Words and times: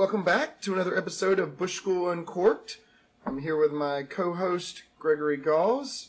welcome 0.00 0.24
back 0.24 0.62
to 0.62 0.72
another 0.72 0.96
episode 0.96 1.38
of 1.38 1.58
Bush 1.58 1.74
School 1.74 2.08
Uncorked. 2.08 2.78
I'm 3.26 3.36
here 3.36 3.58
with 3.58 3.70
my 3.70 4.02
co-host 4.02 4.84
Gregory 4.98 5.36
Gause. 5.36 6.08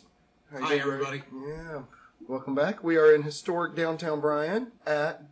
Hi, 0.53 0.59
doing, 0.59 0.81
Greg? 0.81 0.81
everybody. 0.81 1.23
Yeah, 1.45 1.81
welcome 2.25 2.55
back. 2.55 2.85
We 2.85 2.95
are 2.95 3.13
in 3.13 3.23
historic 3.23 3.75
downtown 3.75 4.21
Bryan 4.21 4.71
at. 4.87 5.23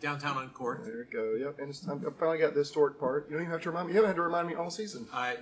Downtown 0.00 0.40
Uncorked. 0.40 0.84
There 0.84 1.04
we 1.10 1.12
go. 1.12 1.34
Yep, 1.44 1.58
and 1.58 1.70
it's 1.70 1.80
time. 1.80 2.04
I 2.06 2.10
finally 2.16 2.38
got 2.38 2.54
the 2.54 2.60
historic 2.60 3.00
part. 3.00 3.26
You 3.28 3.32
don't 3.32 3.42
even 3.42 3.50
have 3.50 3.62
to 3.62 3.70
remind 3.70 3.88
me. 3.88 3.94
You 3.94 3.96
haven't 3.96 4.10
had 4.10 4.16
to 4.18 4.22
remind 4.22 4.46
me 4.46 4.54
all 4.54 4.70
season. 4.70 5.08
I, 5.12 5.32
uh, 5.32 5.36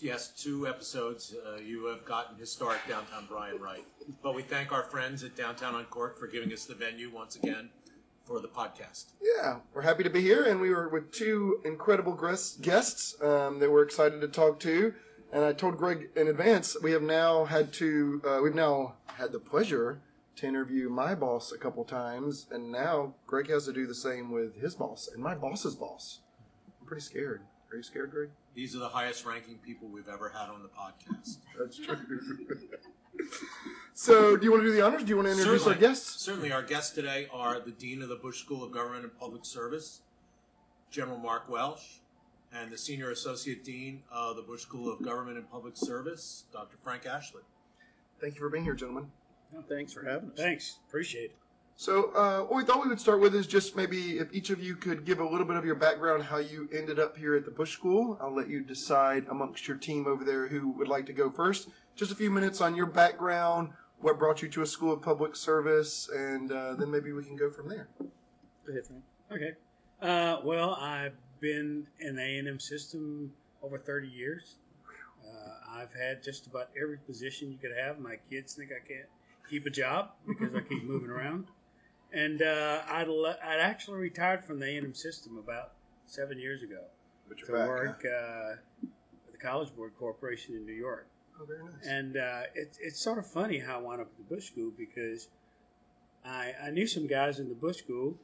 yes, 0.00 0.28
two 0.28 0.68
episodes. 0.68 1.34
Uh, 1.44 1.56
you 1.56 1.86
have 1.86 2.04
gotten 2.04 2.38
historic 2.38 2.78
downtown 2.88 3.26
Bryan 3.26 3.58
right. 3.60 3.84
But 4.22 4.36
we 4.36 4.44
thank 4.44 4.70
our 4.70 4.84
friends 4.84 5.24
at 5.24 5.34
Downtown 5.34 5.74
Uncorked 5.74 6.20
for 6.20 6.28
giving 6.28 6.52
us 6.52 6.66
the 6.66 6.74
venue 6.76 7.10
once 7.12 7.34
again 7.34 7.70
for 8.26 8.40
the 8.40 8.48
podcast. 8.48 9.12
Yeah, 9.22 9.58
we're 9.72 9.82
happy 9.82 10.02
to 10.02 10.10
be 10.10 10.20
here, 10.20 10.42
and 10.42 10.60
we 10.60 10.70
were 10.70 10.88
with 10.88 11.12
two 11.12 11.60
incredible 11.64 12.14
guests, 12.60 13.22
um, 13.22 13.60
that 13.60 13.70
we're 13.70 13.84
excited 13.84 14.20
to 14.20 14.28
talk 14.28 14.58
to. 14.60 14.94
And 15.32 15.44
I 15.44 15.52
told 15.52 15.78
Greg 15.78 16.10
in 16.16 16.28
advance 16.28 16.76
we 16.82 16.92
have 16.92 17.02
now 17.02 17.44
had 17.44 17.72
to, 17.74 18.20
uh, 18.26 18.40
we've 18.42 18.54
now 18.54 18.94
had 19.06 19.32
the 19.32 19.38
pleasure 19.38 20.00
to 20.36 20.46
interview 20.46 20.88
my 20.88 21.14
boss 21.14 21.52
a 21.52 21.58
couple 21.58 21.84
times, 21.84 22.46
and 22.50 22.72
now 22.72 23.14
Greg 23.26 23.48
has 23.48 23.64
to 23.66 23.72
do 23.72 23.86
the 23.86 23.94
same 23.94 24.30
with 24.30 24.60
his 24.60 24.74
boss 24.74 25.08
and 25.12 25.22
my 25.22 25.34
boss's 25.34 25.76
boss. 25.76 26.20
I'm 26.80 26.86
pretty 26.86 27.02
scared. 27.02 27.42
Are 27.70 27.76
you 27.76 27.82
scared, 27.82 28.10
Greg? 28.10 28.30
These 28.54 28.74
are 28.76 28.78
the 28.78 28.88
highest 28.88 29.24
ranking 29.24 29.58
people 29.58 29.88
we've 29.88 30.08
ever 30.08 30.30
had 30.30 30.48
on 30.48 30.62
the 30.62 30.68
podcast. 30.68 31.38
That's 31.58 31.78
true. 31.78 31.96
so, 33.98 34.36
do 34.36 34.44
you 34.44 34.50
want 34.50 34.62
to 34.62 34.68
do 34.68 34.74
the 34.74 34.82
honors? 34.82 35.04
Do 35.04 35.08
you 35.08 35.16
want 35.16 35.28
to 35.28 35.32
introduce 35.32 35.66
our 35.66 35.74
guests? 35.74 36.20
Certainly, 36.20 36.52
our 36.52 36.62
guests 36.62 36.94
today 36.94 37.28
are 37.32 37.58
the 37.60 37.70
Dean 37.70 38.02
of 38.02 38.10
the 38.10 38.16
Bush 38.16 38.40
School 38.40 38.62
of 38.62 38.70
Government 38.70 39.04
and 39.04 39.18
Public 39.18 39.46
Service, 39.46 40.02
General 40.90 41.16
Mark 41.16 41.48
Welsh, 41.48 42.00
and 42.52 42.70
the 42.70 42.76
Senior 42.76 43.10
Associate 43.10 43.64
Dean 43.64 44.02
of 44.12 44.36
the 44.36 44.42
Bush 44.42 44.60
School 44.60 44.92
of 44.92 45.02
Government 45.02 45.38
and 45.38 45.50
Public 45.50 45.78
Service, 45.78 46.44
Dr. 46.52 46.76
Frank 46.82 47.06
Ashley. 47.06 47.40
Thank 48.20 48.34
you 48.34 48.40
for 48.40 48.50
being 48.50 48.64
here, 48.64 48.74
gentlemen. 48.74 49.10
Thanks 49.66 49.94
for 49.94 50.04
having 50.04 50.30
us. 50.30 50.36
Thanks. 50.36 50.78
Appreciate 50.86 51.30
it. 51.30 51.36
So, 51.78 52.10
uh, 52.12 52.40
what 52.40 52.56
we 52.56 52.64
thought 52.64 52.82
we 52.82 52.88
would 52.88 53.00
start 53.00 53.20
with 53.20 53.34
is 53.34 53.46
just 53.46 53.76
maybe 53.76 54.18
if 54.18 54.32
each 54.32 54.48
of 54.48 54.62
you 54.62 54.76
could 54.76 55.04
give 55.04 55.20
a 55.20 55.28
little 55.28 55.46
bit 55.46 55.56
of 55.56 55.64
your 55.64 55.74
background, 55.74 56.22
how 56.22 56.38
you 56.38 56.68
ended 56.72 56.98
up 56.98 57.18
here 57.18 57.36
at 57.36 57.44
the 57.44 57.50
Bush 57.50 57.72
School. 57.72 58.18
I'll 58.20 58.34
let 58.34 58.48
you 58.48 58.60
decide 58.60 59.26
amongst 59.30 59.68
your 59.68 59.76
team 59.76 60.06
over 60.06 60.24
there 60.24 60.48
who 60.48 60.70
would 60.70 60.88
like 60.88 61.04
to 61.06 61.12
go 61.12 61.30
first. 61.30 61.68
Just 61.94 62.10
a 62.10 62.14
few 62.14 62.30
minutes 62.30 62.62
on 62.62 62.76
your 62.76 62.86
background, 62.86 63.70
what 64.00 64.18
brought 64.18 64.42
you 64.42 64.48
to 64.48 64.62
a 64.62 64.66
school 64.66 64.92
of 64.92 65.02
public 65.02 65.36
service, 65.36 66.08
and 66.14 66.52
uh, 66.52 66.74
then 66.74 66.90
maybe 66.90 67.12
we 67.12 67.24
can 67.24 67.36
go 67.36 67.50
from 67.50 67.68
there. 67.68 67.88
Go 67.98 68.72
ahead, 68.72 68.86
Frank. 68.86 69.02
Okay. 69.32 69.52
Uh, 70.00 70.40
well, 70.44 70.74
I've 70.74 71.14
been 71.40 71.86
in 72.00 72.16
the 72.16 72.22
A&M 72.22 72.60
system 72.60 73.32
over 73.62 73.78
30 73.78 74.08
years. 74.08 74.56
Uh, 75.24 75.78
I've 75.78 75.94
had 75.94 76.22
just 76.22 76.46
about 76.46 76.70
every 76.80 76.98
position 76.98 77.50
you 77.50 77.58
could 77.58 77.76
have. 77.76 77.98
My 77.98 78.16
kids 78.30 78.54
think 78.54 78.70
I 78.70 78.86
can't 78.86 79.08
keep 79.48 79.66
a 79.66 79.70
job 79.70 80.10
because 80.26 80.54
I 80.54 80.60
keep 80.60 80.84
moving 80.84 81.10
around. 81.10 81.46
And 82.12 82.42
uh, 82.42 82.82
I'd, 82.88 83.08
le- 83.08 83.38
I'd 83.44 83.58
actually 83.60 83.98
retired 83.98 84.44
from 84.44 84.60
the 84.60 84.66
A&M 84.66 84.94
system 84.94 85.38
about 85.38 85.72
seven 86.06 86.38
years 86.38 86.62
ago 86.62 86.84
But 87.28 87.38
to 87.46 87.52
work 87.52 88.04
uh, 88.04 88.52
at 88.52 89.32
the 89.32 89.38
College 89.38 89.74
Board 89.74 89.92
Corporation 89.98 90.54
in 90.54 90.64
New 90.64 90.72
York. 90.72 91.08
Oh, 91.38 91.44
very 91.44 91.64
nice. 91.64 91.86
And 91.86 92.16
uh, 92.16 92.42
it's 92.54 92.78
it's 92.80 93.00
sort 93.00 93.18
of 93.18 93.26
funny 93.26 93.58
how 93.58 93.78
I 93.78 93.82
wound 93.82 94.00
up 94.00 94.08
at 94.08 94.16
the 94.16 94.34
Bush 94.34 94.46
School 94.46 94.72
because 94.76 95.28
I 96.24 96.52
I 96.62 96.70
knew 96.70 96.86
some 96.86 97.06
guys 97.06 97.38
in 97.38 97.48
the 97.48 97.54
Bush 97.54 97.78
School, 97.78 98.16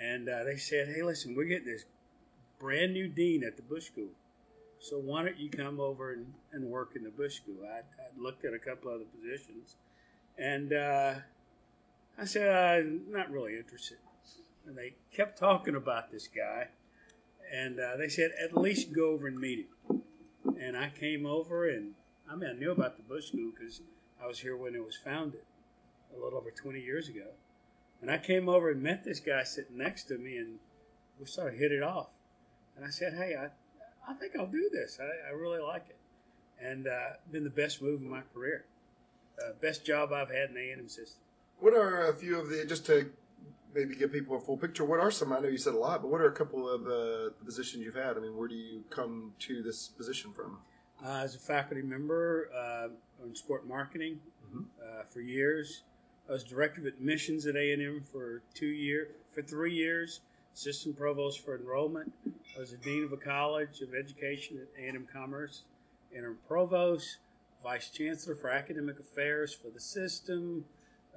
and 0.00 0.28
uh, 0.28 0.44
they 0.44 0.56
said, 0.56 0.88
"Hey, 0.88 1.02
listen, 1.02 1.34
we're 1.34 1.44
getting 1.44 1.66
this 1.66 1.84
brand 2.58 2.92
new 2.92 3.08
dean 3.08 3.42
at 3.44 3.56
the 3.56 3.62
Bush 3.62 3.86
School, 3.86 4.10
so 4.80 4.98
why 4.98 5.24
don't 5.24 5.38
you 5.38 5.50
come 5.50 5.80
over 5.80 6.12
and, 6.12 6.32
and 6.52 6.64
work 6.64 6.92
in 6.94 7.02
the 7.02 7.10
Bush 7.10 7.36
School?" 7.36 7.56
I, 7.64 7.78
I 7.78 8.08
looked 8.16 8.44
at 8.44 8.54
a 8.54 8.58
couple 8.58 8.90
other 8.92 9.04
positions, 9.04 9.76
and 10.38 10.72
uh, 10.72 11.14
I 12.18 12.24
said, 12.24 12.48
"I'm 12.48 13.02
not 13.08 13.30
really 13.30 13.56
interested." 13.56 13.98
And 14.66 14.78
they 14.78 14.94
kept 15.14 15.38
talking 15.38 15.74
about 15.74 16.10
this 16.10 16.28
guy, 16.28 16.68
and 17.52 17.78
uh, 17.80 17.96
they 17.96 18.08
said, 18.08 18.30
"At 18.42 18.56
least 18.56 18.92
go 18.92 19.10
over 19.10 19.26
and 19.26 19.38
meet 19.38 19.66
him." 19.88 20.02
And 20.58 20.76
I 20.76 20.88
came 20.88 21.26
over 21.26 21.68
and 21.68 21.94
I 22.30 22.36
mean, 22.36 22.50
I 22.50 22.52
knew 22.52 22.72
about 22.72 22.96
the 22.96 23.02
Bush 23.02 23.28
School 23.28 23.52
because 23.56 23.80
I 24.22 24.26
was 24.26 24.40
here 24.40 24.56
when 24.56 24.74
it 24.74 24.84
was 24.84 24.96
founded 24.96 25.42
a 26.14 26.22
little 26.22 26.38
over 26.38 26.50
20 26.50 26.80
years 26.80 27.08
ago. 27.08 27.26
And 28.00 28.10
I 28.10 28.18
came 28.18 28.48
over 28.48 28.70
and 28.70 28.82
met 28.82 29.04
this 29.04 29.20
guy 29.20 29.44
sitting 29.44 29.78
next 29.78 30.04
to 30.04 30.18
me, 30.18 30.36
and 30.36 30.58
we 31.18 31.26
sort 31.26 31.52
of 31.52 31.58
hit 31.58 31.72
it 31.72 31.82
off. 31.82 32.08
And 32.76 32.84
I 32.84 32.90
said, 32.90 33.14
Hey, 33.14 33.34
I, 33.34 33.48
I 34.10 34.14
think 34.14 34.32
I'll 34.38 34.46
do 34.46 34.68
this. 34.72 34.98
I, 35.00 35.30
I 35.30 35.32
really 35.32 35.60
like 35.60 35.86
it. 35.88 35.96
And 36.60 36.86
uh, 36.86 37.16
been 37.30 37.44
the 37.44 37.50
best 37.50 37.82
move 37.82 38.00
in 38.00 38.08
my 38.08 38.22
career. 38.32 38.64
Uh, 39.38 39.52
best 39.60 39.84
job 39.84 40.12
I've 40.12 40.30
had 40.30 40.50
in 40.50 40.54
the 40.54 40.70
A&M 40.70 40.88
system. 40.88 41.20
What 41.60 41.74
are 41.74 42.08
a 42.08 42.14
few 42.14 42.38
of 42.38 42.48
the, 42.48 42.64
just 42.64 42.86
to 42.86 43.10
maybe 43.74 43.96
give 43.96 44.12
people 44.12 44.36
a 44.36 44.40
full 44.40 44.56
picture, 44.56 44.84
what 44.84 45.00
are 45.00 45.10
some, 45.10 45.32
I 45.32 45.40
know 45.40 45.48
you 45.48 45.58
said 45.58 45.74
a 45.74 45.78
lot, 45.78 46.02
but 46.02 46.10
what 46.10 46.20
are 46.20 46.28
a 46.28 46.32
couple 46.32 46.68
of 46.68 46.86
uh, 46.86 47.30
positions 47.44 47.84
you've 47.84 47.96
had? 47.96 48.16
I 48.16 48.20
mean, 48.20 48.36
where 48.36 48.48
do 48.48 48.54
you 48.54 48.84
come 48.90 49.32
to 49.40 49.62
this 49.62 49.88
position 49.88 50.32
from? 50.32 50.58
Uh, 51.02 51.20
as 51.22 51.34
a 51.34 51.38
faculty 51.38 51.82
member 51.82 52.50
uh, 52.54 52.88
in 53.24 53.34
sport 53.34 53.66
marketing 53.66 54.20
uh, 54.56 55.04
for 55.10 55.20
years. 55.20 55.82
I 56.28 56.32
was 56.32 56.44
director 56.44 56.80
of 56.80 56.86
admissions 56.86 57.46
at 57.46 57.56
A&M 57.56 58.02
for 58.10 58.42
two 58.54 58.66
year 58.66 59.08
for 59.32 59.42
three 59.42 59.74
years. 59.74 60.20
Assistant 60.54 60.96
provost 60.96 61.44
for 61.44 61.56
enrollment. 61.56 62.12
I 62.56 62.60
was 62.60 62.72
a 62.72 62.76
dean 62.76 63.02
of 63.02 63.12
a 63.12 63.16
college 63.16 63.80
of 63.80 63.92
education 63.92 64.58
at 64.58 64.82
A&M 64.82 65.08
Commerce. 65.12 65.62
Interim 66.14 66.38
provost, 66.46 67.18
vice 67.62 67.90
chancellor 67.90 68.36
for 68.36 68.50
academic 68.50 69.00
affairs 69.00 69.52
for 69.52 69.68
the 69.68 69.80
system, 69.80 70.64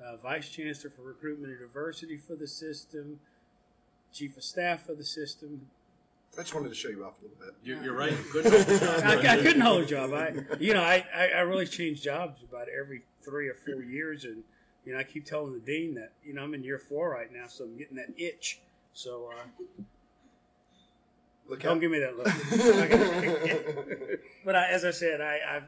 uh, 0.03 0.17
vice 0.17 0.49
chancellor 0.49 0.89
for 0.89 1.03
recruitment 1.03 1.51
and 1.51 1.59
diversity 1.59 2.17
for 2.17 2.35
the 2.35 2.47
system, 2.47 3.19
chief 4.11 4.37
of 4.37 4.43
staff 4.43 4.85
for 4.85 4.95
the 4.95 5.03
system, 5.03 5.67
I 6.37 6.41
just 6.41 6.53
wanted 6.53 6.69
to 6.69 6.75
show 6.75 6.89
you 6.89 7.03
off 7.03 7.15
a 7.19 7.23
little 7.23 7.37
bit. 7.39 7.55
You're, 7.63 7.83
you're 7.83 7.95
right. 7.95 8.13
Good. 8.31 8.45
I, 9.03 9.33
I 9.33 9.37
couldn't 9.37 9.61
hold 9.61 9.81
a 9.81 9.85
job. 9.85 10.13
I, 10.13 10.33
you 10.59 10.73
know, 10.73 10.83
I, 10.83 11.05
I, 11.15 11.27
I 11.29 11.39
really 11.41 11.65
change 11.65 12.03
jobs 12.03 12.43
about 12.43 12.67
every 12.69 13.01
three 13.23 13.47
or 13.47 13.55
four 13.55 13.81
years, 13.81 14.23
and 14.23 14.43
you 14.85 14.93
know, 14.93 14.99
I 14.99 15.03
keep 15.03 15.25
telling 15.25 15.53
the 15.53 15.59
dean 15.59 15.95
that 15.95 16.11
you 16.23 16.33
know 16.33 16.43
I'm 16.43 16.53
in 16.53 16.63
year 16.63 16.77
four 16.77 17.09
right 17.09 17.31
now, 17.33 17.47
so 17.47 17.63
I'm 17.63 17.77
getting 17.77 17.97
that 17.97 18.13
itch. 18.17 18.59
So 18.93 19.31
uh, 19.31 19.63
Look 21.49 21.61
don't 21.61 21.77
out. 21.77 21.81
give 21.81 21.91
me 21.91 21.99
that 21.99 22.17
look. 22.17 24.19
but 24.45 24.55
I, 24.55 24.69
as 24.69 24.83
I 24.83 24.91
said, 24.91 25.21
I, 25.21 25.39
I've 25.49 25.63
uh, 25.63 25.67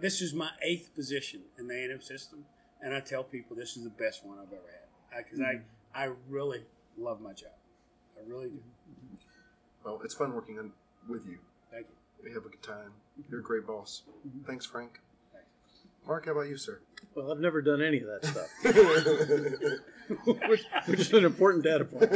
this 0.00 0.20
is 0.20 0.34
my 0.34 0.50
eighth 0.62 0.94
position 0.94 1.42
in 1.58 1.68
the 1.68 1.74
A&M 1.74 2.00
system, 2.00 2.44
and 2.82 2.92
I 2.92 3.00
tell 3.00 3.22
people 3.22 3.56
this 3.56 3.76
is 3.76 3.84
the 3.84 3.90
best 3.90 4.26
one 4.26 4.38
I've 4.38 4.52
ever 4.52 4.62
had 5.12 5.24
because 5.24 5.40
I, 5.40 5.60
I 5.94 6.10
really 6.28 6.64
love 6.98 7.20
my 7.20 7.32
job. 7.32 7.52
I 8.16 8.28
really 8.28 8.48
do. 8.48 8.60
Well, 9.84 10.00
it's 10.04 10.14
fun 10.14 10.34
working 10.34 10.58
on, 10.58 10.72
with 11.08 11.26
you. 11.26 11.38
Thank 11.72 11.86
you. 11.88 12.24
We 12.24 12.32
have 12.34 12.44
a 12.44 12.48
good 12.48 12.62
time. 12.62 12.92
You're 13.30 13.40
a 13.40 13.42
great 13.42 13.66
boss. 13.66 14.02
Thanks, 14.46 14.66
Frank. 14.66 15.00
Thanks. 15.32 15.48
Mark, 16.06 16.26
how 16.26 16.32
about 16.32 16.48
you, 16.48 16.56
sir? 16.56 16.80
Well, 17.14 17.32
I've 17.32 17.40
never 17.40 17.62
done 17.62 17.80
any 17.80 18.00
of 18.00 18.06
that 18.06 18.24
stuff, 18.24 18.48
which, 20.48 20.64
which 20.86 21.00
is 21.00 21.12
an 21.12 21.24
important 21.24 21.64
data 21.64 21.84
point. 21.84 22.12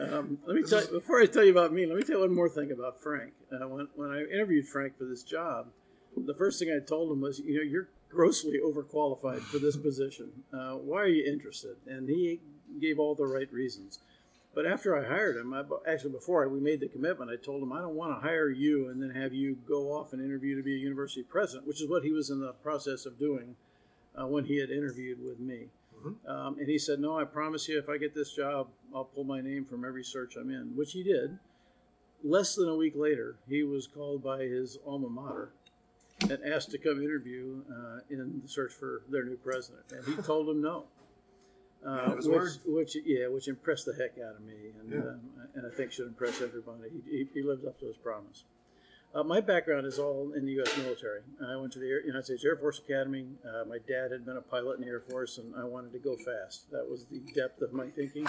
Um, 0.00 0.38
let 0.46 0.56
me 0.56 0.62
tell 0.62 0.82
you, 0.82 0.88
before 0.90 1.20
I 1.20 1.26
tell 1.26 1.44
you 1.44 1.50
about 1.50 1.72
me, 1.72 1.86
let 1.86 1.96
me 1.96 2.02
tell 2.02 2.16
you 2.16 2.20
one 2.22 2.34
more 2.34 2.48
thing 2.48 2.70
about 2.70 3.00
Frank. 3.00 3.32
Uh, 3.52 3.68
when, 3.68 3.88
when 3.94 4.10
I 4.10 4.22
interviewed 4.22 4.66
Frank 4.66 4.96
for 4.98 5.04
this 5.04 5.22
job, 5.22 5.68
the 6.16 6.34
first 6.34 6.58
thing 6.58 6.70
I 6.70 6.84
told 6.84 7.12
him 7.12 7.20
was, 7.20 7.40
you 7.40 7.56
know, 7.56 7.62
you're 7.62 7.88
grossly 8.10 8.58
overqualified 8.64 9.40
for 9.40 9.58
this 9.58 9.76
position. 9.76 10.30
Uh, 10.52 10.74
why 10.74 11.02
are 11.02 11.08
you 11.08 11.24
interested? 11.30 11.76
And 11.86 12.08
he 12.08 12.40
gave 12.80 12.98
all 12.98 13.14
the 13.14 13.26
right 13.26 13.52
reasons. 13.52 14.00
But 14.56 14.64
after 14.64 14.96
I 14.96 15.06
hired 15.06 15.36
him, 15.36 15.52
I, 15.52 15.64
actually 15.86 16.12
before 16.12 16.42
I, 16.42 16.46
we 16.46 16.60
made 16.60 16.80
the 16.80 16.88
commitment, 16.88 17.30
I 17.30 17.36
told 17.36 17.62
him 17.62 17.74
I 17.74 17.82
don't 17.82 17.94
want 17.94 18.16
to 18.16 18.26
hire 18.26 18.48
you 18.48 18.88
and 18.88 19.02
then 19.02 19.10
have 19.10 19.34
you 19.34 19.58
go 19.68 19.92
off 19.92 20.14
and 20.14 20.24
interview 20.24 20.56
to 20.56 20.62
be 20.62 20.74
a 20.74 20.78
university 20.78 21.22
president, 21.22 21.68
which 21.68 21.82
is 21.82 21.90
what 21.90 22.02
he 22.02 22.10
was 22.10 22.30
in 22.30 22.40
the 22.40 22.54
process 22.54 23.04
of 23.04 23.18
doing 23.18 23.54
uh, 24.18 24.26
when 24.26 24.46
he 24.46 24.58
had 24.58 24.70
interviewed 24.70 25.22
with 25.22 25.38
me. 25.38 25.66
Um, 26.26 26.56
and 26.58 26.68
he 26.68 26.78
said, 26.78 27.00
"No, 27.00 27.18
I 27.18 27.24
promise 27.24 27.68
you, 27.68 27.78
if 27.78 27.88
I 27.90 27.98
get 27.98 28.14
this 28.14 28.32
job, 28.32 28.68
I'll 28.94 29.04
pull 29.04 29.24
my 29.24 29.40
name 29.40 29.66
from 29.66 29.84
every 29.84 30.04
search 30.04 30.36
I'm 30.36 30.50
in," 30.50 30.74
which 30.74 30.92
he 30.92 31.02
did. 31.02 31.38
Less 32.24 32.54
than 32.54 32.68
a 32.68 32.76
week 32.76 32.94
later, 32.96 33.36
he 33.48 33.62
was 33.62 33.86
called 33.86 34.22
by 34.22 34.44
his 34.44 34.78
alma 34.86 35.08
mater 35.08 35.50
and 36.20 36.38
asked 36.46 36.70
to 36.70 36.78
come 36.78 37.02
interview 37.02 37.62
uh, 37.70 37.98
in 38.08 38.40
the 38.42 38.48
search 38.48 38.72
for 38.72 39.02
their 39.10 39.24
new 39.24 39.36
president, 39.36 39.84
and 39.90 40.04
he 40.04 40.22
told 40.22 40.48
him 40.48 40.62
no. 40.62 40.84
Uh, 41.86 42.10
which, 42.16 42.26
word. 42.26 42.52
which, 42.66 42.96
yeah, 43.04 43.28
which 43.28 43.46
impressed 43.46 43.86
the 43.86 43.94
heck 43.94 44.18
out 44.18 44.34
of 44.34 44.40
me, 44.42 44.72
and 44.80 44.92
Yeah. 44.92 44.98
um, 44.98 45.20
and 45.54 45.66
I 45.66 45.70
think 45.74 45.92
should 45.92 46.08
impress 46.08 46.42
everybody. 46.42 46.90
He, 46.90 47.18
he, 47.18 47.28
he 47.34 47.42
lived 47.42 47.64
up 47.64 47.78
to 47.80 47.86
his 47.86 47.96
promise. 47.96 48.44
Uh, 49.14 49.22
my 49.22 49.40
background 49.40 49.86
is 49.86 49.98
all 49.98 50.32
in 50.36 50.44
the 50.44 50.52
U.S. 50.54 50.76
military. 50.76 51.20
I 51.48 51.56
went 51.56 51.72
to 51.72 51.78
the 51.78 51.88
Air, 51.88 52.04
United 52.04 52.24
States 52.26 52.44
Air 52.44 52.56
Force 52.56 52.80
Academy. 52.80 53.24
Uh, 53.42 53.64
my 53.66 53.78
dad 53.88 54.10
had 54.12 54.26
been 54.26 54.36
a 54.36 54.42
pilot 54.42 54.74
in 54.78 54.82
the 54.82 54.88
Air 54.88 55.00
Force, 55.08 55.38
and 55.38 55.54
I 55.56 55.64
wanted 55.64 55.92
to 55.92 55.98
go 55.98 56.16
fast. 56.16 56.70
That 56.70 56.90
was 56.90 57.06
the 57.06 57.20
depth 57.32 57.62
of 57.62 57.72
my 57.72 57.86
thinking, 57.86 58.26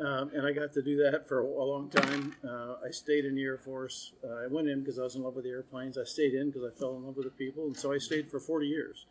um, 0.00 0.30
and 0.32 0.46
I 0.46 0.52
got 0.52 0.72
to 0.74 0.82
do 0.82 0.96
that 1.02 1.28
for 1.28 1.40
a, 1.40 1.44
a 1.44 1.66
long 1.66 1.90
time. 1.90 2.34
Uh, 2.42 2.76
I 2.86 2.90
stayed 2.90 3.24
in 3.26 3.34
the 3.34 3.42
Air 3.42 3.58
Force. 3.58 4.12
Uh, 4.24 4.44
I 4.44 4.46
went 4.46 4.68
in 4.68 4.80
because 4.80 4.98
I 4.98 5.02
was 5.02 5.16
in 5.16 5.22
love 5.24 5.34
with 5.34 5.44
the 5.44 5.50
airplanes. 5.50 5.98
I 5.98 6.04
stayed 6.04 6.32
in 6.32 6.50
because 6.50 6.62
I 6.64 6.78
fell 6.78 6.96
in 6.96 7.04
love 7.04 7.16
with 7.16 7.26
the 7.26 7.32
people, 7.32 7.66
and 7.66 7.76
so 7.76 7.92
I 7.92 7.98
stayed 7.98 8.30
for 8.30 8.40
40 8.40 8.66
years 8.66 9.04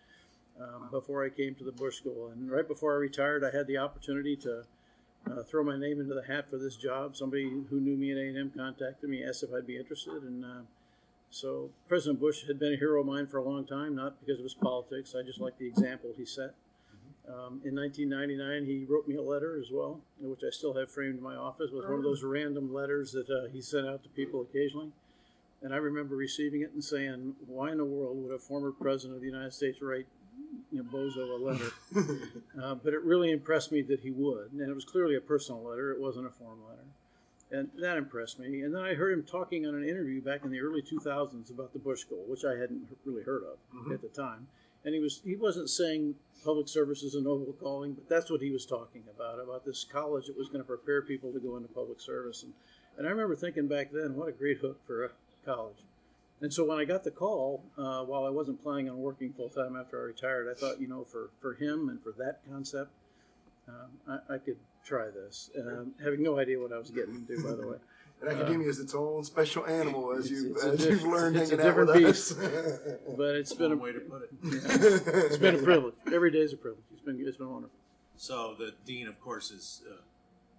um, 0.62 0.90
before 0.92 1.24
I 1.24 1.30
came 1.30 1.56
to 1.56 1.64
the 1.64 1.72
Bush 1.72 1.98
School. 1.98 2.30
And 2.30 2.52
right 2.52 2.68
before 2.68 2.94
I 2.94 2.98
retired, 2.98 3.44
I 3.44 3.56
had 3.56 3.68
the 3.68 3.78
opportunity 3.78 4.36
to 4.38 4.64
uh, 5.30 5.44
throw 5.44 5.64
my 5.64 5.78
name 5.78 6.00
into 6.00 6.14
the 6.14 6.24
hat 6.24 6.50
for 6.50 6.58
this 6.58 6.76
job. 6.76 7.16
Somebody 7.16 7.50
who 7.70 7.80
knew 7.80 7.96
me 7.96 8.12
at 8.12 8.18
A&M 8.18 8.52
contacted 8.56 9.10
me, 9.10 9.24
asked 9.24 9.44
if 9.44 9.50
I'd 9.54 9.68
be 9.68 9.78
interested, 9.78 10.24
and 10.24 10.46
uh, 10.46 10.62
so 11.30 11.70
President 11.88 12.20
Bush 12.20 12.48
had 12.48 12.60
been 12.60 12.74
a 12.74 12.78
hero 12.78 13.02
of 13.02 13.08
mine 13.08 13.28
for 13.28 13.38
a 13.38 13.44
long 13.44 13.66
time, 13.66 13.96
not 13.96 14.20
because 14.20 14.40
of 14.40 14.44
his 14.44 14.54
politics. 14.54 15.14
I 15.18 15.24
just 15.24 15.42
like 15.42 15.58
the 15.58 15.68
example 15.68 16.12
he 16.16 16.26
set. 16.26 16.54
Um, 17.28 17.60
in 17.66 17.76
1999, 17.76 18.66
he 18.66 18.86
wrote 18.86 19.06
me 19.06 19.16
a 19.16 19.22
letter 19.22 19.60
as 19.60 19.70
well, 19.70 20.00
which 20.22 20.44
I 20.48 20.50
still 20.50 20.76
have 20.76 20.90
framed 20.90 21.18
in 21.18 21.24
my 21.24 21.36
office. 21.36 21.72
It 21.72 21.76
was 21.76 21.84
one 21.84 21.96
of 21.96 22.04
those 22.04 22.24
random 22.24 22.74
letters 22.74 23.12
that 23.12 23.30
uh, 23.30 23.52
he 23.52 23.62
sent 23.62 23.86
out 23.86 24.04
to 24.04 24.10
people 24.10 24.42
occasionally. 24.42 24.92
And 25.62 25.74
I 25.74 25.78
remember 25.78 26.16
receiving 26.16 26.62
it 26.62 26.72
and 26.72 26.82
saying, 26.82 27.36
"Why 27.46 27.72
in 27.72 27.80
the 27.80 27.86
world 27.86 28.24
would 28.24 28.32
a 28.32 28.40
former 28.40 28.72
president 28.72 29.16
of 29.16 29.22
the 29.22 29.28
United 29.28 29.54
States 29.54 29.82
write 29.82 30.08
you 30.72 30.84
know, 30.84 30.90
Bozo 30.92 31.40
a 31.40 31.44
letter?" 31.44 31.72
uh, 32.62 32.76
but 32.76 32.94
it 32.94 33.04
really 33.04 33.32
impressed 33.32 33.72
me 33.72 33.82
that 33.84 34.02
he 34.02 34.12
would, 34.12 34.52
and 34.52 34.62
it 34.62 34.74
was 34.74 34.86
clearly 34.86 35.16
a 35.16 35.22
personal 35.22 35.64
letter. 35.64 35.92
It 35.92 36.00
wasn't 36.00 36.28
a 36.28 36.32
form 36.32 36.60
letter 36.68 36.84
and 37.52 37.70
that 37.80 37.98
impressed 37.98 38.40
me. 38.40 38.62
And 38.62 38.76
then 38.76 38.82
I 38.82 38.94
heard 38.94 39.14
him 39.14 39.24
talking 39.24 39.66
on 39.66 39.76
an 39.76 39.88
interview 39.88 40.22
back 40.22 40.44
in 40.44 40.52
the 40.52 40.60
early 40.60 40.82
2000s 40.82 41.50
about 41.50 41.74
the 41.74 41.80
Bush 41.80 42.02
School, 42.02 42.24
which 42.28 42.44
I 42.44 42.56
hadn't 42.60 42.88
really 43.06 43.24
heard 43.24 43.44
of 43.44 43.58
Mhm. 43.74 43.94
at 43.94 44.02
the 44.02 44.10
time. 44.10 44.48
And 44.84 44.94
he 44.94 45.00
was 45.00 45.22
he 45.22 45.36
wasn't 45.36 45.70
saying 45.70 46.16
public 46.44 46.68
service 46.68 47.04
is 47.04 47.16
a 47.16 47.22
noble 47.22 47.54
calling, 47.54 47.94
but 47.94 48.08
that's 48.08 48.30
what 48.30 48.42
he 48.42 48.52
was 48.52 48.66
talking 48.66 49.04
about 49.10 49.40
about 49.40 49.66
this 49.66 49.84
college 49.84 50.28
that 50.28 50.38
was 50.38 50.48
going 50.50 50.62
to 50.62 50.68
prepare 50.68 51.02
people 51.02 51.32
to 51.34 51.40
go 51.40 51.56
into 51.58 51.70
public 51.70 52.00
service. 52.00 52.44
And 52.44 52.54
and 52.98 53.06
I 53.08 53.12
remember 53.12 53.36
thinking 53.36 53.68
back 53.68 53.92
then, 53.92 54.16
what 54.16 54.28
a 54.28 54.32
great 54.32 54.58
hook 54.58 54.80
for 54.86 55.06
a 55.06 55.12
college. 55.46 55.78
And 56.42 56.54
so 56.54 56.64
when 56.66 56.78
I 56.78 56.86
got 56.86 57.04
the 57.04 57.12
call, 57.12 57.64
uh, 57.78 58.04
while 58.04 58.24
I 58.26 58.30
wasn't 58.30 58.62
planning 58.62 58.90
on 58.90 58.98
working 59.00 59.34
full 59.34 59.50
time 59.50 59.76
after 59.76 60.00
I 60.00 60.04
retired, 60.06 60.48
I 60.56 60.60
thought, 60.60 60.80
you 60.80 60.88
know, 60.88 61.04
for, 61.04 61.32
for 61.42 61.56
him 61.56 61.90
and 61.90 62.02
for 62.02 62.14
that 62.20 62.42
concept, 62.50 62.92
um, 63.68 64.20
I, 64.30 64.36
I 64.36 64.38
could 64.38 64.58
try 64.86 65.08
this, 65.10 65.50
um, 65.60 65.94
having 66.04 66.22
no 66.24 66.38
idea 66.40 66.60
what 66.60 66.72
I 66.72 66.78
was 66.78 66.92
getting 66.92 67.16
into, 67.16 67.42
by 67.44 67.56
the 67.56 67.68
way. 67.68 67.78
And 68.20 68.32
academia 68.32 68.68
is 68.68 68.80
its 68.80 68.96
own 68.96 69.24
special 69.24 69.64
animal, 69.68 70.12
as 70.12 70.26
It's- 70.26 70.42
you 70.42 70.54
it's 70.56 70.64
a 70.64 70.70
as 70.70 70.80
diff- 70.80 70.90
you've 70.90 71.04
learned 71.04 71.36
it's 71.38 71.52
a 71.52 71.56
hanging 71.58 71.70
out 71.70 71.78
with 71.78 71.88
different 71.94 72.10
us. 72.10 72.34
But 73.16 73.36
it's 73.36 73.50
That's 73.52 73.54
been 73.60 73.70
one 73.70 73.78
a 73.78 73.82
way 73.84 73.92
to 73.94 74.00
put 74.00 74.22
it. 74.24 74.30
it's 75.28 75.38
been 75.38 75.54
a 75.54 75.60
privilege. 75.60 75.94
Every 76.12 76.32
day 76.32 76.40
is 76.40 76.52
a 76.52 76.58
privilege. 76.58 76.82
It's 76.92 77.02
been 77.04 77.24
it's 77.24 77.38
been 77.38 77.52
wonderful. 77.52 77.78
So 78.16 78.56
the 78.58 78.74
dean, 78.88 79.08
of 79.08 79.20
course, 79.22 79.52
is 79.52 79.84
uh, 79.88 79.98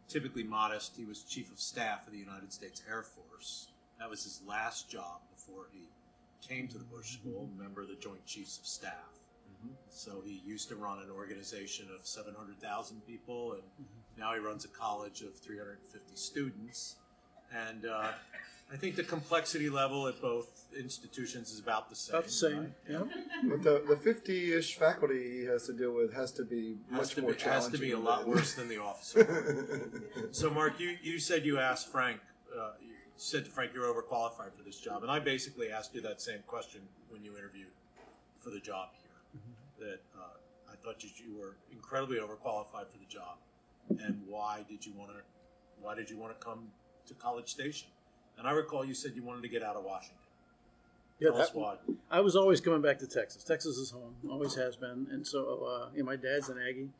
typically 0.08 0.44
modest. 0.44 0.94
He 0.96 1.04
was 1.04 1.24
chief 1.24 1.50
of 1.50 1.58
staff 1.58 2.06
of 2.06 2.12
the 2.12 2.18
United 2.20 2.52
States 2.52 2.80
Air 2.88 3.02
Force. 3.02 3.72
That 3.98 4.08
was 4.08 4.22
his 4.22 4.40
last 4.46 4.88
job 4.88 5.18
before 5.48 5.66
he 5.72 5.88
came 6.46 6.68
to 6.68 6.78
the 6.78 6.84
Bush 6.84 7.14
School, 7.14 7.48
member 7.58 7.82
of 7.82 7.88
the 7.88 7.96
Joint 7.96 8.24
Chiefs 8.26 8.58
of 8.58 8.66
Staff. 8.66 8.92
So 9.90 10.22
he 10.24 10.40
used 10.46 10.68
to 10.68 10.76
run 10.76 10.98
an 10.98 11.10
organization 11.10 11.86
of 11.98 12.06
700,000 12.06 13.04
people, 13.06 13.54
and 13.54 13.62
now 14.16 14.32
he 14.34 14.38
runs 14.38 14.64
a 14.64 14.68
college 14.68 15.22
of 15.22 15.34
350 15.36 16.14
students. 16.14 16.94
And 17.52 17.84
uh, 17.86 18.12
I 18.72 18.76
think 18.76 18.94
the 18.94 19.02
complexity 19.02 19.68
level 19.68 20.06
at 20.06 20.20
both 20.22 20.66
institutions 20.78 21.50
is 21.50 21.58
about 21.58 21.90
the 21.90 21.96
same. 21.96 22.14
About 22.14 22.24
the 22.26 22.30
same. 22.30 22.58
right? 22.58 22.70
Yeah. 22.88 23.02
But 23.44 23.62
the 23.64 23.82
the 23.88 23.96
fifty 23.96 24.52
ish 24.52 24.76
faculty 24.76 25.40
he 25.40 25.44
has 25.46 25.66
to 25.66 25.72
deal 25.72 25.92
with 25.92 26.12
has 26.14 26.30
to 26.32 26.44
be 26.44 26.76
Has 26.92 26.98
much 27.00 27.14
to, 27.14 27.22
more 27.22 27.32
be, 27.32 27.36
challenging. 27.38 27.70
has 27.70 27.80
to 27.80 27.84
be 27.84 27.92
a 27.92 27.98
lot 27.98 28.28
worse 28.28 28.54
than 28.54 28.68
the 28.68 28.80
officer. 28.80 30.02
So, 30.30 30.50
Mark, 30.50 30.78
you, 30.78 30.96
you 31.02 31.18
said 31.18 31.44
you 31.46 31.58
asked 31.58 31.90
Frank, 31.90 32.20
uh, 32.56 32.72
you 32.80 32.87
said 33.18 33.44
to 33.44 33.50
Frank 33.50 33.72
you're 33.74 33.92
overqualified 33.92 34.54
for 34.56 34.62
this 34.64 34.78
job, 34.78 35.02
and 35.02 35.10
I 35.10 35.18
basically 35.18 35.70
asked 35.70 35.94
you 35.94 36.00
that 36.02 36.20
same 36.20 36.38
question 36.46 36.80
when 37.10 37.24
you 37.24 37.36
interviewed 37.36 37.66
for 38.40 38.50
the 38.50 38.60
job 38.60 38.90
here. 39.02 39.04
That 39.88 40.00
uh, 40.18 40.72
I 40.72 40.76
thought 40.82 41.04
you, 41.04 41.10
you 41.24 41.38
were 41.38 41.56
incredibly 41.72 42.18
overqualified 42.18 42.88
for 42.90 42.98
the 42.98 43.08
job, 43.08 43.38
and 43.90 44.20
why 44.26 44.64
did 44.68 44.86
you 44.86 44.92
want 44.96 45.10
to? 45.10 45.18
Why 45.80 45.94
did 45.94 46.10
you 46.10 46.16
want 46.16 46.38
to 46.38 46.44
come 46.44 46.68
to 47.06 47.14
College 47.14 47.48
Station? 47.48 47.88
And 48.38 48.46
I 48.46 48.52
recall 48.52 48.84
you 48.84 48.94
said 48.94 49.12
you 49.14 49.22
wanted 49.22 49.42
to 49.42 49.48
get 49.48 49.62
out 49.62 49.76
of 49.76 49.84
Washington. 49.84 50.18
Yeah, 51.20 51.30
Tell 51.30 51.38
that- 51.38 51.54
why. 51.54 51.76
I 52.10 52.20
was 52.20 52.36
always 52.36 52.60
coming 52.60 52.82
back 52.82 52.98
to 53.00 53.06
Texas. 53.06 53.42
Texas 53.42 53.76
is 53.76 53.90
home, 53.90 54.14
always 54.30 54.54
has 54.54 54.76
been. 54.76 55.08
And 55.10 55.26
so, 55.26 55.64
uh, 55.64 55.88
know, 55.96 56.04
my 56.04 56.16
dad's 56.16 56.48
an 56.48 56.58
Aggie. 56.58 56.90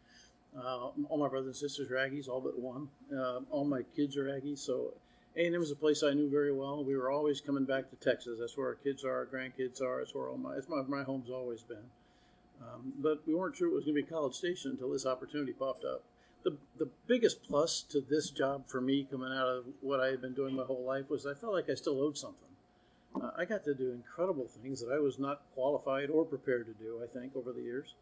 Uh, 0.57 0.89
all 1.09 1.19
my 1.19 1.29
brothers 1.29 1.47
and 1.47 1.57
sisters 1.57 1.91
are 1.91 1.95
Aggies, 1.95 2.29
all 2.29 2.41
but 2.41 2.59
one. 2.59 2.89
Uh, 3.13 3.41
all 3.51 3.65
my 3.65 3.83
kids 3.95 4.17
are 4.17 4.25
Aggies. 4.25 4.59
So, 4.59 4.95
A&M 5.39 5.53
was 5.61 5.71
a 5.71 5.77
place 5.77 6.03
I 6.03 6.15
knew 6.15 6.29
very 6.29 6.53
well. 6.53 6.83
We 6.83 6.97
were 6.97 7.13
always 7.13 7.41
coming 7.41 7.65
back 7.65 7.91
to 7.91 7.97
Texas. 7.97 8.39
That's 8.41 8.57
where 8.57 8.67
our 8.67 8.75
kids 8.75 9.05
are, 9.05 9.19
our 9.19 9.27
grandkids 9.27 9.81
are. 9.81 10.01
It's 10.01 10.13
where 10.13 10.29
all 10.29 10.37
my, 10.37 10.57
it's 10.57 10.69
my, 10.69 10.83
my 10.83 11.05
home's 11.05 11.31
always 11.31 11.63
been. 11.63 11.91
Um, 12.61 12.93
but 12.99 13.23
we 13.25 13.37
weren't 13.37 13.55
sure 13.55 13.69
it 13.69 13.75
was 13.75 13.85
going 13.85 13.95
to 13.95 14.03
be 14.03 14.09
College 14.09 14.35
Station 14.35 14.73
until 14.73 14.91
this 14.91 15.07
opportunity 15.07 15.53
popped 15.53 15.85
up. 15.85 16.03
The, 16.43 16.57
the 16.79 16.89
biggest 17.07 17.45
plus 17.45 17.83
to 17.83 18.01
this 18.01 18.31
job 18.31 18.65
for 18.67 18.81
me 18.81 19.07
coming 19.09 19.33
out 19.33 19.47
of 19.47 19.65
what 19.81 20.01
I 20.01 20.07
had 20.07 20.21
been 20.21 20.35
doing 20.35 20.57
my 20.57 20.65
whole 20.65 20.85
life 20.85 21.09
was 21.09 21.25
I 21.25 21.35
felt 21.35 21.53
like 21.53 21.71
I 21.71 21.75
still 21.75 22.01
owed 22.01 22.19
something. 22.19 22.49
Uh, 23.15 23.31
I 23.37 23.45
got 23.45 23.65
to 23.65 23.75
do 23.75 23.93
incredible 23.93 24.49
things 24.49 24.81
that 24.81 24.93
I 24.93 24.99
was 24.99 25.21
not 25.21 25.43
qualified 25.55 26.11
or 26.11 26.25
prepared 26.25 26.67
to 26.67 26.73
do, 26.85 27.01
I 27.03 27.07
think, 27.07 27.37
over 27.37 27.53
the 27.53 27.63
years, 27.63 27.95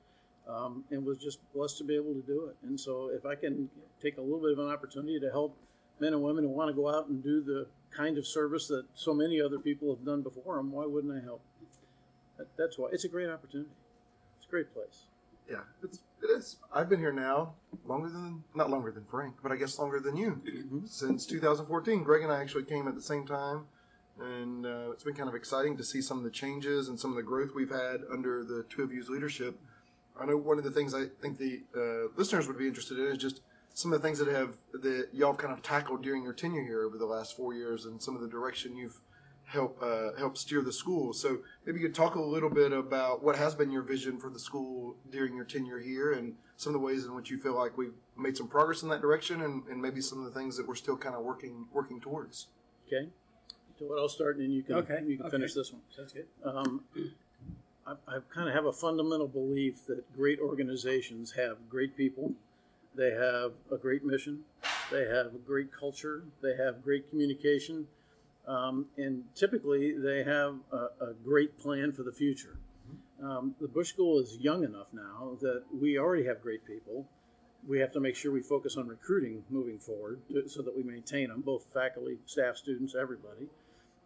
um, 0.49 0.85
and 0.91 1.05
was 1.05 1.19
just 1.19 1.39
blessed 1.55 1.79
to 1.79 1.85
be 1.85 1.97
able 1.97 2.15
to 2.15 2.23
do 2.27 2.47
it. 2.47 2.57
And 2.67 2.79
so, 2.79 3.11
if 3.13 3.25
I 3.25 3.35
can 3.35 3.71
take 4.03 4.19
a 4.19 4.21
little 4.21 4.41
bit 4.41 4.53
of 4.53 4.59
an 4.59 4.69
opportunity 4.69 5.21
to 5.21 5.31
help 5.31 5.57
men 6.01 6.13
and 6.13 6.23
women 6.23 6.45
who 6.45 6.51
want 6.51 6.69
to 6.69 6.75
go 6.75 6.89
out 6.89 7.09
and 7.09 7.23
do 7.23 7.43
the 7.43 7.67
kind 7.97 8.19
of 8.19 8.27
service 8.27 8.69
that 8.69 8.85
so 8.95 9.15
many 9.15 9.41
other 9.41 9.59
people 9.59 9.95
have 9.95 10.05
done 10.05 10.23
before 10.23 10.57
them, 10.57 10.73
why 10.73 10.85
wouldn't 10.85 11.13
I 11.17 11.25
help? 11.25 11.41
That, 12.37 12.49
that's 12.59 12.79
why 12.79 12.89
it's 12.93 13.05
a 13.05 13.09
great 13.09 13.31
opportunity. 13.31 13.71
It's 14.39 14.47
a 14.47 14.51
great 14.51 14.73
place. 14.75 15.05
Yeah, 15.51 15.61
it's, 15.83 16.01
it 16.23 16.31
is. 16.31 16.57
I've 16.73 16.89
been 16.89 16.99
here 16.99 17.13
now 17.13 17.55
longer 17.87 18.09
than 18.09 18.43
not 18.55 18.69
longer 18.69 18.91
than 18.91 19.05
Frank, 19.05 19.37
but 19.43 19.53
I 19.53 19.57
guess 19.57 19.79
longer 19.79 20.01
than 20.01 20.17
you 20.17 20.43
since 20.87 21.25
2014. 21.25 22.03
Greg 22.03 22.23
and 22.23 22.33
I 22.33 22.41
actually 22.41 22.65
came 22.65 22.89
at 22.89 22.95
the 22.95 23.03
same 23.03 23.27
time, 23.27 23.65
and 24.21 24.67
uh, 24.67 24.91
it's 24.91 25.05
been 25.05 25.15
kind 25.15 25.29
of 25.29 25.35
exciting 25.35 25.77
to 25.77 25.85
see 25.85 26.03
some 26.03 26.19
of 26.19 26.25
the 26.25 26.31
changes 26.31 26.89
and 26.89 26.99
some 26.99 27.11
of 27.11 27.17
the 27.17 27.23
growth 27.23 27.51
we've 27.55 27.71
had 27.71 28.01
under 28.13 28.43
the 28.45 28.65
two 28.69 28.83
of 28.83 28.93
you's 28.93 29.09
leadership. 29.09 29.59
I 30.19 30.27
know 30.27 30.37
one 30.37 30.59
of 30.59 30.65
the 30.65 30.71
things 30.71 30.95
I 30.95 31.05
think 31.21 31.39
the 31.39 31.63
uh, 31.77 32.09
listeners 32.17 32.49
would 32.49 32.59
be 32.59 32.67
interested 32.67 32.99
in 32.99 33.07
is 33.07 33.19
just 33.19 33.41
some 33.77 33.93
of 33.93 34.01
the 34.01 34.09
things 34.09 34.19
that 34.19 34.29
have 34.29 34.57
that 34.73 35.09
y'all 35.13 35.33
have 35.33 35.39
kind 35.39 35.53
of 35.53 35.63
tackled 35.63 36.03
during 36.03 36.23
your 36.23 36.33
tenure 36.33 36.65
here 36.65 36.83
over 36.83 36.97
the 36.97 37.05
last 37.05 37.37
four 37.37 37.53
years, 37.53 37.85
and 37.85 38.03
some 38.03 38.17
of 38.17 38.23
the 38.23 38.29
direction 38.29 38.75
you've 38.75 39.03
help 39.45 39.79
uh, 39.83 40.15
help 40.17 40.39
steer 40.39 40.63
the 40.63 40.73
school. 40.73 41.13
So 41.13 41.41
maybe 41.67 41.79
you 41.81 41.87
could 41.87 41.95
talk 41.95 42.15
a 42.15 42.23
little 42.23 42.49
bit 42.49 42.73
about 42.73 43.23
what 43.23 43.37
has 43.37 43.55
been 43.55 43.71
your 43.71 43.83
vision 43.83 44.19
for 44.19 44.31
the 44.31 44.39
school 44.39 44.97
during 45.13 45.37
your 45.37 45.45
tenure 45.45 45.79
here, 45.79 46.11
and 46.15 46.37
some 46.57 46.75
of 46.75 46.81
the 46.81 46.87
ways 46.87 47.05
in 47.05 47.15
which 47.15 47.31
you 47.31 47.39
feel 47.39 47.55
like 47.55 47.77
we've 47.77 47.93
made 48.17 48.35
some 48.35 48.49
progress 48.49 48.83
in 48.83 48.89
that 48.89 49.03
direction, 49.03 49.43
and, 49.43 49.63
and 49.69 49.83
maybe 49.83 50.01
some 50.01 50.21
of 50.21 50.25
the 50.25 50.41
things 50.41 50.57
that 50.57 50.67
we're 50.67 50.75
still 50.75 50.97
kind 50.97 51.15
of 51.15 51.23
working 51.23 51.67
working 51.75 52.01
towards. 52.01 52.47
Okay. 52.87 53.11
So 53.79 53.85
what 53.85 53.99
I'll 53.99 54.09
start, 54.09 54.37
and 54.37 54.45
then 54.47 54.53
you 54.53 54.63
can 54.63 54.77
Okay, 54.77 55.01
you 55.07 55.19
can 55.19 55.27
okay. 55.27 55.37
finish 55.37 55.53
this 55.53 55.71
one. 55.71 55.83
Sounds 55.95 56.15
good. 56.15 56.27
Um, 56.43 56.85
I, 57.87 57.93
I 58.09 58.19
kind 58.33 58.49
of 58.49 58.55
have 58.55 58.65
a 58.65 58.73
fundamental 58.73 59.29
belief 59.29 59.85
that 59.87 60.11
great 60.17 60.41
organizations 60.41 61.33
have 61.33 61.69
great 61.69 61.95
people, 61.95 62.33
they 62.97 63.11
have 63.11 63.53
a 63.71 63.77
great 63.77 64.05
mission, 64.05 64.41
they 64.91 65.07
have 65.07 65.35
a 65.35 65.39
great 65.45 65.71
culture, 65.73 66.25
they 66.43 66.57
have 66.57 66.83
great 66.83 67.09
communication, 67.11 67.87
um, 68.47 68.87
and 68.97 69.25
typically 69.35 69.93
they 69.99 70.25
have 70.25 70.57
a, 70.73 71.05
a 71.05 71.15
great 71.25 71.59
plan 71.59 71.93
for 71.93 72.03
the 72.03 72.13
future. 72.13 72.57
Um, 73.23 73.55
the 73.61 73.69
Bush 73.69 73.89
School 73.89 74.21
is 74.21 74.37
young 74.41 74.63
enough 74.63 74.89
now 74.93 75.37
that 75.41 75.65
we 75.73 75.99
already 75.99 76.27
have 76.27 76.43
great 76.43 76.67
people. 76.67 77.07
We 77.67 77.81
have 77.81 77.93
to 77.93 78.01
make 78.01 78.15
sure 78.15 78.31
we 78.31 78.43
focus 78.43 78.77
on 78.77 78.87
recruiting 78.87 79.43
moving 79.51 79.79
forward 79.79 80.21
to, 80.31 80.49
so 80.49 80.63
that 80.63 80.77
we 80.77 80.83
maintain 80.83 81.29
them, 81.29 81.41
both 81.41 81.67
faculty, 81.73 82.19
staff, 82.27 82.57
students, 82.57 82.95
everybody. 82.95 83.49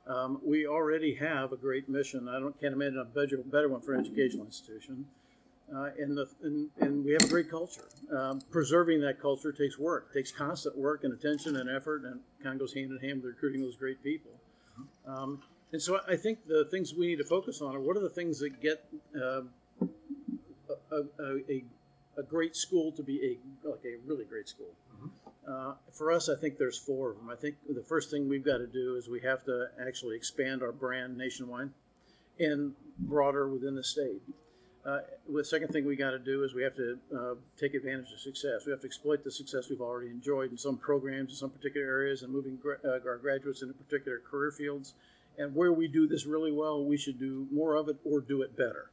Um, 0.07 0.41
we 0.45 0.67
already 0.67 1.15
have 1.17 1.53
a 1.53 1.57
great 1.57 1.89
mission. 1.89 2.29
I 2.29 2.41
don't 2.41 2.59
can't 2.59 2.73
imagine 2.73 2.99
a 2.99 3.05
better, 3.05 3.37
better 3.45 3.69
one 3.69 3.83
for 3.83 3.95
an 3.95 4.01
educational 4.01 4.47
institution. 4.47 5.07
Uh, 5.75 5.91
and, 5.99 6.17
the, 6.17 6.27
and, 6.43 6.69
and 6.81 7.05
we 7.05 7.13
have 7.13 7.23
a 7.23 7.29
great 7.29 7.49
culture. 7.49 7.89
Um, 8.17 8.41
preserving 8.51 9.01
that 9.03 9.21
culture 9.21 9.53
takes 9.53 9.79
work, 9.79 10.13
takes 10.13 10.33
constant 10.33 10.77
work 10.77 11.05
and 11.05 11.13
attention 11.13 11.57
and 11.57 11.71
effort, 11.71 12.05
and 12.05 12.21
kind 12.43 12.55
of 12.55 12.61
goes 12.61 12.75
hand 12.75 12.91
in 12.91 12.99
hand 12.99 13.23
with 13.23 13.35
recruiting 13.35 13.61
those 13.61 13.77
great 13.77 14.03
people. 14.03 14.33
Um, 15.07 15.43
and 15.73 15.81
so 15.81 16.01
I 16.09 16.17
think 16.17 16.47
the 16.49 16.67
things 16.71 16.95
we 16.95 17.07
need 17.07 17.19
to 17.19 17.25
focus 17.25 17.61
on 17.61 17.77
are 17.77 17.81
what 17.81 17.97
are 17.97 18.01
the 18.01 18.11
things 18.11 18.41
that 18.41 18.61
get 18.61 18.85
uh, 19.15 19.43
a, 19.81 20.97
a, 21.21 21.37
a, 21.49 21.65
a 22.19 22.23
great 22.25 22.57
school 22.57 22.91
to 22.93 23.03
be 23.03 23.39
a 23.65 23.69
like 23.69 23.85
a 23.85 23.97
really 24.07 24.25
great 24.25 24.49
school. 24.49 24.75
Uh, 25.49 25.75
for 25.93 26.13
us, 26.13 26.29
I 26.29 26.37
think 26.37 26.59
there's 26.59 26.79
four 26.79 27.11
of 27.11 27.17
them. 27.17 27.31
I 27.31 27.37
think 27.37 27.57
the 27.69 27.83
first 27.83 28.11
thing 28.11 28.29
we've 28.29 28.45
got 28.45 28.59
to 28.59 28.67
do 28.67 28.97
is 28.97 29.09
we 29.09 29.21
have 29.21 29.45
to 29.45 29.69
actually 29.85 30.17
expand 30.17 30.63
our 30.63 30.73
brand 30.73 31.17
nationwide 31.17 31.71
and 32.39 32.75
broader 32.99 33.49
within 33.49 33.75
the 33.75 33.85
state. 33.85 34.23
Uh, 34.85 35.01
the 35.29 35.45
second 35.45 35.69
thing 35.69 35.85
we 35.85 35.95
got 35.95 36.13
to 36.13 36.19
do 36.19 36.43
is 36.43 36.55
we 36.55 36.63
have 36.63 36.75
to 36.75 36.99
uh, 37.15 37.35
take 37.59 37.75
advantage 37.75 38.13
of 38.13 38.21
success. 38.21 38.65
We 38.65 38.73
have 38.73 38.81
to 38.81 38.87
exploit 38.87 39.25
the 39.25 39.31
success 39.31 39.69
we've 39.69 39.81
already 39.81 40.09
enjoyed 40.09 40.51
in 40.51 40.59
some 40.59 40.79
programs 40.79 41.31
in 41.31 41.37
some 41.37 41.51
particular 41.51 41.87
areas 41.87 42.23
and 42.23 42.33
moving 42.33 42.57
gra- 42.57 42.79
uh, 42.85 43.07
our 43.07 43.19
graduates 43.19 43.61
into 43.61 43.75
particular 43.75 44.19
career 44.19 44.51
fields. 44.51 44.95
And 45.39 45.55
where 45.55 45.73
we 45.73 45.87
do 45.87 46.07
this 46.07 46.25
really 46.25 46.53
well, 46.53 46.83
we 46.83 46.97
should 46.97 47.19
do 47.19 47.47
more 47.53 47.75
of 47.75 47.89
it 47.89 47.97
or 48.05 48.21
do 48.21 48.41
it 48.43 48.57
better. 48.57 48.91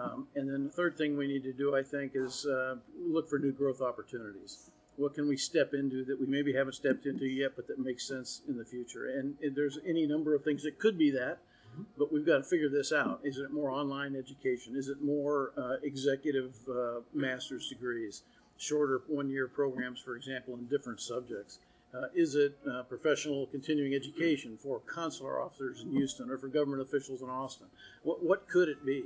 Um, 0.00 0.26
and 0.34 0.52
then 0.52 0.64
the 0.64 0.70
third 0.70 0.98
thing 0.98 1.16
we 1.16 1.28
need 1.28 1.44
to 1.44 1.52
do, 1.52 1.76
I 1.76 1.82
think, 1.82 2.12
is 2.14 2.44
uh, 2.46 2.76
look 3.00 3.28
for 3.28 3.38
new 3.38 3.52
growth 3.52 3.80
opportunities. 3.80 4.70
What 4.96 5.14
can 5.14 5.28
we 5.28 5.36
step 5.36 5.74
into 5.74 6.04
that 6.06 6.20
we 6.20 6.26
maybe 6.26 6.54
haven't 6.54 6.74
stepped 6.74 7.06
into 7.06 7.26
yet, 7.26 7.52
but 7.54 7.68
that 7.68 7.78
makes 7.78 8.06
sense 8.06 8.42
in 8.48 8.58
the 8.58 8.64
future? 8.64 9.08
And, 9.08 9.36
and 9.40 9.54
there's 9.54 9.78
any 9.86 10.06
number 10.06 10.34
of 10.34 10.42
things 10.42 10.64
that 10.64 10.78
could 10.78 10.98
be 10.98 11.10
that 11.12 11.38
but 11.98 12.12
we've 12.12 12.26
got 12.26 12.38
to 12.38 12.44
figure 12.44 12.68
this 12.68 12.92
out. 12.92 13.20
Is 13.22 13.38
it 13.38 13.52
more 13.52 13.70
online 13.70 14.16
education? 14.16 14.76
Is 14.76 14.88
it 14.88 15.02
more 15.02 15.52
uh, 15.56 15.76
executive 15.82 16.54
uh, 16.68 17.00
master's 17.12 17.68
degrees, 17.68 18.22
shorter 18.56 19.02
one 19.08 19.30
year 19.30 19.48
programs, 19.48 20.00
for 20.00 20.16
example, 20.16 20.54
in 20.54 20.66
different 20.66 21.00
subjects? 21.00 21.58
Uh, 21.94 22.06
is 22.14 22.34
it 22.34 22.58
uh, 22.68 22.82
professional 22.82 23.46
continuing 23.46 23.94
education 23.94 24.58
for 24.60 24.80
consular 24.80 25.40
officers 25.40 25.82
in 25.82 25.92
Houston 25.92 26.28
or 26.28 26.36
for 26.36 26.48
government 26.48 26.82
officials 26.82 27.22
in 27.22 27.28
Austin? 27.28 27.68
What, 28.02 28.24
what 28.24 28.48
could 28.48 28.68
it 28.68 28.84
be? 28.84 29.04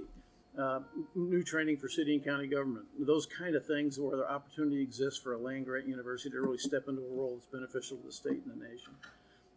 Uh, 0.58 0.80
new 1.14 1.44
training 1.44 1.76
for 1.76 1.88
city 1.88 2.14
and 2.14 2.24
county 2.24 2.48
government, 2.48 2.84
those 2.98 3.26
kind 3.26 3.54
of 3.54 3.64
things 3.64 3.96
where 3.96 4.16
the 4.16 4.28
opportunity 4.28 4.82
exists 4.82 5.20
for 5.20 5.34
a 5.34 5.38
land 5.38 5.64
grant 5.66 5.86
university 5.86 6.30
to 6.30 6.40
really 6.40 6.58
step 6.58 6.88
into 6.88 7.00
a 7.00 7.14
role 7.14 7.34
that's 7.36 7.46
beneficial 7.46 7.96
to 7.96 8.06
the 8.06 8.12
state 8.12 8.42
and 8.44 8.60
the 8.60 8.68
nation. 8.68 8.92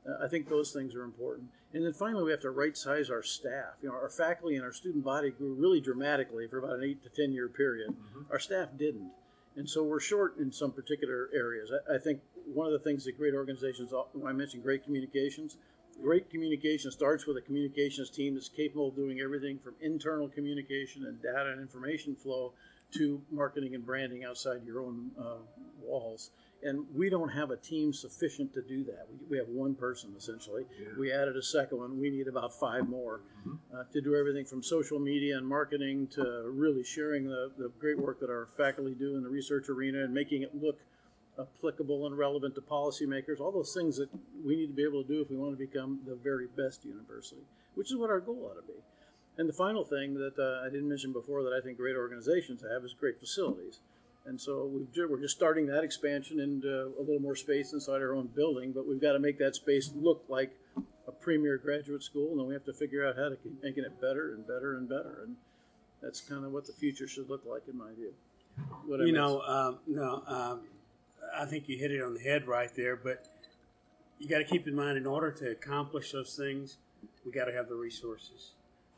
Uh, 0.07 0.23
I 0.23 0.27
think 0.27 0.49
those 0.49 0.71
things 0.71 0.95
are 0.95 1.03
important. 1.03 1.49
And 1.73 1.85
then 1.85 1.93
finally, 1.93 2.23
we 2.23 2.31
have 2.31 2.41
to 2.41 2.51
right 2.51 2.75
size 2.75 3.09
our 3.09 3.23
staff. 3.23 3.75
You 3.81 3.89
know, 3.89 3.95
our 3.95 4.09
faculty 4.09 4.55
and 4.55 4.65
our 4.65 4.73
student 4.73 5.03
body 5.03 5.31
grew 5.31 5.53
really 5.53 5.79
dramatically 5.79 6.47
for 6.47 6.57
about 6.57 6.79
an 6.79 6.83
eight 6.83 7.03
to 7.03 7.09
10 7.09 7.31
year 7.33 7.47
period. 7.47 7.95
Our 8.29 8.39
staff 8.39 8.69
didn't. 8.77 9.11
And 9.55 9.69
so 9.69 9.83
we're 9.83 9.99
short 9.99 10.37
in 10.37 10.51
some 10.51 10.71
particular 10.71 11.29
areas. 11.33 11.71
I, 11.71 11.95
I 11.95 11.97
think 11.97 12.21
one 12.53 12.67
of 12.67 12.73
the 12.73 12.79
things 12.79 13.05
that 13.05 13.17
great 13.17 13.33
organizations, 13.33 13.91
when 14.13 14.27
I 14.27 14.33
mentioned 14.33 14.63
great 14.63 14.83
communications, 14.83 15.57
great 16.01 16.29
communication 16.29 16.91
starts 16.91 17.25
with 17.25 17.37
a 17.37 17.41
communications 17.41 18.09
team 18.09 18.33
that's 18.33 18.49
capable 18.49 18.89
of 18.89 18.95
doing 18.95 19.19
everything 19.19 19.59
from 19.59 19.73
internal 19.81 20.27
communication 20.27 21.05
and 21.05 21.21
data 21.21 21.51
and 21.51 21.61
information 21.61 22.15
flow 22.15 22.53
to 22.91 23.21
marketing 23.31 23.75
and 23.75 23.85
branding 23.85 24.23
outside 24.23 24.61
your 24.65 24.81
own 24.81 25.11
uh, 25.19 25.37
walls 25.81 26.31
and 26.63 26.85
we 26.93 27.09
don't 27.09 27.29
have 27.29 27.51
a 27.51 27.57
team 27.57 27.93
sufficient 27.93 28.53
to 28.53 28.61
do 28.61 28.83
that. 28.83 29.07
We, 29.09 29.31
we 29.31 29.37
have 29.37 29.47
one 29.47 29.75
person 29.75 30.13
essentially. 30.17 30.65
We 30.97 31.11
added 31.11 31.35
a 31.35 31.43
second 31.43 31.77
one. 31.77 31.99
We 31.99 32.09
need 32.09 32.27
about 32.27 32.53
five 32.53 32.87
more 32.87 33.21
uh, 33.73 33.83
to 33.91 34.01
do 34.01 34.15
everything 34.15 34.45
from 34.45 34.61
social 34.63 34.99
media 34.99 35.37
and 35.37 35.47
marketing 35.47 36.07
to 36.15 36.51
really 36.53 36.83
sharing 36.83 37.27
the, 37.27 37.51
the 37.57 37.71
great 37.79 37.99
work 37.99 38.19
that 38.19 38.29
our 38.29 38.47
faculty 38.57 38.93
do 38.93 39.15
in 39.15 39.23
the 39.23 39.29
research 39.29 39.69
arena 39.69 40.03
and 40.03 40.13
making 40.13 40.43
it 40.43 40.51
look 40.55 40.79
applicable 41.41 42.05
and 42.05 42.17
relevant 42.17 42.55
to 42.55 42.61
policymakers. 42.61 43.39
All 43.39 43.51
those 43.51 43.73
things 43.73 43.97
that 43.97 44.09
we 44.45 44.55
need 44.55 44.67
to 44.67 44.73
be 44.73 44.83
able 44.83 45.03
to 45.03 45.07
do 45.07 45.21
if 45.21 45.29
we 45.29 45.37
want 45.37 45.57
to 45.57 45.65
become 45.65 45.99
the 46.05 46.15
very 46.15 46.47
best 46.47 46.85
university, 46.85 47.41
which 47.75 47.91
is 47.91 47.97
what 47.97 48.09
our 48.09 48.19
goal 48.19 48.51
ought 48.51 48.61
to 48.61 48.67
be. 48.67 48.79
And 49.37 49.47
the 49.47 49.53
final 49.53 49.83
thing 49.83 50.15
that 50.15 50.37
uh, 50.37 50.65
I 50.65 50.69
didn't 50.69 50.89
mention 50.89 51.13
before 51.13 51.43
that 51.43 51.53
I 51.53 51.61
think 51.63 51.77
great 51.77 51.95
organizations 51.95 52.61
have 52.61 52.83
is 52.83 52.93
great 52.93 53.19
facilities. 53.19 53.79
And 54.25 54.39
so 54.39 54.65
we've, 54.65 55.09
we're 55.09 55.19
just 55.19 55.35
starting 55.35 55.65
that 55.67 55.83
expansion 55.83 56.39
into 56.39 56.93
a 56.97 57.01
little 57.01 57.19
more 57.19 57.35
space 57.35 57.73
inside 57.73 58.01
our 58.01 58.13
own 58.13 58.27
building, 58.27 58.71
but 58.71 58.87
we've 58.87 59.01
got 59.01 59.13
to 59.13 59.19
make 59.19 59.39
that 59.39 59.55
space 59.55 59.91
look 59.95 60.23
like 60.29 60.55
a 61.07 61.11
premier 61.11 61.57
graduate 61.57 62.03
school, 62.03 62.29
and 62.31 62.39
then 62.39 62.45
we 62.45 62.53
have 62.53 62.65
to 62.65 62.73
figure 62.73 63.07
out 63.07 63.15
how 63.17 63.29
to 63.29 63.35
keep 63.35 63.63
making 63.63 63.83
it 63.83 63.99
better 63.99 64.33
and 64.33 64.45
better 64.45 64.77
and 64.77 64.87
better. 64.87 65.21
And 65.23 65.37
that's 66.03 66.21
kind 66.21 66.45
of 66.45 66.51
what 66.51 66.67
the 66.67 66.73
future 66.73 67.07
should 67.07 67.29
look 67.29 67.43
like, 67.45 67.63
in 67.67 67.77
my 67.77 67.93
view. 67.93 68.13
What 68.85 68.99
You 68.99 69.13
know, 69.13 69.41
um, 69.41 69.79
no, 69.87 70.23
um, 70.27 70.61
I 71.35 71.45
think 71.45 71.67
you 71.69 71.77
hit 71.77 71.91
it 71.91 72.01
on 72.01 72.13
the 72.13 72.21
head 72.21 72.47
right 72.47 72.69
there. 72.75 72.95
But 72.95 73.27
you 74.19 74.27
got 74.27 74.39
to 74.39 74.45
keep 74.45 74.67
in 74.67 74.75
mind, 74.75 74.97
in 74.97 75.05
order 75.05 75.31
to 75.31 75.51
accomplish 75.51 76.11
those 76.11 76.35
things, 76.35 76.77
we 77.25 77.31
got 77.31 77.45
to 77.45 77.53
have 77.53 77.67
the 77.67 77.75
resources. 77.75 78.53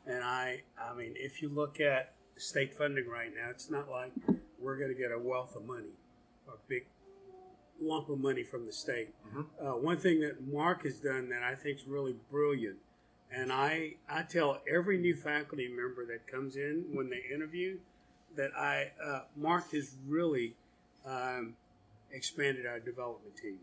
And 0.06 0.22
I, 0.22 0.62
I 0.78 0.94
mean, 0.94 1.14
if 1.16 1.40
you 1.40 1.48
look 1.48 1.80
at 1.80 2.12
state 2.36 2.74
funding 2.74 3.08
right 3.08 3.30
now, 3.34 3.50
it's 3.50 3.70
not 3.70 3.88
like 3.88 4.12
we're 4.58 4.76
going 4.76 4.94
to 4.94 5.00
get 5.00 5.10
a 5.12 5.18
wealth 5.18 5.56
of 5.56 5.64
money, 5.64 5.96
a 6.48 6.56
big 6.68 6.86
lump 7.80 8.08
of 8.08 8.18
money 8.18 8.42
from 8.42 8.66
the 8.66 8.72
state. 8.72 9.14
Uh, 9.60 9.72
one 9.72 9.98
thing 9.98 10.20
that 10.20 10.46
Mark 10.46 10.84
has 10.84 10.98
done 10.98 11.28
that 11.30 11.42
I 11.42 11.54
think 11.54 11.78
is 11.78 11.86
really 11.86 12.14
brilliant, 12.30 12.76
and 13.32 13.52
I, 13.52 13.94
I 14.08 14.22
tell 14.22 14.60
every 14.70 14.98
new 14.98 15.14
faculty 15.14 15.68
member 15.68 16.06
that 16.06 16.26
comes 16.30 16.56
in 16.56 16.84
when 16.92 17.10
they 17.10 17.22
interview 17.34 17.78
that 18.36 18.50
I 18.56 18.92
uh, 19.02 19.22
Mark 19.36 19.72
has 19.72 19.96
really 20.06 20.54
um, 21.06 21.54
expanded 22.14 22.64
our 22.66 22.78
development 22.78 23.36
team. 23.36 23.58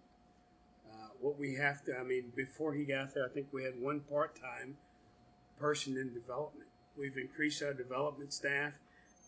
Uh, 0.91 1.07
what 1.19 1.39
we 1.39 1.55
have 1.55 1.83
to, 1.85 1.97
I 1.97 2.03
mean, 2.03 2.31
before 2.35 2.73
he 2.73 2.83
got 2.83 3.13
there, 3.13 3.25
I 3.25 3.29
think 3.29 3.47
we 3.51 3.63
had 3.63 3.81
one 3.81 4.01
part 4.01 4.35
time 4.35 4.77
person 5.59 5.97
in 5.97 6.13
development. 6.13 6.67
We've 6.97 7.17
increased 7.17 7.63
our 7.63 7.73
development 7.73 8.33
staff, 8.33 8.73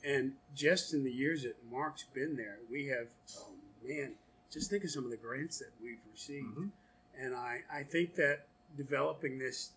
and 0.04 0.34
just 0.54 0.94
in 0.94 1.04
the 1.04 1.12
years 1.12 1.44
that 1.44 1.56
Mark's 1.72 2.04
been 2.14 2.36
there, 2.36 2.58
we 2.70 2.88
have, 2.88 3.08
oh 3.40 3.54
man, 3.88 4.14
just 4.52 4.70
think 4.70 4.84
of 4.84 4.92
some 4.92 5.06
of 5.06 5.12
the 5.12 5.18
grants 5.18 5.60
that 5.60 5.72
we've 5.82 6.02
received. 6.12 6.70
And 7.18 7.36
I, 7.36 7.62
I 7.74 7.84
think 7.84 8.16
that 8.16 8.46
developing 8.76 9.40
this 9.40 9.72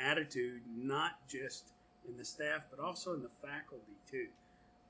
attitude, 0.00 0.62
not 0.74 1.26
just 1.28 1.72
in 2.08 2.16
the 2.16 2.24
staff, 2.24 2.66
but 2.70 2.82
also 2.82 3.14
in 3.14 3.22
the 3.22 3.28
faculty 3.28 3.96
too. 4.08 4.28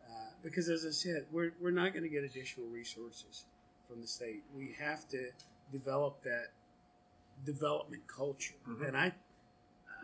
Uh, 0.06 0.32
because 0.42 0.68
as 0.68 0.84
I 0.84 0.90
said, 0.90 1.26
we're, 1.32 1.52
we're 1.60 1.70
not 1.70 1.92
going 1.92 2.02
to 2.02 2.08
get 2.08 2.24
additional 2.24 2.66
resources 2.66 3.44
from 3.92 4.00
the 4.00 4.08
state. 4.08 4.42
We 4.56 4.74
have 4.80 5.06
to 5.08 5.30
develop 5.70 6.22
that 6.22 6.48
development 7.44 8.06
culture. 8.06 8.54
Mm-hmm. 8.68 8.84
And 8.84 8.96
I, 8.96 9.12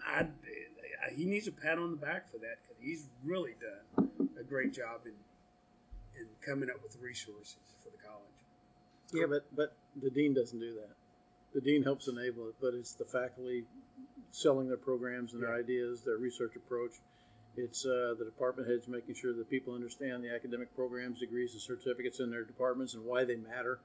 I, 0.07 0.21
I, 0.21 1.14
he 1.14 1.25
needs 1.25 1.49
a 1.49 1.52
pat 1.52 1.78
on 1.78 1.90
the 1.90 1.97
back 1.97 2.30
for 2.30 2.38
that 2.38 2.59
because 2.62 2.76
he's 2.83 3.07
really 3.25 3.54
done 3.61 4.11
a 4.38 4.42
great 4.42 4.73
job 4.75 5.00
in, 5.07 5.12
in 6.21 6.26
coming 6.47 6.68
up 6.71 6.83
with 6.83 6.97
resources 7.00 7.57
for 7.83 7.90
the 7.90 7.99
college. 8.07 8.25
Yeah, 9.12 9.26
but 9.26 9.47
but 9.57 9.75
the 10.02 10.11
dean 10.11 10.35
doesn't 10.35 10.59
do 10.59 10.75
that. 10.75 10.95
The 11.54 11.62
dean 11.62 11.83
helps 11.83 12.09
enable 12.09 12.49
it, 12.49 12.57
but 12.61 12.75
it's 12.75 12.92
the 12.92 13.07
faculty 13.07 13.64
selling 14.30 14.68
their 14.68 14.76
programs 14.76 15.33
and 15.33 15.42
their 15.42 15.54
ideas, 15.54 16.02
their 16.02 16.18
research 16.18 16.57
approach. 16.57 16.92
It's 17.59 17.85
uh, 17.85 18.15
the 18.17 18.25
department 18.25 18.69
heads 18.69 18.87
making 18.87 19.17
sure 19.17 19.35
that 19.35 19.50
people 19.50 19.75
understand 19.75 20.23
the 20.23 20.33
academic 20.33 20.75
programs, 20.77 21.19
degrees, 21.19 21.55
and 21.55 21.61
certificates 21.61 22.21
in 22.21 22.31
their 22.31 22.45
departments 22.45 22.95
and 22.95 23.05
why 23.05 23.25
they 23.25 23.35
matter, 23.35 23.81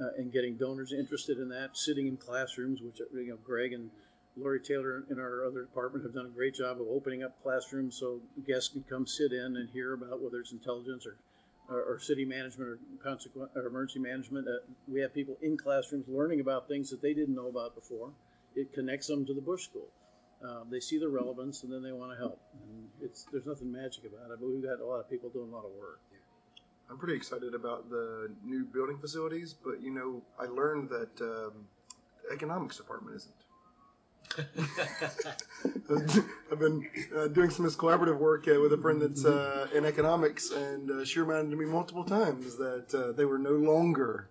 uh, 0.00 0.08
and 0.18 0.32
getting 0.32 0.56
donors 0.56 0.92
interested 0.92 1.38
in 1.38 1.48
that. 1.50 1.76
Sitting 1.76 2.08
in 2.08 2.16
classrooms, 2.16 2.82
which 2.82 3.00
you 3.14 3.28
know, 3.28 3.38
Greg 3.44 3.72
and 3.72 3.90
Lori 4.36 4.58
Taylor 4.58 5.04
in 5.08 5.20
our 5.20 5.44
other 5.44 5.62
department 5.62 6.04
have 6.04 6.14
done 6.14 6.26
a 6.26 6.30
great 6.36 6.56
job 6.56 6.80
of 6.80 6.88
opening 6.88 7.22
up 7.22 7.40
classrooms 7.40 7.96
so 7.96 8.20
guests 8.44 8.68
can 8.68 8.82
come 8.90 9.06
sit 9.06 9.32
in 9.32 9.56
and 9.56 9.70
hear 9.70 9.92
about 9.94 10.20
whether 10.20 10.40
it's 10.40 10.52
intelligence 10.52 11.06
or 11.06 11.16
or, 11.70 11.82
or 11.82 11.98
city 11.98 12.26
management 12.26 12.68
or 12.68 12.78
consequent 13.02 13.50
or 13.54 13.66
emergency 13.66 13.98
management. 13.98 14.46
Uh, 14.46 14.58
we 14.86 15.00
have 15.00 15.14
people 15.14 15.36
in 15.40 15.56
classrooms 15.56 16.04
learning 16.08 16.40
about 16.40 16.68
things 16.68 16.90
that 16.90 17.00
they 17.00 17.14
didn't 17.14 17.34
know 17.34 17.48
about 17.48 17.74
before. 17.74 18.10
It 18.54 18.72
connects 18.74 19.06
them 19.06 19.24
to 19.24 19.32
the 19.32 19.40
Bush 19.40 19.64
School. 19.64 19.88
Um, 20.44 20.68
they 20.70 20.80
see 20.80 20.98
the 20.98 21.08
relevance 21.08 21.62
and 21.62 21.72
then 21.72 21.82
they 21.82 21.92
want 21.92 22.12
to 22.12 22.18
help. 22.18 22.40
And 22.52 22.88
it's 23.02 23.26
there's 23.32 23.46
nothing 23.46 23.72
magic 23.72 24.04
about 24.04 24.30
it, 24.30 24.38
but 24.40 24.48
we've 24.48 24.62
got 24.62 24.80
a 24.80 24.86
lot 24.86 25.00
of 25.00 25.08
people 25.08 25.30
doing 25.30 25.50
a 25.50 25.54
lot 25.54 25.64
of 25.64 25.72
work. 25.72 26.00
I'm 26.90 26.98
pretty 26.98 27.14
excited 27.14 27.54
about 27.54 27.88
the 27.88 28.30
new 28.44 28.64
building 28.64 28.98
facilities, 28.98 29.54
but 29.54 29.80
you 29.80 29.90
know, 29.90 30.22
I 30.38 30.44
learned 30.44 30.90
that 30.90 31.20
um, 31.20 31.66
the 32.22 32.34
economics 32.34 32.76
department 32.76 33.16
isn't. 33.16 33.34
I've 36.50 36.58
been 36.58 36.88
uh, 37.16 37.28
doing 37.28 37.50
some 37.50 37.64
of 37.64 37.70
this 37.70 37.76
collaborative 37.76 38.18
work 38.18 38.48
uh, 38.48 38.60
with 38.60 38.72
a 38.72 38.78
friend 38.78 39.00
that's 39.00 39.24
uh, 39.24 39.68
in 39.74 39.84
economics, 39.84 40.50
and 40.50 40.90
uh, 40.90 41.04
she 41.04 41.20
reminded 41.20 41.56
me 41.56 41.64
multiple 41.64 42.04
times 42.04 42.56
that 42.56 42.94
uh, 42.94 43.12
they 43.12 43.24
were 43.24 43.38
no 43.38 43.52
longer 43.52 44.28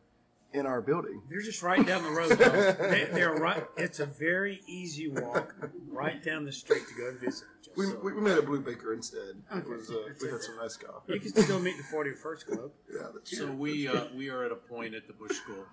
in 0.54 0.66
our 0.66 0.82
building. 0.82 1.22
They're 1.30 1.42
just 1.42 1.64
right 1.64 1.86
down 1.86 2.04
the 2.04 2.12
road. 2.12 2.30
they, 2.38 3.06
they're 3.12 3.34
right. 3.34 3.64
It's 3.78 4.00
a 4.00 4.06
very 4.06 4.62
easy 4.68 5.10
walk 5.10 5.56
right 5.90 6.22
down 6.24 6.46
the 6.46 6.52
street 6.52 6.84
to 6.88 6.96
go 6.96 7.10
and 7.10 7.20
visit. 7.20 7.48
We, 7.76 7.86
So 7.86 8.00
we, 8.04 8.14
we 8.14 8.22
met 8.22 8.38
at 8.38 8.46
Blue 8.46 8.62
Baker 8.62 8.94
instead. 8.94 9.20
It 9.20 9.58
Okay. 9.58 9.68
was, 9.68 9.90
uh, 9.90 10.10
we 10.22 10.30
had 10.30 10.42
some 10.42 10.58
nice 10.58 10.78
coffee. 10.78 11.14
you 11.14 11.20
can 11.20 11.34
still 11.34 11.60
meet 11.60 11.76
the 11.78 11.84
41st 11.84 12.46
Club. 12.46 12.72
Yeah, 12.94 13.08
that's 13.14 13.36
So 13.38 13.52
we 13.52 13.88
uh, 13.88 14.06
we 14.16 14.30
are 14.30 14.44
at 14.44 14.52
a 14.52 14.56
point 14.56 14.94
at 14.94 15.08
the 15.08 15.14
Bush 15.14 15.38
School 15.38 15.66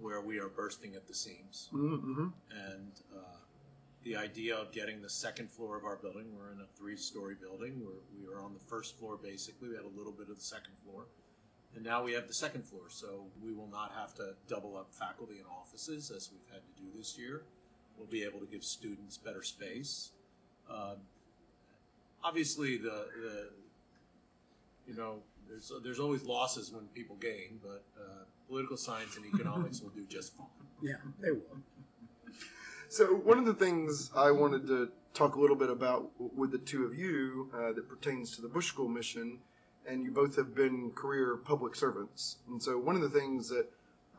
where 0.00 0.20
we 0.20 0.38
are 0.38 0.48
bursting 0.48 0.94
at 0.94 1.08
the 1.08 1.14
seams, 1.14 1.70
mm-hmm. 1.72 2.28
and 2.50 2.92
uh, 3.16 3.38
the 4.04 4.14
idea 4.16 4.54
of 4.56 4.70
getting 4.72 5.02
the 5.02 5.10
second 5.10 5.50
floor 5.50 5.76
of 5.76 5.84
our 5.84 5.96
building. 5.96 6.26
We're 6.36 6.52
in 6.52 6.60
a 6.60 6.66
three-story 6.78 7.34
building. 7.40 7.80
We're 7.84 8.02
we 8.16 8.32
are 8.32 8.42
on 8.44 8.52
the 8.52 8.60
first 8.68 8.98
floor 8.98 9.18
basically. 9.20 9.70
We 9.70 9.74
had 9.74 9.84
a 9.84 9.96
little 9.96 10.12
bit 10.12 10.28
of 10.28 10.36
the 10.36 10.44
second 10.44 10.74
floor. 10.84 11.06
And 11.74 11.84
now 11.84 12.02
we 12.02 12.12
have 12.12 12.26
the 12.26 12.34
second 12.34 12.64
floor, 12.64 12.84
so 12.88 13.26
we 13.44 13.52
will 13.52 13.68
not 13.70 13.92
have 13.92 14.14
to 14.14 14.34
double 14.48 14.76
up 14.76 14.88
faculty 14.92 15.36
and 15.36 15.46
offices 15.46 16.10
as 16.10 16.30
we've 16.32 16.52
had 16.52 16.62
to 16.62 16.82
do 16.82 16.88
this 16.96 17.18
year. 17.18 17.42
We'll 17.96 18.08
be 18.08 18.24
able 18.24 18.40
to 18.40 18.46
give 18.46 18.64
students 18.64 19.16
better 19.16 19.42
space. 19.42 20.10
Uh, 20.70 20.94
obviously, 22.24 22.78
the, 22.78 23.06
the 23.20 23.48
you 24.86 24.96
know, 24.96 25.22
there's 25.48 25.72
there's 25.82 25.98
always 25.98 26.24
losses 26.24 26.72
when 26.72 26.86
people 26.88 27.16
gain, 27.16 27.58
but 27.62 27.84
uh, 27.98 28.24
political 28.48 28.76
science 28.76 29.16
and 29.16 29.26
economics 29.26 29.80
will 29.80 29.90
do 29.90 30.04
just 30.08 30.36
fine. 30.36 30.46
Yeah, 30.82 30.94
they 31.20 31.30
will. 31.30 31.58
So 32.88 33.06
one 33.06 33.38
of 33.38 33.44
the 33.44 33.54
things 33.54 34.10
I 34.16 34.30
wanted 34.30 34.66
to 34.68 34.90
talk 35.12 35.34
a 35.34 35.40
little 35.40 35.56
bit 35.56 35.68
about 35.68 36.10
with 36.18 36.52
the 36.52 36.58
two 36.58 36.84
of 36.84 36.94
you 36.94 37.50
uh, 37.54 37.72
that 37.72 37.88
pertains 37.88 38.34
to 38.36 38.42
the 38.42 38.48
Bush 38.48 38.68
School 38.68 38.88
mission, 38.88 39.38
and 39.88 40.04
you 40.04 40.10
both 40.10 40.36
have 40.36 40.54
been 40.54 40.90
career 40.94 41.36
public 41.36 41.74
servants. 41.74 42.36
And 42.48 42.62
so 42.62 42.78
one 42.78 42.94
of 42.94 43.02
the 43.02 43.08
things 43.08 43.48
that 43.48 43.68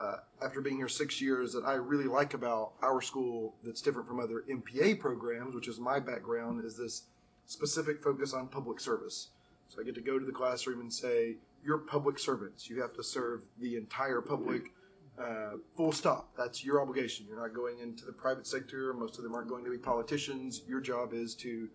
uh, 0.01 0.17
after 0.41 0.61
being 0.61 0.77
here 0.77 0.87
six 0.87 1.21
years 1.21 1.53
that 1.53 1.63
I 1.65 1.73
really 1.73 2.05
like 2.05 2.33
about 2.33 2.71
our 2.81 3.01
school 3.01 3.55
that's 3.63 3.81
different 3.81 4.07
from 4.07 4.19
other 4.19 4.43
MPA 4.49 4.99
programs, 4.99 5.53
which 5.53 5.67
is 5.67 5.79
my 5.79 5.99
background, 5.99 6.63
is 6.63 6.77
this 6.77 7.03
specific 7.45 8.01
focus 8.01 8.33
on 8.33 8.47
public 8.47 8.79
service. 8.79 9.29
So 9.67 9.81
I 9.81 9.83
get 9.83 9.95
to 9.95 10.01
go 10.01 10.17
to 10.17 10.25
the 10.25 10.31
classroom 10.31 10.79
and 10.79 10.91
say, 10.91 11.35
"You're 11.63 11.79
public 11.79 12.17
servants. 12.17 12.69
You 12.69 12.81
have 12.81 12.93
to 12.93 13.03
serve 13.03 13.43
the 13.59 13.75
entire 13.75 14.21
public." 14.21 14.73
Uh, 15.19 15.57
full 15.75 15.91
stop. 15.91 16.29
That's 16.37 16.63
your 16.63 16.81
obligation. 16.81 17.25
You're 17.27 17.41
not 17.41 17.53
going 17.53 17.79
into 17.79 18.05
the 18.05 18.13
private 18.13 18.47
sector. 18.47 18.93
Most 18.93 19.17
of 19.17 19.23
them 19.25 19.35
aren't 19.35 19.49
going 19.49 19.65
to 19.65 19.71
be 19.71 19.77
politicians. 19.77 20.61
Your 20.65 20.79
job 20.79 21.13
is 21.13 21.35
to 21.35 21.67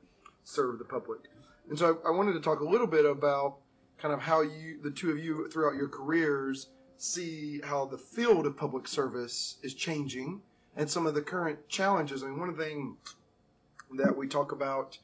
serve 0.44 0.78
the 0.78 0.84
public. 0.86 1.20
And 1.68 1.78
so 1.78 2.00
I, 2.04 2.08
I 2.08 2.10
wanted 2.10 2.32
to 2.32 2.40
talk 2.40 2.60
a 2.60 2.64
little 2.64 2.86
bit 2.86 3.04
about 3.04 3.58
kind 3.98 4.12
of 4.12 4.20
how 4.20 4.42
you, 4.42 4.78
the 4.82 4.90
two 4.90 5.10
of 5.10 5.18
you, 5.18 5.48
throughout 5.48 5.76
your 5.76 5.88
careers, 5.88 6.68
see 6.96 7.60
how 7.64 7.84
the 7.84 7.98
field 7.98 8.46
of 8.46 8.56
public 8.56 8.86
service 8.88 9.56
is 9.62 9.74
changing 9.74 10.40
and 10.76 10.90
some 10.90 11.06
of 11.06 11.14
the 11.14 11.22
current 11.22 11.68
challenges. 11.68 12.22
I 12.22 12.26
mean, 12.26 12.40
one 12.40 12.56
thing 12.56 12.96
that 13.96 14.16
we 14.16 14.26
talk 14.26 14.52
about 14.52 14.98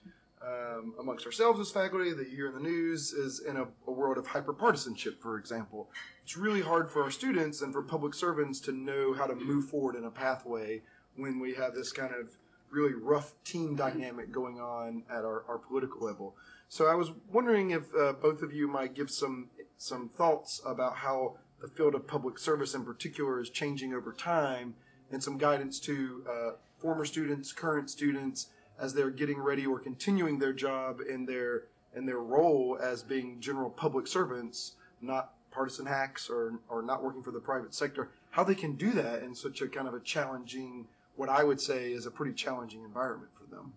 um, 0.44 0.94
amongst 0.98 1.26
ourselves 1.26 1.60
as 1.60 1.70
faculty 1.70 2.12
that 2.12 2.30
you 2.30 2.36
hear 2.36 2.48
in 2.48 2.54
the 2.54 2.60
news 2.60 3.12
is 3.12 3.40
in 3.40 3.56
a, 3.56 3.66
a 3.86 3.90
world 3.92 4.18
of 4.18 4.28
hyperpartisanship, 4.28 5.18
for 5.20 5.38
example. 5.38 5.90
It's 6.22 6.36
really 6.36 6.62
hard 6.62 6.90
for 6.90 7.02
our 7.02 7.10
students 7.10 7.60
and 7.60 7.72
for 7.72 7.82
public 7.82 8.14
servants 8.14 8.58
to 8.60 8.72
know 8.72 9.12
how 9.12 9.26
to 9.26 9.34
move 9.34 9.66
forward 9.66 9.96
in 9.96 10.04
a 10.04 10.10
pathway 10.10 10.82
when 11.16 11.38
we 11.38 11.54
have 11.54 11.74
this 11.74 11.92
kind 11.92 12.14
of 12.14 12.36
really 12.70 12.94
rough 12.94 13.34
team 13.44 13.76
dynamic 13.76 14.32
going 14.32 14.60
on 14.60 15.02
at 15.10 15.24
our, 15.24 15.44
our 15.48 15.58
political 15.58 16.06
level. 16.06 16.36
So 16.70 16.86
I 16.86 16.94
was 16.94 17.10
wondering 17.32 17.72
if 17.72 17.92
uh, 17.98 18.12
both 18.12 18.42
of 18.42 18.52
you 18.52 18.68
might 18.68 18.94
give 18.94 19.10
some 19.10 19.48
some 19.76 20.08
thoughts 20.08 20.62
about 20.64 20.98
how 20.98 21.34
the 21.60 21.66
field 21.66 21.96
of 21.96 22.06
public 22.06 22.38
service 22.38 22.74
in 22.74 22.84
particular 22.84 23.40
is 23.40 23.50
changing 23.50 23.92
over 23.92 24.12
time 24.12 24.76
and 25.10 25.20
some 25.20 25.36
guidance 25.36 25.80
to 25.80 26.24
uh, 26.30 26.50
former 26.78 27.04
students, 27.04 27.52
current 27.52 27.90
students, 27.90 28.50
as 28.78 28.94
they're 28.94 29.10
getting 29.10 29.40
ready 29.40 29.66
or 29.66 29.80
continuing 29.80 30.38
their 30.38 30.52
job 30.52 31.00
in 31.00 31.26
their 31.26 31.64
in 31.96 32.06
their 32.06 32.20
role 32.20 32.78
as 32.80 33.02
being 33.02 33.40
general 33.40 33.68
public 33.68 34.06
servants, 34.06 34.76
not 35.02 35.32
partisan 35.50 35.86
hacks 35.86 36.30
or 36.30 36.60
or 36.68 36.82
not 36.82 37.02
working 37.02 37.24
for 37.24 37.32
the 37.32 37.40
private 37.40 37.74
sector. 37.74 38.10
How 38.30 38.44
they 38.44 38.54
can 38.54 38.76
do 38.76 38.92
that 38.92 39.24
in 39.24 39.34
such 39.34 39.60
a 39.60 39.66
kind 39.66 39.88
of 39.88 39.94
a 39.94 40.00
challenging, 40.00 40.86
what 41.16 41.28
I 41.28 41.42
would 41.42 41.60
say 41.60 41.90
is 41.90 42.06
a 42.06 42.12
pretty 42.12 42.32
challenging 42.32 42.84
environment 42.84 43.32
for 43.34 43.52
them. 43.52 43.72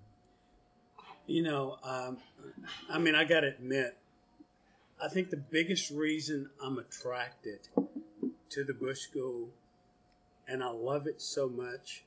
You 1.25 1.42
know, 1.42 1.77
um, 1.84 2.18
I 2.89 3.00
mean, 3.00 3.15
I 3.15 3.24
got 3.24 3.42
to 3.42 3.48
admit, 3.48 3.98
I 5.01 5.08
think 5.08 5.30
the 5.30 5.38
biggest 5.38 5.89
reason 5.89 6.50
I'm 6.62 6.77
attracted 6.77 7.70
to 8.50 8.63
the 8.63 8.74
Bush 8.74 9.00
School 9.00 9.50
and 10.48 10.62
I 10.62 10.70
love 10.70 11.08
it 11.08 11.22
so 11.22 11.48
much. 11.48 12.03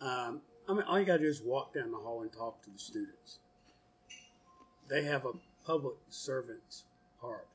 Um, 0.00 0.40
I 0.68 0.72
mean, 0.72 0.82
all 0.88 0.98
you 0.98 1.04
got 1.04 1.18
to 1.18 1.22
do 1.24 1.28
is 1.28 1.42
walk 1.42 1.74
down 1.74 1.90
the 1.90 1.98
hall 1.98 2.22
and 2.22 2.32
talk 2.32 2.62
to 2.62 2.70
the 2.70 2.78
students. 2.78 3.38
They 4.88 5.04
have 5.04 5.26
a 5.26 5.32
public 5.66 5.96
servant's 6.08 6.84
heart. 7.20 7.48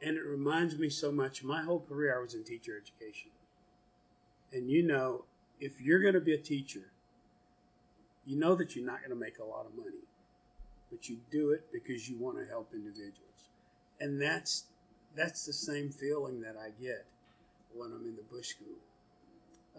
And 0.00 0.16
it 0.16 0.24
reminds 0.24 0.78
me 0.78 0.90
so 0.90 1.10
much. 1.10 1.42
My 1.42 1.62
whole 1.62 1.80
career, 1.80 2.16
I 2.16 2.22
was 2.22 2.34
in 2.34 2.44
teacher 2.44 2.80
education. 2.80 3.30
And 4.52 4.70
you 4.70 4.82
know, 4.82 5.24
if 5.58 5.80
you're 5.80 6.00
going 6.00 6.14
to 6.14 6.20
be 6.20 6.34
a 6.34 6.38
teacher, 6.38 6.92
you 8.28 8.38
know 8.38 8.54
that 8.54 8.76
you're 8.76 8.86
not 8.86 8.98
going 8.98 9.10
to 9.10 9.16
make 9.16 9.38
a 9.38 9.44
lot 9.44 9.64
of 9.64 9.74
money, 9.74 10.04
but 10.90 11.08
you 11.08 11.18
do 11.30 11.50
it 11.50 11.64
because 11.72 12.08
you 12.08 12.18
want 12.18 12.36
to 12.38 12.44
help 12.44 12.70
individuals. 12.74 13.48
And 13.98 14.20
that's 14.20 14.64
that's 15.16 15.46
the 15.46 15.52
same 15.52 15.90
feeling 15.90 16.42
that 16.42 16.54
I 16.56 16.70
get 16.80 17.06
when 17.74 17.90
I'm 17.92 18.06
in 18.06 18.16
the 18.16 18.22
Bush 18.22 18.48
School. 18.48 18.76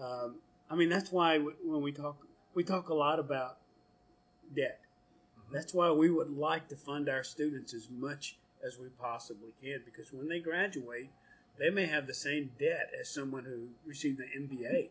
Um, 0.02 0.36
I 0.70 0.76
mean, 0.76 0.90
that's 0.90 1.12
why 1.12 1.38
when 1.38 1.82
we 1.82 1.92
talk, 1.92 2.18
we 2.54 2.64
talk 2.64 2.90
a 2.90 2.94
lot 2.94 3.20
about 3.20 3.58
debt. 4.56 4.80
That's 5.52 5.74
why 5.74 5.92
we 5.92 6.10
would 6.10 6.36
like 6.36 6.68
to 6.70 6.76
fund 6.76 7.08
our 7.08 7.24
students 7.24 7.74
as 7.74 7.88
much 7.90 8.38
as 8.66 8.78
we 8.78 8.88
possibly 8.88 9.54
can, 9.64 9.82
because 9.86 10.12
when 10.12 10.28
they 10.28 10.40
graduate, 10.40 11.10
they 11.58 11.70
may 11.70 11.86
have 11.86 12.08
the 12.08 12.14
same 12.14 12.52
debt 12.60 12.92
as 13.00 13.10
someone 13.10 13.46
who 13.46 13.70
received 13.86 14.20
an 14.20 14.30
MBA. 14.38 14.90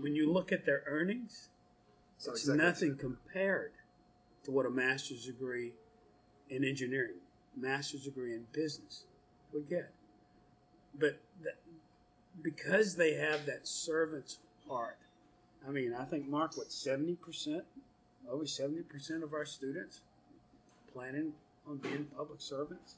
When 0.00 0.14
you 0.14 0.30
look 0.30 0.52
at 0.52 0.66
their 0.66 0.82
earnings, 0.86 1.48
So 2.20 2.32
it's 2.32 2.42
exactly- 2.42 2.64
nothing 2.64 2.96
compared 2.98 3.72
to 4.44 4.50
what 4.50 4.66
a 4.66 4.70
master's 4.70 5.24
degree 5.24 5.72
in 6.50 6.64
engineering, 6.64 7.20
master's 7.56 8.04
degree 8.04 8.34
in 8.34 8.46
business 8.52 9.04
would 9.54 9.68
get. 9.70 9.90
But 10.94 11.18
th- 11.42 11.54
because 12.42 12.96
they 12.96 13.14
have 13.14 13.46
that 13.46 13.66
servant's 13.66 14.38
heart, 14.68 14.98
I 15.66 15.70
mean, 15.70 15.94
I 15.94 16.04
think 16.04 16.28
Mark, 16.28 16.56
what 16.58 16.70
seventy 16.70 17.14
percent, 17.16 17.64
over 18.28 18.44
seventy 18.46 18.82
percent 18.82 19.22
of 19.24 19.32
our 19.32 19.46
students 19.46 20.02
planning 20.92 21.32
on 21.66 21.78
being 21.78 22.04
public 22.16 22.40
servants. 22.42 22.96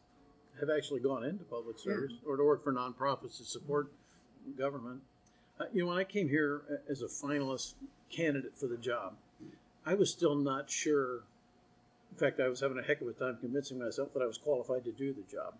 have 0.60 0.68
actually 0.68 1.00
gone 1.00 1.24
into 1.24 1.44
public 1.44 1.78
service 1.78 2.12
or 2.26 2.36
to 2.36 2.44
work 2.44 2.62
for 2.62 2.72
nonprofits 2.72 3.38
to 3.38 3.44
support 3.44 3.90
government. 4.58 5.00
Uh, 5.62 5.66
you 5.72 5.82
know, 5.82 5.88
when 5.88 5.98
I 5.98 6.04
came 6.04 6.28
here 6.28 6.62
as 6.90 7.02
a 7.02 7.06
finalist 7.06 7.74
candidate 8.10 8.58
for 8.58 8.66
the 8.66 8.76
job, 8.76 9.14
I 9.86 9.94
was 9.94 10.10
still 10.10 10.34
not 10.34 10.70
sure. 10.70 11.22
In 12.10 12.18
fact, 12.18 12.40
I 12.40 12.48
was 12.48 12.60
having 12.60 12.78
a 12.78 12.82
heck 12.82 13.00
of 13.00 13.06
a 13.06 13.12
time 13.12 13.38
convincing 13.40 13.78
myself 13.78 14.12
that 14.14 14.22
I 14.22 14.26
was 14.26 14.38
qualified 14.38 14.84
to 14.84 14.92
do 14.92 15.12
the 15.12 15.22
job, 15.22 15.54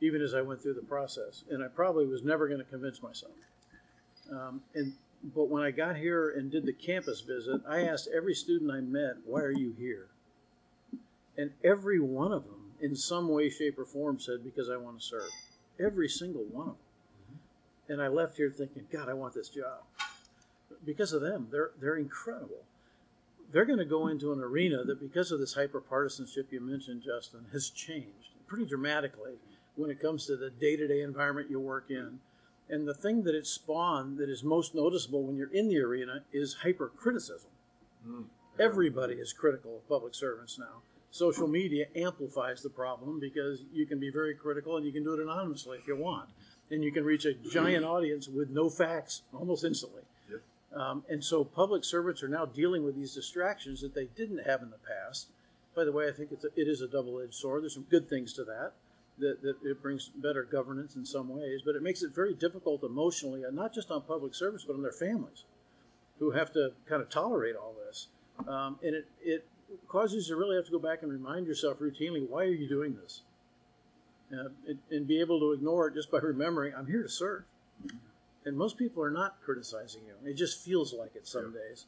even 0.00 0.22
as 0.22 0.34
I 0.34 0.42
went 0.42 0.60
through 0.62 0.74
the 0.74 0.82
process. 0.82 1.44
And 1.50 1.62
I 1.62 1.68
probably 1.68 2.06
was 2.06 2.22
never 2.22 2.48
going 2.48 2.58
to 2.58 2.64
convince 2.64 3.00
myself. 3.00 3.32
Um, 4.30 4.62
and 4.74 4.94
but 5.34 5.48
when 5.48 5.62
I 5.62 5.70
got 5.70 5.96
here 5.96 6.30
and 6.30 6.50
did 6.50 6.66
the 6.66 6.72
campus 6.72 7.20
visit, 7.20 7.60
I 7.68 7.82
asked 7.82 8.08
every 8.14 8.34
student 8.34 8.70
I 8.72 8.80
met, 8.80 9.18
"Why 9.24 9.40
are 9.40 9.52
you 9.52 9.74
here?" 9.78 10.08
And 11.36 11.52
every 11.62 12.00
one 12.00 12.32
of 12.32 12.44
them, 12.44 12.72
in 12.80 12.96
some 12.96 13.28
way, 13.28 13.48
shape, 13.48 13.78
or 13.78 13.84
form, 13.84 14.18
said, 14.18 14.42
Because 14.42 14.68
I 14.68 14.76
want 14.76 15.00
to 15.00 15.06
serve. 15.06 15.30
Every 15.78 16.08
single 16.08 16.42
one 16.42 16.68
of 16.68 16.74
them. 16.74 16.87
And 17.88 18.02
I 18.02 18.08
left 18.08 18.36
here 18.36 18.50
thinking, 18.50 18.84
God, 18.92 19.08
I 19.08 19.14
want 19.14 19.34
this 19.34 19.48
job. 19.48 19.82
Because 20.84 21.12
of 21.12 21.22
them, 21.22 21.48
they're, 21.50 21.70
they're 21.80 21.96
incredible. 21.96 22.64
They're 23.50 23.64
going 23.64 23.78
to 23.78 23.84
go 23.84 24.08
into 24.08 24.32
an 24.32 24.40
arena 24.40 24.84
that, 24.84 25.00
because 25.00 25.32
of 25.32 25.40
this 25.40 25.54
hyper 25.54 25.80
partisanship 25.80 26.52
you 26.52 26.60
mentioned, 26.60 27.02
Justin, 27.02 27.46
has 27.52 27.70
changed 27.70 28.28
pretty 28.46 28.66
dramatically 28.66 29.34
when 29.76 29.90
it 29.90 30.00
comes 30.00 30.26
to 30.26 30.36
the 30.36 30.50
day 30.50 30.76
to 30.76 30.86
day 30.86 31.00
environment 31.00 31.50
you 31.50 31.60
work 31.60 31.86
in. 31.88 32.18
And 32.68 32.86
the 32.86 32.94
thing 32.94 33.22
that 33.22 33.34
it 33.34 33.46
spawned 33.46 34.18
that 34.18 34.28
is 34.28 34.44
most 34.44 34.74
noticeable 34.74 35.22
when 35.22 35.36
you're 35.36 35.52
in 35.52 35.68
the 35.68 35.78
arena 35.78 36.24
is 36.32 36.58
hyper 36.62 36.88
criticism. 36.94 37.50
Mm. 38.06 38.24
Everybody 38.58 39.14
is 39.14 39.32
critical 39.32 39.76
of 39.76 39.88
public 39.88 40.14
servants 40.14 40.58
now. 40.58 40.82
Social 41.10 41.46
media 41.46 41.86
amplifies 41.96 42.62
the 42.62 42.68
problem 42.68 43.18
because 43.18 43.64
you 43.72 43.86
can 43.86 43.98
be 43.98 44.10
very 44.10 44.34
critical 44.34 44.76
and 44.76 44.84
you 44.84 44.92
can 44.92 45.04
do 45.04 45.14
it 45.14 45.20
anonymously 45.20 45.78
if 45.78 45.86
you 45.86 45.96
want. 45.96 46.28
And 46.70 46.84
you 46.84 46.92
can 46.92 47.04
reach 47.04 47.24
a 47.24 47.34
giant 47.34 47.84
audience 47.84 48.28
with 48.28 48.50
no 48.50 48.68
facts 48.68 49.22
almost 49.32 49.64
instantly. 49.64 50.02
Yep. 50.30 50.40
Um, 50.78 51.04
and 51.08 51.24
so 51.24 51.44
public 51.44 51.84
servants 51.84 52.22
are 52.22 52.28
now 52.28 52.44
dealing 52.44 52.84
with 52.84 52.94
these 52.94 53.14
distractions 53.14 53.80
that 53.80 53.94
they 53.94 54.08
didn't 54.16 54.44
have 54.44 54.60
in 54.62 54.70
the 54.70 54.76
past. 54.76 55.28
By 55.74 55.84
the 55.84 55.92
way, 55.92 56.08
I 56.08 56.12
think 56.12 56.32
it's 56.32 56.44
a, 56.44 56.48
it 56.56 56.68
is 56.68 56.82
a 56.82 56.88
double 56.88 57.20
edged 57.20 57.34
sword. 57.34 57.62
There's 57.62 57.74
some 57.74 57.86
good 57.88 58.08
things 58.08 58.32
to 58.34 58.44
that. 58.44 58.72
That, 59.20 59.42
that 59.42 59.56
it 59.64 59.82
brings 59.82 60.10
better 60.14 60.44
governance 60.44 60.94
in 60.94 61.04
some 61.04 61.28
ways, 61.28 61.62
but 61.64 61.74
it 61.74 61.82
makes 61.82 62.02
it 62.02 62.14
very 62.14 62.34
difficult 62.34 62.84
emotionally, 62.84 63.42
and 63.42 63.56
not 63.56 63.74
just 63.74 63.90
on 63.90 64.02
public 64.02 64.32
service, 64.32 64.62
but 64.64 64.74
on 64.74 64.82
their 64.82 64.92
families 64.92 65.42
who 66.20 66.30
have 66.30 66.52
to 66.52 66.70
kind 66.88 67.02
of 67.02 67.08
tolerate 67.10 67.56
all 67.56 67.74
this. 67.84 68.06
Um, 68.46 68.78
and 68.80 68.94
it, 68.94 69.08
it 69.24 69.44
causes 69.88 70.28
you 70.28 70.34
to 70.34 70.38
really 70.38 70.54
have 70.54 70.66
to 70.66 70.70
go 70.70 70.78
back 70.78 71.02
and 71.02 71.10
remind 71.10 71.48
yourself 71.48 71.80
routinely, 71.80 72.28
why 72.28 72.44
are 72.44 72.54
you 72.54 72.68
doing 72.68 72.96
this? 73.02 73.22
Uh, 74.30 74.50
and, 74.68 74.78
and 74.90 75.08
be 75.08 75.20
able 75.20 75.40
to 75.40 75.52
ignore 75.52 75.88
it 75.88 75.94
just 75.94 76.10
by 76.10 76.18
remembering, 76.18 76.74
I'm 76.76 76.86
here 76.86 77.02
to 77.02 77.08
serve. 77.08 77.44
And 78.44 78.58
most 78.58 78.76
people 78.76 79.02
are 79.02 79.10
not 79.10 79.36
criticizing 79.42 80.02
you. 80.06 80.30
It 80.30 80.34
just 80.34 80.62
feels 80.62 80.92
like 80.92 81.16
it 81.16 81.26
some 81.26 81.52
days. 81.52 81.86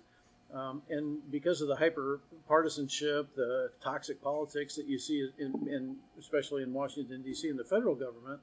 Um, 0.52 0.82
and 0.88 1.18
because 1.30 1.60
of 1.60 1.68
the 1.68 1.76
hyper 1.76 2.20
partisanship, 2.48 3.34
the 3.36 3.70
toxic 3.82 4.22
politics 4.22 4.74
that 4.76 4.86
you 4.86 4.98
see 4.98 5.28
in, 5.38 5.68
in 5.68 5.96
especially 6.18 6.62
in 6.62 6.72
Washington 6.72 7.22
D.C. 7.22 7.48
and 7.48 7.58
the 7.58 7.64
federal 7.64 7.94
government, 7.94 8.40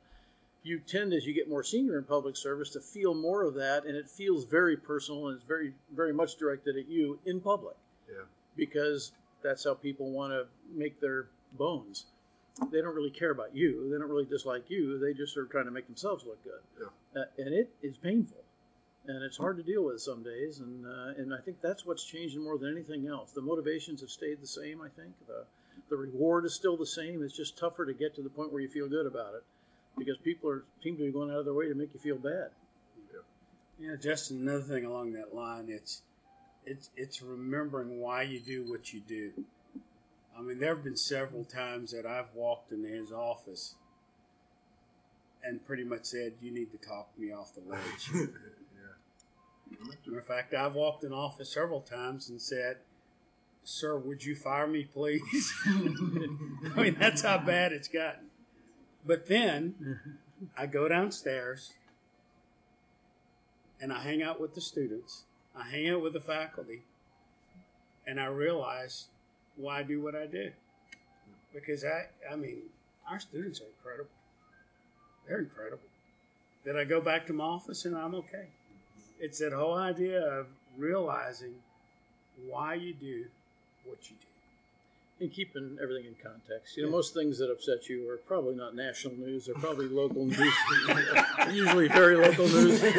you 0.64 0.80
tend 0.80 1.14
as 1.14 1.26
you 1.26 1.34
get 1.34 1.50
more 1.50 1.64
senior 1.64 1.98
in 1.98 2.04
public 2.04 2.38
service 2.38 2.70
to 2.72 2.80
feel 2.80 3.14
more 3.14 3.44
of 3.44 3.56
that, 3.56 3.86
and 3.86 3.96
it 3.96 4.10
feels 4.10 4.46
very 4.46 4.78
personal 4.78 5.28
and 5.28 5.38
it's 5.38 5.46
very 5.46 5.74
very 5.94 6.14
much 6.14 6.38
directed 6.38 6.78
at 6.78 6.88
you 6.88 7.20
in 7.26 7.42
public. 7.42 7.76
Yeah. 8.08 8.24
Because 8.56 9.12
that's 9.44 9.66
how 9.66 9.74
people 9.74 10.12
want 10.12 10.32
to 10.34 10.46
make 10.74 11.02
their 11.02 11.28
bones. 11.58 12.06
They 12.72 12.82
don't 12.82 12.96
really 12.96 13.12
care 13.12 13.32
about 13.32 13.56
you. 13.56 13.90
They 13.92 13.98
don't 13.98 14.10
really 14.10 14.26
dislike 14.26 14.70
you. 14.70 14.98
They 15.00 15.14
just 15.14 15.38
are 15.38 15.46
trying 15.46 15.66
to 15.66 15.72
make 15.72 15.86
themselves 15.86 16.26
look 16.26 16.44
good. 16.44 16.62
Yeah. 16.80 17.22
Uh, 17.22 17.26
and 17.38 17.54
it 17.54 17.70
is 17.82 17.98
painful, 17.98 18.44
and 19.06 19.24
it's 19.24 19.38
hard 19.38 19.58
to 19.58 19.64
deal 19.64 19.86
with 19.86 20.02
some 20.02 20.24
days. 20.24 20.60
And 20.60 20.86
uh, 20.86 21.14
and 21.18 21.34
I 21.34 21.40
think 21.40 21.62
that's 21.62 21.86
what's 21.86 22.04
changing 22.04 22.44
more 22.44 22.58
than 22.58 22.72
anything 22.72 23.08
else. 23.08 23.32
The 23.32 23.42
motivations 23.42 24.02
have 24.02 24.10
stayed 24.10 24.42
the 24.42 24.48
same. 24.48 24.82
I 24.82 24.90
think 24.90 25.14
the 25.28 25.46
the 25.90 25.98
reward 25.98 26.46
is 26.46 26.56
still 26.56 26.78
the 26.78 26.86
same. 26.86 27.24
It's 27.24 27.36
just 27.36 27.58
tougher 27.58 27.86
to 27.86 27.94
get 27.94 28.16
to 28.16 28.22
the 28.22 28.30
point 28.30 28.52
where 28.52 28.62
you 28.62 28.68
feel 28.68 28.90
good 28.90 29.06
about 29.06 29.36
it, 29.36 29.44
because 29.98 30.18
people 30.18 30.50
are 30.50 30.64
seem 30.82 30.98
to 30.98 31.04
be 31.04 31.12
going 31.12 31.30
out 31.30 31.40
of 31.40 31.46
their 31.46 31.54
way 31.54 31.68
to 31.68 31.76
make 31.76 31.94
you 31.94 32.00
feel 32.00 32.18
bad. 32.18 32.50
Yeah, 33.80 33.96
just 34.02 34.32
another 34.32 34.64
thing 34.64 34.86
along 34.86 35.14
that 35.14 35.36
line. 35.36 35.68
It's 35.70 36.02
it's 36.66 36.90
it's 36.98 37.22
remembering 37.22 38.00
why 38.00 38.24
you 38.24 38.40
do 38.40 38.68
what 38.68 38.92
you 38.92 39.02
do. 39.08 39.32
I 40.38 40.42
mean, 40.42 40.60
there 40.60 40.76
have 40.76 40.84
been 40.84 40.98
several 40.98 41.44
times 41.44 41.92
that 41.92 42.06
I've 42.06 42.34
walked 42.36 42.72
into 42.72 42.88
his 42.88 43.12
office 43.12 43.76
and 45.44 45.66
pretty 45.66 45.84
much 45.84 46.06
said, 46.06 46.34
"You 46.42 46.52
need 46.52 46.72
to 46.72 46.78
talk 46.78 47.10
me 47.18 47.32
off 47.32 47.54
the 47.56 47.62
ledge." 47.62 48.12
Matter 49.80 50.20
of 50.20 50.26
fact, 50.26 50.54
I've 50.54 50.76
walked 50.76 51.04
in 51.04 51.12
office 51.12 51.52
several 51.52 51.82
times 51.82 52.30
and 52.30 52.42
said, 52.42 52.78
"Sir, 53.64 53.98
would 53.98 54.24
you 54.26 54.36
fire 54.36 54.68
me, 54.68 54.84
please?" 54.84 55.54
I 55.66 56.82
mean, 56.82 56.98
that's 57.00 57.24
how 57.24 57.40
bad 57.40 57.72
it's 57.74 57.88
gotten. 57.88 58.28
But 59.06 59.28
then 59.28 60.00
I 60.58 60.68
go 60.68 60.88
downstairs 60.88 61.74
and 63.82 63.92
I 63.92 64.02
hang 64.02 64.22
out 64.22 64.40
with 64.40 64.54
the 64.54 64.62
students. 64.62 65.24
I 65.56 65.70
hang 65.70 65.90
out 65.90 66.02
with 66.02 66.14
the 66.14 66.20
faculty, 66.20 66.84
and 68.06 68.20
I 68.20 68.26
realize 68.26 69.08
why 69.58 69.80
I 69.80 69.84
do 69.84 70.02
what 70.02 70.16
I 70.16 70.26
do. 70.26 70.52
Because 71.54 71.84
I, 71.84 72.06
I 72.32 72.36
mean, 72.36 72.58
our 73.10 73.20
students 73.20 73.60
are 73.62 73.66
incredible. 73.66 74.10
They're 75.28 75.40
incredible. 75.40 75.84
Then 76.66 76.76
I 76.78 76.84
go 76.84 77.02
back 77.02 77.26
to 77.28 77.34
my 77.34 77.46
office 77.46 77.86
and 77.86 77.96
I'm 77.96 78.14
okay. 78.16 78.48
It's 79.20 79.40
that 79.40 79.54
whole 79.54 79.74
idea 79.76 80.22
of 80.22 80.48
realizing 80.78 81.56
why 82.48 82.76
you 82.76 82.94
do 82.94 83.26
what 83.86 83.98
you 84.10 84.16
do. 84.20 84.28
And 85.20 85.34
keeping 85.34 85.80
everything 85.82 86.06
in 86.06 86.16
context. 86.22 86.78
You 86.78 86.84
know, 86.84 86.92
most 86.92 87.16
things 87.16 87.40
that 87.40 87.50
upset 87.50 87.90
you 87.90 88.08
are 88.12 88.18
probably 88.18 88.54
not 88.56 88.76
national 88.76 89.16
news. 89.16 89.48
They're 89.48 89.56
probably 89.56 89.88
local 89.88 90.26
news. 90.26 90.54
Usually 91.52 91.88
very 91.88 92.16
local 92.18 92.48
news. 92.48 92.84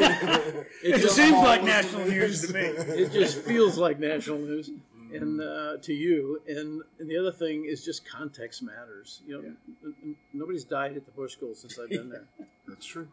It, 0.80 0.94
It 0.94 0.98
just, 1.00 1.14
seems 1.14 1.34
like 1.34 1.62
national 1.62 2.06
news 2.06 2.46
to 2.46 2.52
me. 2.54 2.60
it 2.60 3.12
just 3.12 3.38
feels 3.42 3.78
like 3.78 4.00
national 4.00 4.38
news, 4.38 4.70
and 5.12 5.40
uh, 5.40 5.76
to 5.82 5.92
you. 5.92 6.40
And, 6.48 6.82
and 6.98 7.10
the 7.10 7.16
other 7.16 7.32
thing 7.32 7.64
is 7.64 7.84
just 7.84 8.06
context 8.06 8.62
matters. 8.62 9.22
You 9.26 9.34
know, 9.34 9.48
n- 9.48 9.94
n- 10.04 10.16
nobody's 10.32 10.64
died 10.64 10.96
at 10.96 11.04
the 11.06 11.12
Bush 11.12 11.32
School 11.32 11.54
since 11.54 11.78
I've 11.78 11.90
been 11.90 12.10
there. 12.10 12.24
That's 12.68 12.86
true. 12.86 13.08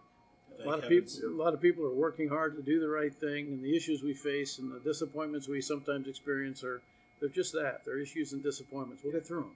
a 0.64 0.68
lot 0.68 0.84
of 0.84 0.90
people, 0.90 1.12
a 1.26 1.30
lot 1.30 1.54
of 1.54 1.62
people 1.62 1.86
are 1.86 1.94
working 1.94 2.28
hard 2.30 2.56
to 2.58 2.62
do 2.62 2.80
the 2.80 2.88
right 2.90 3.14
thing, 3.14 3.48
and 3.48 3.64
the 3.64 3.76
issues 3.76 4.04
we 4.04 4.14
face 4.14 4.60
and 4.60 4.72
the 4.72 4.80
disappointments 4.80 5.48
we 5.48 5.62
sometimes 5.62 6.08
experience 6.08 6.64
are 6.64 6.82
they're 7.20 7.30
just 7.30 7.54
that. 7.54 7.82
They're 7.86 8.00
issues 8.00 8.34
and 8.34 8.44
disappointments. 8.44 9.04
We'll 9.04 9.14
get 9.14 9.26
through 9.26 9.42
them. 9.42 9.52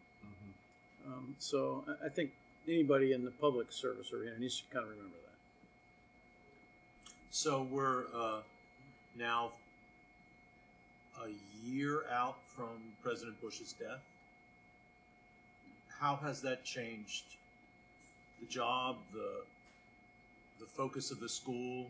Um, 1.08 1.36
so 1.40 1.84
I, 1.88 2.06
I 2.06 2.10
think 2.10 2.32
anybody 2.68 3.14
in 3.14 3.26
the 3.26 3.32
public 3.32 3.72
service 3.72 4.12
arena 4.14 4.38
needs 4.40 4.62
to 4.62 4.64
kind 4.74 4.86
of 4.86 4.92
remember 4.92 5.16
that. 5.24 5.30
So 7.32 7.68
we're 7.70 8.04
uh, 8.16 8.42
now 9.18 9.52
a 11.24 11.30
year 11.68 12.04
out 12.12 12.38
from 12.48 12.94
President 13.04 13.40
Bush's 13.42 13.74
death. 13.74 14.02
How 16.00 16.16
has 16.18 16.42
that 16.42 16.64
changed 16.64 17.24
the 18.40 18.48
job, 18.48 18.98
the 19.14 19.44
the 20.60 20.66
focus 20.66 21.10
of 21.12 21.20
the 21.20 21.30
school, 21.30 21.88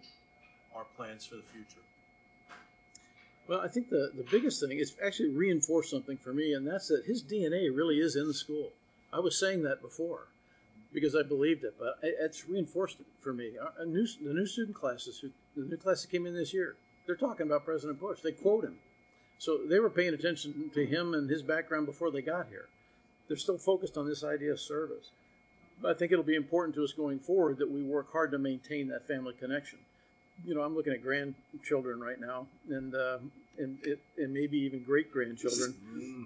our 0.75 0.85
plans 0.95 1.25
for 1.25 1.35
the 1.35 1.41
future? 1.43 1.81
Well, 3.47 3.61
I 3.61 3.67
think 3.67 3.89
the, 3.89 4.11
the 4.15 4.25
biggest 4.29 4.61
thing 4.61 4.77
is 4.77 4.95
actually 5.03 5.29
reinforced 5.29 5.89
something 5.89 6.17
for 6.17 6.33
me, 6.33 6.53
and 6.53 6.67
that's 6.67 6.87
that 6.89 7.05
his 7.07 7.23
DNA 7.23 7.75
really 7.75 7.99
is 7.99 8.15
in 8.15 8.27
the 8.27 8.33
school. 8.33 8.69
I 9.11 9.19
was 9.19 9.39
saying 9.39 9.63
that 9.63 9.81
before 9.81 10.27
because 10.93 11.15
I 11.15 11.23
believed 11.23 11.63
it, 11.63 11.73
but 11.79 11.97
it- 12.03 12.15
it's 12.19 12.47
reinforced 12.47 12.99
it 12.99 13.07
for 13.19 13.33
me. 13.33 13.57
Uh, 13.59 13.69
a 13.79 13.85
new, 13.85 14.05
the 14.23 14.33
new 14.33 14.45
student 14.45 14.75
classes, 14.75 15.19
who, 15.19 15.29
the 15.59 15.67
new 15.67 15.77
class 15.77 16.03
that 16.03 16.11
came 16.11 16.27
in 16.27 16.35
this 16.35 16.53
year, 16.53 16.75
they're 17.07 17.15
talking 17.15 17.47
about 17.47 17.65
President 17.65 17.99
Bush. 17.99 18.19
They 18.21 18.31
quote 18.33 18.63
him. 18.65 18.77
So 19.39 19.57
they 19.67 19.79
were 19.79 19.89
paying 19.89 20.13
attention 20.13 20.69
to 20.73 20.85
him 20.85 21.13
and 21.13 21.29
his 21.29 21.41
background 21.41 21.85
before 21.85 22.11
they 22.11 22.21
got 22.21 22.47
here. 22.49 22.65
They're 23.27 23.37
still 23.37 23.57
focused 23.57 23.97
on 23.97 24.07
this 24.07 24.23
idea 24.23 24.51
of 24.51 24.59
service. 24.59 25.11
But 25.81 25.91
I 25.91 25.93
think 25.97 26.11
it'll 26.11 26.25
be 26.25 26.35
important 26.35 26.75
to 26.75 26.83
us 26.83 26.91
going 26.91 27.19
forward 27.19 27.57
that 27.59 27.71
we 27.71 27.81
work 27.81 28.11
hard 28.11 28.31
to 28.31 28.37
maintain 28.37 28.89
that 28.89 29.07
family 29.07 29.33
connection. 29.39 29.79
You 30.45 30.55
know, 30.55 30.61
I'm 30.61 30.75
looking 30.75 30.93
at 30.93 31.01
grandchildren 31.01 31.99
right 32.01 32.19
now, 32.19 32.47
and 32.69 32.95
uh, 32.95 33.17
and 33.57 33.77
it, 33.83 33.99
and 34.17 34.33
maybe 34.33 34.57
even 34.59 34.83
great 34.83 35.11
grandchildren. 35.11 35.75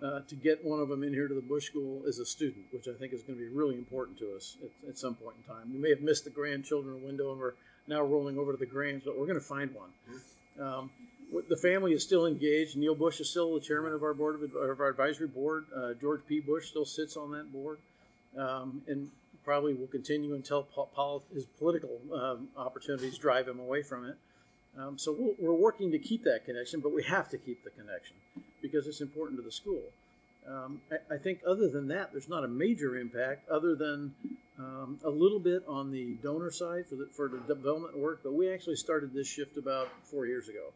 Uh, 0.03 0.19
to 0.27 0.35
get 0.35 0.63
one 0.63 0.79
of 0.79 0.87
them 0.89 1.03
in 1.03 1.13
here 1.13 1.27
to 1.27 1.33
the 1.33 1.41
Bush 1.41 1.65
School 1.67 2.01
as 2.07 2.19
a 2.19 2.25
student, 2.25 2.65
which 2.71 2.87
I 2.87 2.93
think 2.93 3.13
is 3.13 3.21
going 3.23 3.37
to 3.39 3.43
be 3.45 3.49
really 3.55 3.75
important 3.75 4.17
to 4.19 4.35
us 4.35 4.55
at, 4.63 4.89
at 4.89 4.97
some 4.99 5.15
point 5.15 5.35
in 5.41 5.53
time. 5.55 5.71
We 5.73 5.79
may 5.79 5.89
have 5.89 6.01
missed 6.01 6.25
the 6.25 6.29
grandchildren 6.29 7.03
window, 7.03 7.31
and 7.31 7.39
we're 7.39 7.53
now 7.87 8.03
rolling 8.03 8.37
over 8.37 8.51
to 8.51 8.57
the 8.57 8.67
grands, 8.67 9.03
but 9.05 9.17
we're 9.17 9.25
going 9.25 9.39
to 9.39 9.45
find 9.45 9.71
one. 9.73 9.89
Um, 10.59 10.63
what- 10.63 11.12
the 11.49 11.57
family 11.57 11.93
is 11.93 12.03
still 12.03 12.25
engaged. 12.25 12.77
Neil 12.77 12.95
Bush 12.95 13.19
is 13.19 13.29
still 13.29 13.53
the 13.53 13.59
chairman 13.59 13.93
of 13.93 14.03
our 14.03 14.13
board 14.13 14.35
of, 14.35 14.43
of 14.55 14.79
our 14.79 14.87
advisory 14.87 15.27
board. 15.27 15.65
Uh, 15.75 15.93
George 15.99 16.21
P. 16.27 16.39
Bush 16.39 16.69
still 16.69 16.85
sits 16.85 17.17
on 17.17 17.31
that 17.31 17.51
board, 17.51 17.79
um, 18.37 18.81
and 18.87 19.09
probably 19.43 19.73
will 19.73 19.87
continue 19.87 20.35
until 20.35 20.63
po- 20.63 20.89
pol- 20.95 21.23
his 21.33 21.45
political 21.45 21.99
um, 22.13 22.47
opportunities 22.55 23.17
drive 23.17 23.47
him 23.47 23.59
away 23.59 23.81
from 23.83 24.05
it. 24.05 24.17
Um, 24.77 24.97
so 24.97 25.15
we'll, 25.17 25.35
we're 25.39 25.59
working 25.59 25.91
to 25.91 25.99
keep 25.99 26.23
that 26.23 26.45
connection, 26.45 26.79
but 26.79 26.93
we 26.93 27.03
have 27.03 27.29
to 27.29 27.37
keep 27.37 27.63
the 27.63 27.69
connection 27.69 28.15
because 28.61 28.87
it's 28.87 29.01
important 29.01 29.39
to 29.39 29.43
the 29.43 29.51
school. 29.51 29.81
Um, 30.47 30.81
I, 30.91 31.15
I 31.15 31.17
think 31.17 31.39
other 31.47 31.69
than 31.69 31.87
that, 31.89 32.11
there's 32.11 32.29
not 32.29 32.43
a 32.43 32.47
major 32.47 32.97
impact 32.97 33.49
other 33.49 33.75
than 33.75 34.13
um, 34.59 34.99
a 35.03 35.09
little 35.09 35.39
bit 35.39 35.63
on 35.67 35.91
the 35.91 36.13
donor 36.23 36.51
side 36.51 36.85
for 36.87 36.95
the, 36.95 37.07
for 37.11 37.27
the 37.27 37.39
development 37.39 37.97
work, 37.97 38.21
but 38.23 38.33
we 38.33 38.51
actually 38.51 38.75
started 38.75 39.13
this 39.13 39.27
shift 39.27 39.57
about 39.57 39.89
four 40.03 40.25
years 40.25 40.47
ago. 40.47 40.71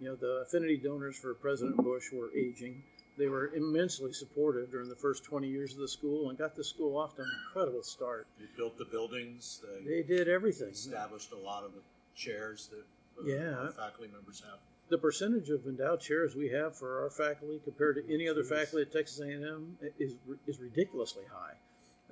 You 0.00 0.08
know, 0.08 0.16
the 0.16 0.42
affinity 0.46 0.76
donors 0.78 1.18
for 1.18 1.34
President 1.34 1.76
Bush 1.76 2.10
were 2.12 2.30
aging. 2.34 2.82
They 3.18 3.26
were 3.28 3.48
immensely 3.54 4.12
supportive 4.14 4.70
during 4.70 4.88
the 4.88 4.96
first 4.96 5.24
20 5.24 5.46
years 5.46 5.74
of 5.74 5.80
the 5.80 5.88
school 5.88 6.30
and 6.30 6.38
got 6.38 6.56
the 6.56 6.64
school 6.64 6.96
off 6.96 7.16
to 7.16 7.22
an 7.22 7.28
incredible 7.48 7.82
start. 7.82 8.26
They 8.38 8.46
built 8.56 8.78
the 8.78 8.86
buildings. 8.86 9.60
They, 9.84 9.84
They 9.84 10.02
did 10.02 10.26
everything. 10.28 10.70
established 10.70 11.32
a 11.32 11.36
lot 11.36 11.64
of 11.64 11.72
the 11.74 11.80
chairs 12.16 12.70
that 12.70 12.84
uh, 13.22 13.26
Yeah. 13.26 13.68
faculty 13.72 14.10
members 14.12 14.40
have. 14.40 14.58
the 14.88 14.96
percentage 14.98 15.50
of 15.50 15.66
endowed 15.66 16.00
chairs 16.00 16.34
we 16.34 16.48
have 16.48 16.74
for 16.76 17.02
our 17.02 17.10
faculty 17.10 17.60
compared 17.62 17.94
to 17.96 18.12
any 18.14 18.26
other 18.26 18.42
faculty 18.42 18.82
at 18.82 18.90
Texas 18.92 19.20
A&M 19.20 19.78
is 19.98 20.14
is 20.46 20.58
ridiculously 20.58 21.24
high. 21.30 21.54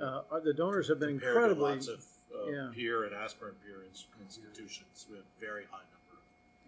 Uh, 0.01 0.39
the 0.45 0.53
donors 0.55 0.87
have 0.89 1.01
been 1.01 1.19
Compared 1.19 1.35
incredibly. 1.51 1.71
to 1.71 1.75
lots 1.75 1.89
of 1.89 2.05
uh, 2.33 2.51
yeah. 2.53 2.71
peer 2.73 3.03
and 3.05 3.15
aspirant 3.17 3.57
peer 3.65 3.83
institutions, 4.23 5.07
we 5.11 5.17
have 5.17 5.25
very 5.41 5.65
high 5.73 5.79
number. 5.91 5.98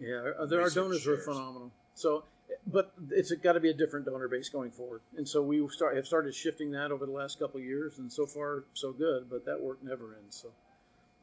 Yeah, 0.01 0.15
our, 0.15 0.35
our 0.39 0.47
research 0.47 0.73
donors 0.75 1.07
are 1.07 1.15
chairs. 1.15 1.25
phenomenal. 1.25 1.71
So, 1.95 2.23
but 2.67 2.91
it's 3.11 3.31
got 3.33 3.53
to 3.53 3.59
be 3.59 3.69
a 3.69 3.73
different 3.73 4.05
donor 4.05 4.27
base 4.27 4.49
going 4.49 4.71
forward, 4.71 5.01
and 5.15 5.27
so 5.27 5.41
we 5.41 5.65
start 5.69 5.95
have 5.95 6.05
started 6.07 6.33
shifting 6.35 6.71
that 6.71 6.91
over 6.91 7.05
the 7.05 7.11
last 7.11 7.39
couple 7.39 7.59
of 7.59 7.65
years, 7.65 7.97
and 7.99 8.11
so 8.11 8.25
far 8.25 8.63
so 8.73 8.91
good. 8.91 9.29
But 9.29 9.45
that 9.45 9.61
work 9.61 9.83
never 9.83 10.15
ends. 10.21 10.35
So. 10.41 10.49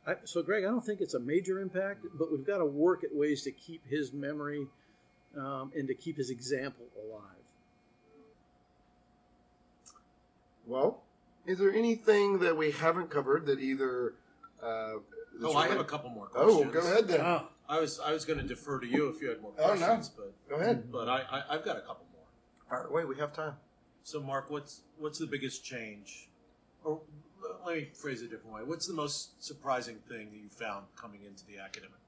I, 0.07 0.15
so, 0.25 0.43
Greg, 0.43 0.65
I 0.65 0.69
don't 0.69 0.85
think 0.85 1.03
it's 1.03 1.13
a 1.13 1.21
major 1.21 1.61
impact, 1.61 2.07
but 2.19 2.31
we've 2.33 2.47
got 2.47 2.59
to 2.59 2.65
work 2.65 3.05
at 3.05 3.15
ways 3.15 3.43
to 3.43 3.51
keep 3.51 3.83
his 3.87 4.11
memory 4.13 4.67
um, 5.37 5.71
and 5.77 5.87
to 5.89 5.95
keep 5.95 6.17
his 6.17 6.31
example 6.31 6.87
alive. 6.97 7.25
Well, 10.67 11.03
is 11.47 11.59
there 11.59 11.73
anything 11.73 12.39
that 12.41 12.57
we 12.57 12.71
haven't 12.71 13.11
covered 13.11 13.47
that 13.47 13.61
either? 13.61 14.15
Uh, 14.63 14.95
Oh, 15.41 15.55
I 15.57 15.69
have 15.69 15.79
a 15.79 15.85
couple 15.85 16.11
more 16.11 16.29
Oh, 16.35 16.65
questions. 16.65 16.73
go 16.75 16.81
ahead 16.81 17.07
then. 17.09 17.21
Oh, 17.21 17.49
I 17.69 17.81
was 17.81 18.01
I 18.01 18.13
was 18.13 18.25
going 18.25 18.39
to 18.39 18.45
defer 18.47 18.81
to 18.81 18.87
you 18.87 19.09
if 19.09 19.21
you 19.21 19.29
had 19.29 19.43
more 19.43 19.53
Oh, 19.59 19.75
no. 19.75 19.77
questions, 19.77 20.09
but 20.09 20.33
Go 20.49 20.57
ahead. 20.57 20.91
but 20.91 21.09
I, 21.09 21.21
I 21.31 21.43
I've 21.55 21.65
got 21.65 21.77
a 21.77 21.81
couple 21.81 22.07
more. 22.13 22.25
All 22.79 22.85
right, 22.85 22.93
wait, 22.93 23.09
we 23.09 23.17
have 23.19 23.33
time. 23.33 23.55
So, 24.03 24.21
Mark, 24.21 24.51
what's 24.51 24.83
what's 24.97 25.19
the 25.19 25.27
biggest 25.27 25.65
change, 25.65 26.29
or 26.83 27.01
let 27.67 27.77
me 27.77 27.89
phrase 27.95 28.23
it 28.23 28.27
a 28.27 28.29
different 28.29 28.55
way. 28.57 28.63
What's 28.65 28.87
the 28.87 28.95
most 28.95 29.45
surprising 29.45 29.97
thing 30.09 30.31
that 30.31 30.39
you 30.39 30.49
found 30.49 30.87
coming 30.97 31.21
into 31.25 31.45
the 31.47 31.59
academic 31.59 31.93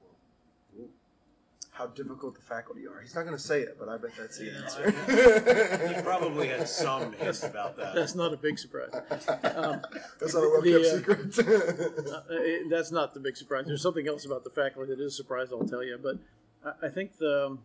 How 1.73 1.87
difficult 1.87 2.35
the 2.35 2.41
faculty 2.41 2.85
are. 2.85 2.99
He's 3.01 3.15
not 3.15 3.21
going 3.23 3.35
to 3.35 3.41
say 3.41 3.61
it, 3.61 3.77
but 3.79 3.87
I 3.87 3.97
bet 3.97 4.11
that's 4.17 4.37
the 4.37 4.45
Yeah, 4.45 4.61
answer. 4.61 5.95
He 5.95 6.01
probably 6.01 6.47
had 6.49 6.67
some 6.67 7.13
hint 7.13 7.43
about 7.43 7.77
that. 7.77 7.95
That's 7.95 8.13
not 8.13 8.33
a 8.33 8.37
big 8.37 8.59
surprise. 8.59 8.91
Um, 8.93 9.81
that's 10.19 10.33
not 10.33 10.43
a 10.43 10.49
well 10.49 10.61
kept 10.61 10.85
uh, 10.85 10.97
secret. 10.97 11.37
Uh, 12.11 12.21
it- 12.31 12.69
that's 12.69 12.91
not 12.91 13.13
the 13.13 13.19
big 13.19 13.37
surprise. 13.37 13.65
There's 13.67 13.81
something 13.81 14.07
else 14.07 14.25
about 14.25 14.43
the 14.43 14.49
faculty 14.49 14.93
that 14.93 14.99
is 15.01 15.13
a 15.13 15.15
surprise. 15.15 15.47
I'll 15.51 15.65
tell 15.67 15.83
you, 15.83 15.97
but 16.01 16.17
I, 16.65 16.87
I 16.87 16.89
think 16.89 17.17
the, 17.17 17.57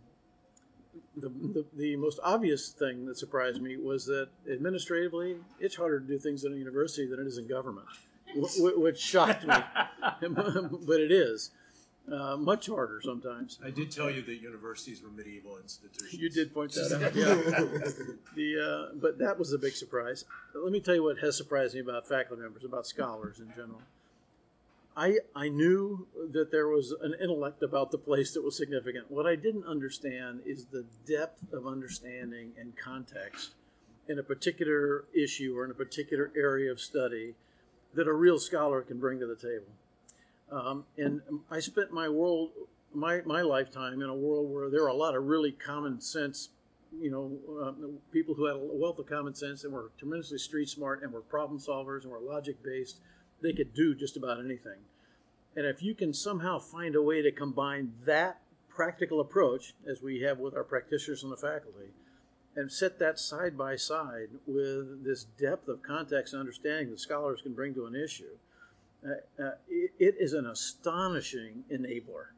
the 1.16 1.28
the 1.28 1.64
the 1.76 1.96
most 1.96 2.20
obvious 2.22 2.68
thing 2.70 3.06
that 3.06 3.18
surprised 3.18 3.60
me 3.60 3.76
was 3.76 4.06
that 4.06 4.28
administratively, 4.50 5.36
it's 5.58 5.74
harder 5.76 5.98
to 6.00 6.06
do 6.06 6.18
things 6.18 6.44
in 6.44 6.52
a 6.52 6.56
university 6.56 7.06
than 7.06 7.18
it 7.20 7.26
is 7.26 7.38
in 7.38 7.48
government, 7.48 7.86
wh- 8.40 8.50
wh- 8.58 8.78
which 8.80 8.98
shocked 8.98 9.44
me, 9.46 9.54
but 10.20 11.00
it 11.00 11.10
is 11.12 11.50
uh, 12.12 12.36
much 12.36 12.68
harder 12.68 13.00
sometimes. 13.02 13.58
I 13.64 13.70
did 13.70 13.90
tell 13.90 14.10
you 14.10 14.22
that 14.22 14.36
universities 14.36 15.02
were 15.02 15.10
medieval 15.10 15.58
institutions. 15.58 16.14
You 16.14 16.30
did 16.30 16.54
point 16.54 16.72
that 16.72 16.92
out. 16.92 17.14
Yeah. 17.16 17.34
the 18.34 18.90
uh, 18.92 18.94
but 18.94 19.18
that 19.18 19.38
was 19.38 19.52
a 19.52 19.58
big 19.58 19.74
surprise. 19.74 20.24
Let 20.54 20.72
me 20.72 20.80
tell 20.80 20.94
you 20.94 21.02
what 21.02 21.18
has 21.18 21.36
surprised 21.36 21.74
me 21.74 21.80
about 21.80 22.06
faculty 22.06 22.42
members, 22.42 22.64
about 22.64 22.86
scholars 22.86 23.40
in 23.40 23.48
general. 23.50 23.82
I 24.96 25.18
I 25.34 25.48
knew 25.48 26.06
that 26.32 26.50
there 26.50 26.68
was 26.68 26.92
an 27.02 27.14
intellect 27.20 27.62
about 27.62 27.90
the 27.90 27.98
place 27.98 28.32
that 28.34 28.42
was 28.42 28.56
significant. 28.56 29.10
What 29.10 29.26
I 29.26 29.34
didn't 29.34 29.66
understand 29.66 30.40
is 30.46 30.66
the 30.66 30.84
depth 31.06 31.52
of 31.52 31.66
understanding 31.66 32.52
and 32.58 32.76
context 32.76 33.50
in 34.08 34.18
a 34.18 34.22
particular 34.22 35.04
issue 35.12 35.58
or 35.58 35.64
in 35.64 35.70
a 35.70 35.74
particular 35.74 36.30
area 36.36 36.70
of 36.70 36.80
study 36.80 37.34
that 37.94 38.06
a 38.06 38.12
real 38.12 38.38
scholar 38.38 38.82
can 38.82 38.98
bring 38.98 39.18
to 39.18 39.26
the 39.26 39.34
table. 39.34 39.66
Um, 40.50 40.84
and 40.96 41.20
I 41.50 41.60
spent 41.60 41.92
my 41.92 42.08
world, 42.08 42.50
my 42.94 43.20
my 43.24 43.42
lifetime 43.42 44.00
in 44.00 44.08
a 44.08 44.14
world 44.14 44.50
where 44.50 44.70
there 44.70 44.84
are 44.84 44.88
a 44.88 44.94
lot 44.94 45.16
of 45.16 45.24
really 45.24 45.52
common 45.52 46.00
sense, 46.00 46.50
you 47.00 47.10
know, 47.10 47.38
uh, 47.62 47.72
people 48.12 48.34
who 48.34 48.46
had 48.46 48.56
a 48.56 48.58
wealth 48.58 48.98
of 48.98 49.06
common 49.06 49.34
sense 49.34 49.64
and 49.64 49.72
were 49.72 49.90
tremendously 49.98 50.38
street 50.38 50.68
smart 50.68 51.02
and 51.02 51.12
were 51.12 51.20
problem 51.20 51.58
solvers 51.58 52.02
and 52.02 52.12
were 52.12 52.20
logic 52.20 52.62
based. 52.62 52.98
They 53.42 53.52
could 53.52 53.74
do 53.74 53.94
just 53.94 54.16
about 54.16 54.38
anything. 54.38 54.78
And 55.56 55.66
if 55.66 55.82
you 55.82 55.94
can 55.94 56.12
somehow 56.12 56.58
find 56.58 56.94
a 56.94 57.02
way 57.02 57.22
to 57.22 57.32
combine 57.32 57.92
that 58.04 58.40
practical 58.68 59.20
approach, 59.20 59.74
as 59.88 60.02
we 60.02 60.20
have 60.20 60.38
with 60.38 60.54
our 60.54 60.64
practitioners 60.64 61.22
and 61.22 61.32
the 61.32 61.36
faculty, 61.36 61.90
and 62.54 62.70
set 62.70 62.98
that 62.98 63.18
side 63.18 63.56
by 63.56 63.76
side 63.76 64.28
with 64.46 65.04
this 65.04 65.24
depth 65.24 65.68
of 65.68 65.82
context 65.82 66.32
and 66.32 66.40
understanding 66.40 66.90
that 66.90 67.00
scholars 67.00 67.40
can 67.42 67.54
bring 67.54 67.74
to 67.74 67.86
an 67.86 67.94
issue, 67.94 68.36
Uh, 69.04 69.42
uh, 69.42 69.50
it, 69.68 69.92
it 69.98 70.14
is 70.18 70.32
an 70.32 70.46
astonishing 70.46 71.64
enabler. 71.72 72.28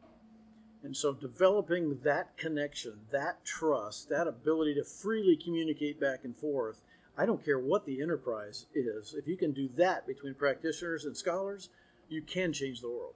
And 0.83 0.97
so, 0.97 1.13
developing 1.13 1.99
that 2.05 2.37
connection, 2.37 3.01
that 3.11 3.45
trust, 3.45 4.09
that 4.11 4.29
ability 4.29 4.75
to 4.75 4.85
freely 4.85 5.37
communicate 5.37 6.01
back 6.01 6.21
and 6.25 6.37
forth, 6.37 6.83
I 7.17 7.27
don't 7.27 7.45
care 7.45 7.59
what 7.59 7.85
the 7.85 8.01
enterprise 8.01 8.67
is, 8.75 9.15
if 9.19 9.27
you 9.27 9.37
can 9.37 9.53
do 9.53 9.69
that 9.77 10.07
between 10.07 10.35
practitioners 10.35 11.05
and 11.05 11.17
scholars, 11.17 11.69
you 12.09 12.23
can 12.23 12.53
change 12.53 12.81
the 12.81 12.89
world. 12.89 13.15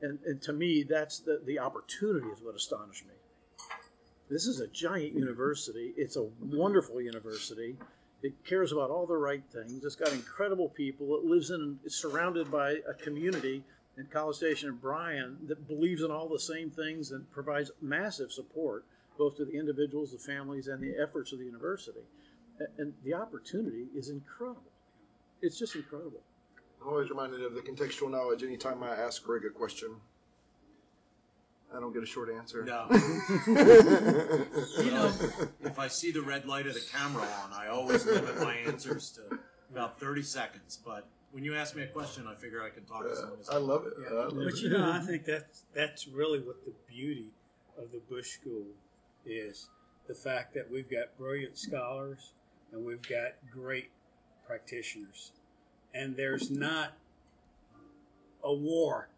And, 0.00 0.20
and 0.24 0.40
to 0.42 0.52
me, 0.52 0.84
that's 0.88 1.18
the, 1.18 1.40
the 1.44 1.58
opportunity 1.58 2.28
is 2.28 2.40
what 2.40 2.54
astonished 2.54 3.04
me. 3.06 3.14
This 4.30 4.46
is 4.46 4.60
a 4.60 4.68
giant 4.68 5.14
university. 5.14 5.92
It's 5.96 6.16
a 6.16 6.28
wonderful 6.40 7.00
university. 7.00 7.76
It 8.22 8.44
cares 8.44 8.72
about 8.72 8.90
all 8.90 9.06
the 9.06 9.16
right 9.16 9.42
things. 9.52 9.84
It's 9.84 9.96
got 9.96 10.12
incredible 10.12 10.68
people. 10.68 11.16
It 11.16 11.24
lives 11.24 11.50
in, 11.50 11.80
it's 11.84 11.96
surrounded 11.96 12.50
by 12.50 12.76
a 12.88 12.94
community 12.94 13.64
in 13.98 14.06
College 14.06 14.36
Station 14.36 14.68
and 14.68 14.80
Bryan 14.80 15.38
that 15.48 15.66
believes 15.66 16.02
in 16.02 16.10
all 16.10 16.28
the 16.28 16.38
same 16.38 16.70
things 16.70 17.10
and 17.10 17.30
provides 17.32 17.70
massive 17.80 18.30
support 18.30 18.84
both 19.18 19.36
to 19.36 19.44
the 19.44 19.58
individuals, 19.58 20.12
the 20.12 20.18
families, 20.18 20.68
and 20.68 20.82
the 20.82 20.94
efforts 21.00 21.32
of 21.32 21.38
the 21.38 21.44
university. 21.44 22.00
And 22.78 22.94
the 23.04 23.14
opportunity 23.14 23.86
is 23.94 24.08
incredible. 24.08 24.62
It's 25.40 25.58
just 25.58 25.74
incredible. 25.74 26.20
I'm 26.80 26.88
always 26.88 27.10
reminded 27.10 27.42
of 27.42 27.54
the 27.54 27.60
contextual 27.60 28.10
knowledge 28.10 28.42
anytime 28.42 28.82
I 28.82 28.94
ask 28.94 29.22
Greg 29.22 29.44
a 29.44 29.50
question. 29.50 29.96
I 31.74 31.80
don't 31.80 31.92
get 31.92 32.02
a 32.02 32.06
short 32.06 32.28
answer. 32.30 32.64
No. 32.64 32.86
You 34.82 34.90
know, 34.90 35.12
if 35.62 35.78
I 35.78 35.88
see 35.88 36.10
the 36.10 36.22
red 36.22 36.46
light 36.46 36.66
of 36.66 36.74
the 36.74 36.84
camera 36.92 37.26
on, 37.42 37.52
I 37.52 37.68
always 37.68 38.04
limit 38.06 38.38
my 38.40 38.54
answers 38.54 39.10
to 39.12 39.38
about 39.70 39.98
30 40.00 40.22
seconds. 40.22 40.78
But 40.84 41.06
when 41.30 41.44
you 41.44 41.54
ask 41.54 41.74
me 41.76 41.82
a 41.82 41.86
question, 41.86 42.26
I 42.26 42.34
figure 42.34 42.62
I 42.62 42.70
can 42.70 42.84
talk 42.84 43.04
as 43.10 43.20
long 43.20 43.32
as 43.40 43.48
I 43.48 43.56
love 43.56 43.86
it. 43.86 43.94
Yeah. 44.00 44.16
I 44.18 44.24
love 44.24 44.34
But 44.36 44.46
it. 44.48 44.58
you 44.60 44.70
know, 44.70 44.90
I 44.90 45.00
think 45.00 45.24
that's 45.24 45.64
that's 45.74 46.06
really 46.08 46.40
what 46.40 46.64
the 46.64 46.72
beauty 46.88 47.30
of 47.78 47.92
the 47.92 48.00
Bush 48.08 48.30
School 48.30 48.66
is 49.24 49.68
the 50.08 50.14
fact 50.14 50.52
that 50.54 50.70
we've 50.70 50.90
got 50.90 51.16
brilliant 51.16 51.56
scholars 51.56 52.32
and 52.72 52.84
we've 52.84 53.02
got 53.08 53.32
great 53.52 53.90
practitioners, 54.46 55.32
and 55.94 56.16
there's 56.16 56.50
not 56.50 56.92
a 58.42 58.52
war 58.52 59.08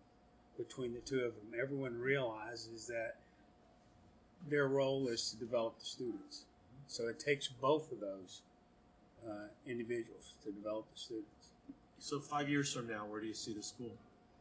between 0.56 0.94
the 0.94 1.00
two 1.00 1.20
of 1.20 1.36
them. 1.36 1.48
Everyone 1.60 1.98
realizes 1.98 2.86
that 2.86 3.16
their 4.48 4.68
role 4.68 5.08
is 5.08 5.30
to 5.30 5.36
develop 5.36 5.78
the 5.78 5.84
students, 5.86 6.44
so 6.86 7.08
it 7.08 7.18
takes 7.18 7.48
both 7.48 7.90
of 7.92 8.00
those 8.00 8.42
uh, 9.26 9.48
individuals 9.66 10.34
to 10.44 10.52
develop 10.52 10.86
the 10.92 10.98
students. 11.00 11.48
So 11.98 12.20
five 12.20 12.48
years 12.48 12.72
from 12.72 12.86
now, 12.88 13.06
where 13.06 13.20
do 13.20 13.26
you 13.26 13.34
see 13.34 13.54
the 13.54 13.62
school? 13.62 13.92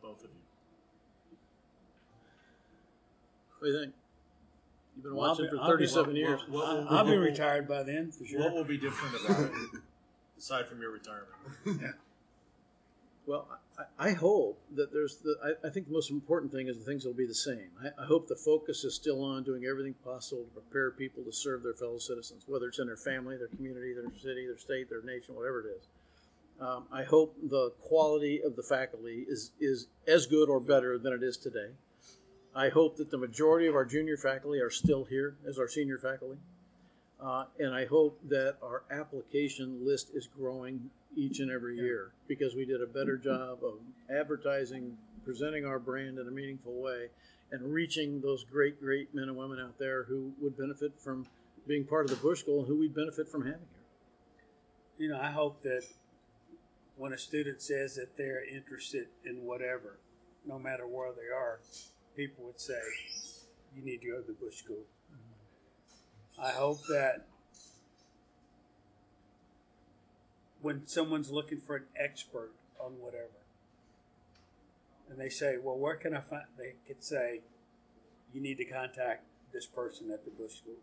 Both 0.01 0.19
of 0.25 0.29
you. 0.31 1.37
What 3.59 3.67
do 3.67 3.73
you 3.73 3.79
think? 3.79 3.93
You've 4.95 5.03
been 5.05 5.15
Well, 5.15 5.29
watching 5.29 5.45
be- 5.45 5.51
for 5.51 5.57
I'll 5.57 5.77
be- 5.77 5.85
37 5.87 6.05
what- 6.07 6.15
years. 6.17 6.41
what- 6.41 6.49
what 6.51 6.77
will- 6.77 6.97
I'll 6.97 7.05
be 7.05 7.17
retired 7.17 7.67
by 7.67 7.83
then 7.83 8.11
for 8.11 8.25
sure. 8.25 8.39
What 8.41 8.53
will 8.53 8.65
be 8.65 8.77
different 8.77 9.15
about 9.23 9.39
it, 9.53 9.81
aside 10.37 10.67
from 10.67 10.81
your 10.81 10.91
retirement? 10.91 11.31
Well, 13.25 13.47
I, 13.77 14.09
I 14.09 14.11
hope 14.11 14.59
that 14.75 14.91
there's 14.91 15.17
the. 15.17 15.35
I, 15.43 15.67
I 15.67 15.69
think 15.69 15.87
the 15.87 15.93
most 15.93 16.11
important 16.11 16.51
thing 16.51 16.67
is 16.67 16.77
the 16.77 16.83
things 16.83 17.05
will 17.05 17.13
be 17.13 17.25
the 17.25 17.33
same. 17.33 17.69
I, 17.81 18.03
I 18.03 18.05
hope 18.05 18.27
the 18.27 18.35
focus 18.35 18.83
is 18.83 18.95
still 18.95 19.23
on 19.23 19.43
doing 19.43 19.65
everything 19.65 19.95
possible 20.03 20.43
to 20.43 20.61
prepare 20.61 20.91
people 20.91 21.23
to 21.23 21.31
serve 21.31 21.63
their 21.63 21.73
fellow 21.73 21.99
citizens, 21.99 22.43
whether 22.47 22.67
it's 22.67 22.79
in 22.79 22.87
their 22.87 22.97
family, 22.97 23.37
their 23.37 23.47
community, 23.47 23.93
their 23.93 24.11
city, 24.21 24.45
their 24.45 24.57
state, 24.57 24.89
their 24.89 25.01
nation, 25.01 25.35
whatever 25.35 25.61
it 25.61 25.67
is. 25.77 25.87
Um, 26.59 26.85
I 26.91 27.03
hope 27.03 27.35
the 27.41 27.71
quality 27.81 28.41
of 28.41 28.55
the 28.55 28.63
faculty 28.63 29.25
is 29.27 29.51
is 29.59 29.87
as 30.07 30.27
good 30.27 30.49
or 30.49 30.59
better 30.59 30.97
than 30.97 31.13
it 31.13 31.23
is 31.23 31.37
today. 31.37 31.71
I 32.55 32.69
hope 32.69 32.97
that 32.97 33.09
the 33.09 33.17
majority 33.17 33.67
of 33.67 33.75
our 33.75 33.85
junior 33.85 34.17
faculty 34.17 34.59
are 34.59 34.69
still 34.69 35.05
here 35.05 35.35
as 35.47 35.57
our 35.57 35.67
senior 35.67 35.97
faculty. 35.97 36.37
Uh, 37.19 37.45
and 37.57 37.73
I 37.73 37.85
hope 37.85 38.19
that 38.27 38.57
our 38.61 38.83
application 38.91 39.85
list 39.85 40.11
is 40.13 40.27
growing 40.27 40.91
each 41.15 41.39
and 41.39 41.51
every 41.51 41.75
year 41.75 42.11
because 42.27 42.55
we 42.55 42.65
did 42.65 42.81
a 42.81 42.87
better 42.87 43.17
job 43.17 43.59
of 43.63 43.79
advertising, 44.15 44.97
presenting 45.25 45.65
our 45.65 45.79
brand 45.79 46.17
in 46.17 46.27
a 46.27 46.31
meaningful 46.31 46.81
way, 46.81 47.07
and 47.51 47.71
reaching 47.71 48.21
those 48.21 48.43
great, 48.43 48.81
great 48.81 49.13
men 49.13 49.25
and 49.25 49.37
women 49.37 49.59
out 49.59 49.77
there 49.77 50.03
who 50.03 50.33
would 50.41 50.57
benefit 50.57 50.91
from 50.99 51.25
being 51.67 51.85
part 51.85 52.05
of 52.05 52.11
the 52.11 52.17
Bush 52.17 52.39
School 52.39 52.59
and 52.59 52.67
who 52.67 52.79
we'd 52.79 52.95
benefit 52.95 53.29
from 53.29 53.43
having 53.43 53.59
here. 53.59 55.07
You 55.07 55.09
know, 55.09 55.19
I 55.19 55.31
hope 55.31 55.61
that 55.63 55.83
when 56.97 57.13
a 57.13 57.17
student 57.17 57.61
says 57.61 57.95
that 57.95 58.17
they're 58.17 58.43
interested 58.45 59.07
in 59.25 59.43
whatever, 59.43 59.99
no 60.45 60.59
matter 60.59 60.87
where 60.87 61.11
they 61.11 61.33
are, 61.33 61.59
people 62.15 62.45
would 62.45 62.59
say, 62.59 62.79
you 63.75 63.83
need 63.83 64.01
to 64.01 64.09
go 64.09 64.21
to 64.21 64.27
the 64.27 64.33
Bush 64.33 64.57
School. 64.57 64.83
Mm-hmm. 65.11 66.41
I 66.41 66.51
hope 66.51 66.79
that 66.89 67.25
when 70.63 70.87
someone's 70.87 71.29
looking 71.29 71.59
for 71.59 71.75
an 71.75 71.83
expert 71.99 72.53
on 72.79 72.93
whatever, 72.93 73.43
and 75.09 75.19
they 75.19 75.29
say, 75.29 75.57
well, 75.61 75.77
where 75.77 75.95
can 75.95 76.15
I 76.15 76.21
find, 76.21 76.43
they 76.57 76.75
could 76.87 77.03
say, 77.03 77.41
you 78.33 78.41
need 78.41 78.57
to 78.57 78.65
contact 78.65 79.25
this 79.53 79.65
person 79.67 80.09
at 80.11 80.23
the 80.23 80.31
Bush 80.31 80.53
School. 80.53 80.73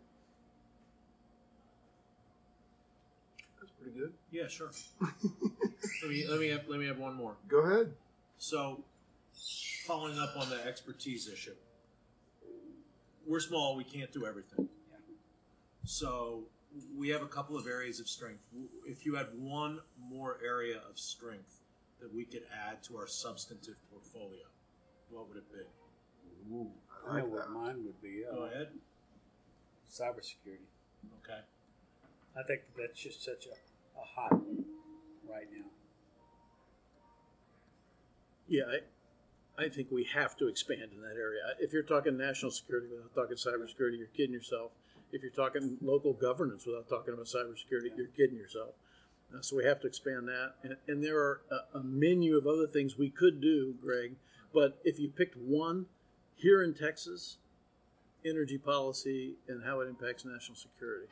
That's 3.59 3.71
pretty 3.71 3.97
good. 3.99 4.13
Yeah, 4.31 4.47
sure. 4.47 4.69
let 5.01 6.09
me 6.09 6.25
let 6.29 6.39
me 6.39 6.47
have, 6.49 6.61
let 6.67 6.79
me 6.79 6.87
have 6.87 6.99
one 6.99 7.15
more. 7.15 7.35
Go 7.47 7.59
ahead. 7.59 7.93
So, 8.37 8.83
following 9.85 10.17
up 10.17 10.37
on 10.37 10.49
the 10.49 10.65
expertise 10.65 11.27
issue, 11.27 11.55
we're 13.27 13.39
small. 13.39 13.75
We 13.75 13.83
can't 13.83 14.11
do 14.13 14.25
everything. 14.25 14.69
Yeah. 14.91 14.97
So 15.85 16.43
we 16.95 17.09
have 17.09 17.21
a 17.21 17.27
couple 17.27 17.57
of 17.57 17.67
areas 17.67 17.99
of 17.99 18.07
strength. 18.07 18.43
If 18.85 19.05
you 19.05 19.15
had 19.15 19.27
one 19.37 19.79
more 19.99 20.37
area 20.45 20.77
of 20.89 20.97
strength 20.97 21.59
that 21.99 22.13
we 22.13 22.25
could 22.25 22.43
add 22.67 22.81
to 22.83 22.97
our 22.97 23.07
substantive 23.07 23.75
portfolio, 23.91 24.43
what 25.09 25.27
would 25.27 25.37
it 25.37 25.51
be? 25.51 26.53
Ooh, 26.53 26.71
I 27.05 27.09
I 27.09 27.13
like 27.15 27.23
know 27.23 27.29
what 27.29 27.51
mine 27.51 27.83
would 27.85 28.01
be. 28.01 28.23
Uh, 28.29 28.35
Go 28.35 28.43
ahead. 28.45 28.67
cybersecurity. 29.89 30.67
Okay. 31.23 31.41
I 32.37 32.43
think 32.43 32.61
that's 32.77 32.99
just 32.99 33.23
such 33.23 33.45
a, 33.47 33.99
a 33.99 34.03
hot 34.03 34.31
one 34.33 34.65
right 35.29 35.47
now. 35.53 35.65
Yeah, 38.47 38.63
I, 39.57 39.63
I 39.65 39.69
think 39.69 39.89
we 39.91 40.05
have 40.13 40.35
to 40.37 40.47
expand 40.47 40.91
in 40.95 41.01
that 41.01 41.15
area. 41.17 41.41
If 41.59 41.73
you're 41.73 41.83
talking 41.83 42.17
national 42.17 42.51
security 42.51 42.87
without 42.87 43.13
talking 43.15 43.37
cybersecurity, 43.37 43.97
you're 43.97 44.07
kidding 44.07 44.33
yourself. 44.33 44.71
If 45.11 45.21
you're 45.21 45.31
talking 45.31 45.77
local 45.81 46.13
governance 46.13 46.65
without 46.65 46.87
talking 46.89 47.13
about 47.13 47.25
cybersecurity, 47.25 47.95
you're 47.97 48.07
kidding 48.07 48.37
yourself. 48.37 48.75
Uh, 49.33 49.41
so 49.41 49.55
we 49.55 49.65
have 49.65 49.79
to 49.81 49.87
expand 49.87 50.27
that. 50.27 50.53
And, 50.63 50.75
and 50.87 51.03
there 51.03 51.17
are 51.17 51.41
a, 51.51 51.79
a 51.79 51.83
menu 51.83 52.37
of 52.37 52.47
other 52.47 52.67
things 52.67 52.97
we 52.97 53.09
could 53.09 53.41
do, 53.41 53.75
Greg. 53.81 54.15
But 54.53 54.79
if 54.83 54.99
you 54.99 55.09
picked 55.09 55.37
one 55.37 55.85
here 56.35 56.61
in 56.61 56.73
Texas, 56.73 57.37
energy 58.25 58.57
policy 58.57 59.35
and 59.47 59.63
how 59.63 59.79
it 59.81 59.87
impacts 59.87 60.25
national 60.25 60.55
security. 60.55 61.07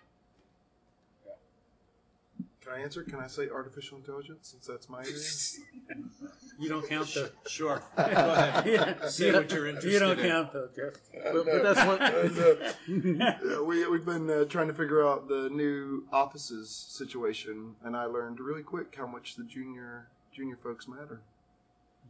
Can 2.70 2.80
I 2.80 2.84
answer? 2.84 3.04
Can 3.04 3.20
I 3.20 3.28
say 3.28 3.50
artificial 3.50 3.98
intelligence 3.98 4.50
since 4.52 4.68
that's 4.68 4.90
my 4.90 5.00
area? 5.02 5.16
You 6.62 6.68
don't 6.68 6.86
count 6.90 7.08
the. 7.14 7.32
Sure. 7.48 7.82
Go 7.98 8.04
ahead. 8.04 8.66
Yeah. 8.68 9.08
Say 9.08 9.32
what 9.32 9.50
you're 9.50 9.68
interested 9.68 9.94
You 9.94 10.00
don't 10.00 10.20
in. 10.20 10.30
count 10.30 10.52
the. 10.52 10.70
Jeff. 10.76 10.94
But, 11.34 11.46
but 11.46 11.64
that's 11.64 11.88
one. 11.88 12.02
Uh, 12.02 13.64
we, 13.64 13.88
we've 13.88 14.04
been 14.06 14.30
uh, 14.30 14.44
trying 14.44 14.68
to 14.68 14.74
figure 14.74 15.08
out 15.08 15.30
the 15.30 15.50
new 15.50 16.04
offices 16.12 16.70
situation, 16.70 17.76
and 17.82 17.96
I 17.96 18.06
learned 18.06 18.42
really 18.42 18.62
quick 18.64 18.94
how 18.98 19.08
much 19.08 19.36
the 19.38 19.46
junior 19.46 20.10
junior 20.34 20.58
folks 20.62 20.86
matter. 20.86 21.22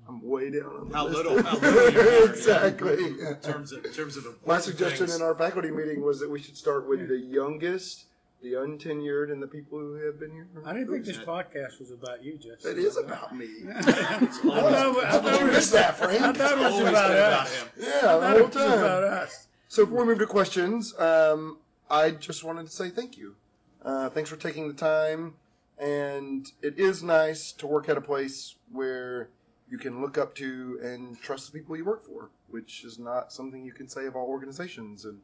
I'm 0.07 0.27
way 0.27 0.49
down 0.49 0.63
on 0.81 0.89
the 0.89 0.95
How 0.97 1.03
list. 1.05 1.17
little- 1.17 1.43
how 1.43 1.57
little 1.59 1.91
you 1.91 1.97
matter. 1.97 2.31
exactly. 2.31 3.03
In 3.03 3.35
terms 3.43 3.71
of, 3.71 3.85
in 3.85 3.91
terms 3.93 4.17
of 4.17 4.25
My 4.47 4.59
suggestion 4.59 5.05
things. 5.05 5.15
in 5.19 5.21
our 5.21 5.35
faculty 5.35 5.69
meeting 5.69 6.01
was 6.01 6.19
that 6.21 6.29
we 6.31 6.39
should 6.41 6.57
start 6.57 6.87
with 6.89 7.07
the 7.07 7.17
youngest, 7.19 8.05
the 8.41 8.53
untenured, 8.53 9.31
and 9.31 9.41
the 9.41 9.47
people 9.47 9.77
who 9.79 9.93
have 10.05 10.19
been 10.19 10.31
here. 10.31 10.47
for 10.53 10.67
I 10.67 10.73
didn't 10.73 10.89
think 10.91 11.05
this 11.05 11.15
years. 11.17 11.25
podcast 11.27 11.79
was 11.79 11.91
about 11.91 12.23
you, 12.23 12.37
Justin. 12.37 12.71
It 12.71 12.77
is 12.79 12.97
about 12.97 13.35
me. 13.35 13.47
I 13.75 13.81
thought, 13.81 14.45
I 14.55 14.61
How 15.09 15.19
did 15.19 15.31
you 15.31 15.37
thought, 15.39 15.45
miss 15.47 15.71
that, 15.71 15.97
Frank? 15.97 16.21
I 16.21 16.31
thought 16.33 16.51
it 16.53 16.57
was 16.59 16.73
Always 16.73 16.89
about 16.89 17.07
been 17.09 17.17
about 17.17 17.49
him. 17.49 17.67
Yeah, 17.77 18.01
the 18.01 18.09
whole 18.09 18.37
it 18.37 18.45
was 18.45 18.55
about 18.55 19.01
time. 19.01 19.13
us. 19.23 19.47
So 19.67 19.85
before 19.85 20.01
we 20.03 20.07
move 20.09 20.19
to 20.19 20.25
questions, 20.27 20.97
um, 20.99 21.57
I 21.89 22.11
just 22.11 22.43
wanted 22.43 22.65
to 22.67 22.71
say 22.71 22.89
thank 22.89 23.17
you. 23.17 23.35
Uh, 23.83 24.09
thanks 24.09 24.29
for 24.29 24.35
taking 24.35 24.67
the 24.67 24.73
time, 24.73 25.35
and 25.77 26.51
it 26.61 26.77
is 26.79 27.01
nice 27.03 27.51
to 27.53 27.67
work 27.67 27.87
at 27.89 27.97
a 27.97 28.01
place 28.01 28.55
where 28.71 29.29
you 29.69 29.77
can 29.77 30.01
look 30.01 30.17
up 30.17 30.33
to 30.35 30.79
and 30.83 31.19
trust 31.21 31.51
the 31.51 31.59
people 31.59 31.77
you 31.77 31.85
work 31.85 32.03
for, 32.03 32.29
which 32.49 32.83
is 32.83 32.97
not 32.99 33.31
something 33.31 33.63
you 33.63 33.71
can 33.71 33.87
say 33.87 34.05
of 34.05 34.15
all 34.15 34.27
organizations. 34.27 35.05
And 35.05 35.19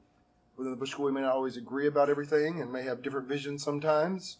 within 0.57 0.71
the 0.71 0.77
Bush 0.77 0.91
School, 0.91 1.05
we 1.05 1.11
may 1.11 1.21
not 1.21 1.33
always 1.33 1.57
agree 1.57 1.87
about 1.87 2.09
everything 2.09 2.61
and 2.61 2.71
may 2.71 2.83
have 2.83 3.01
different 3.01 3.27
visions 3.27 3.63
sometimes, 3.63 4.37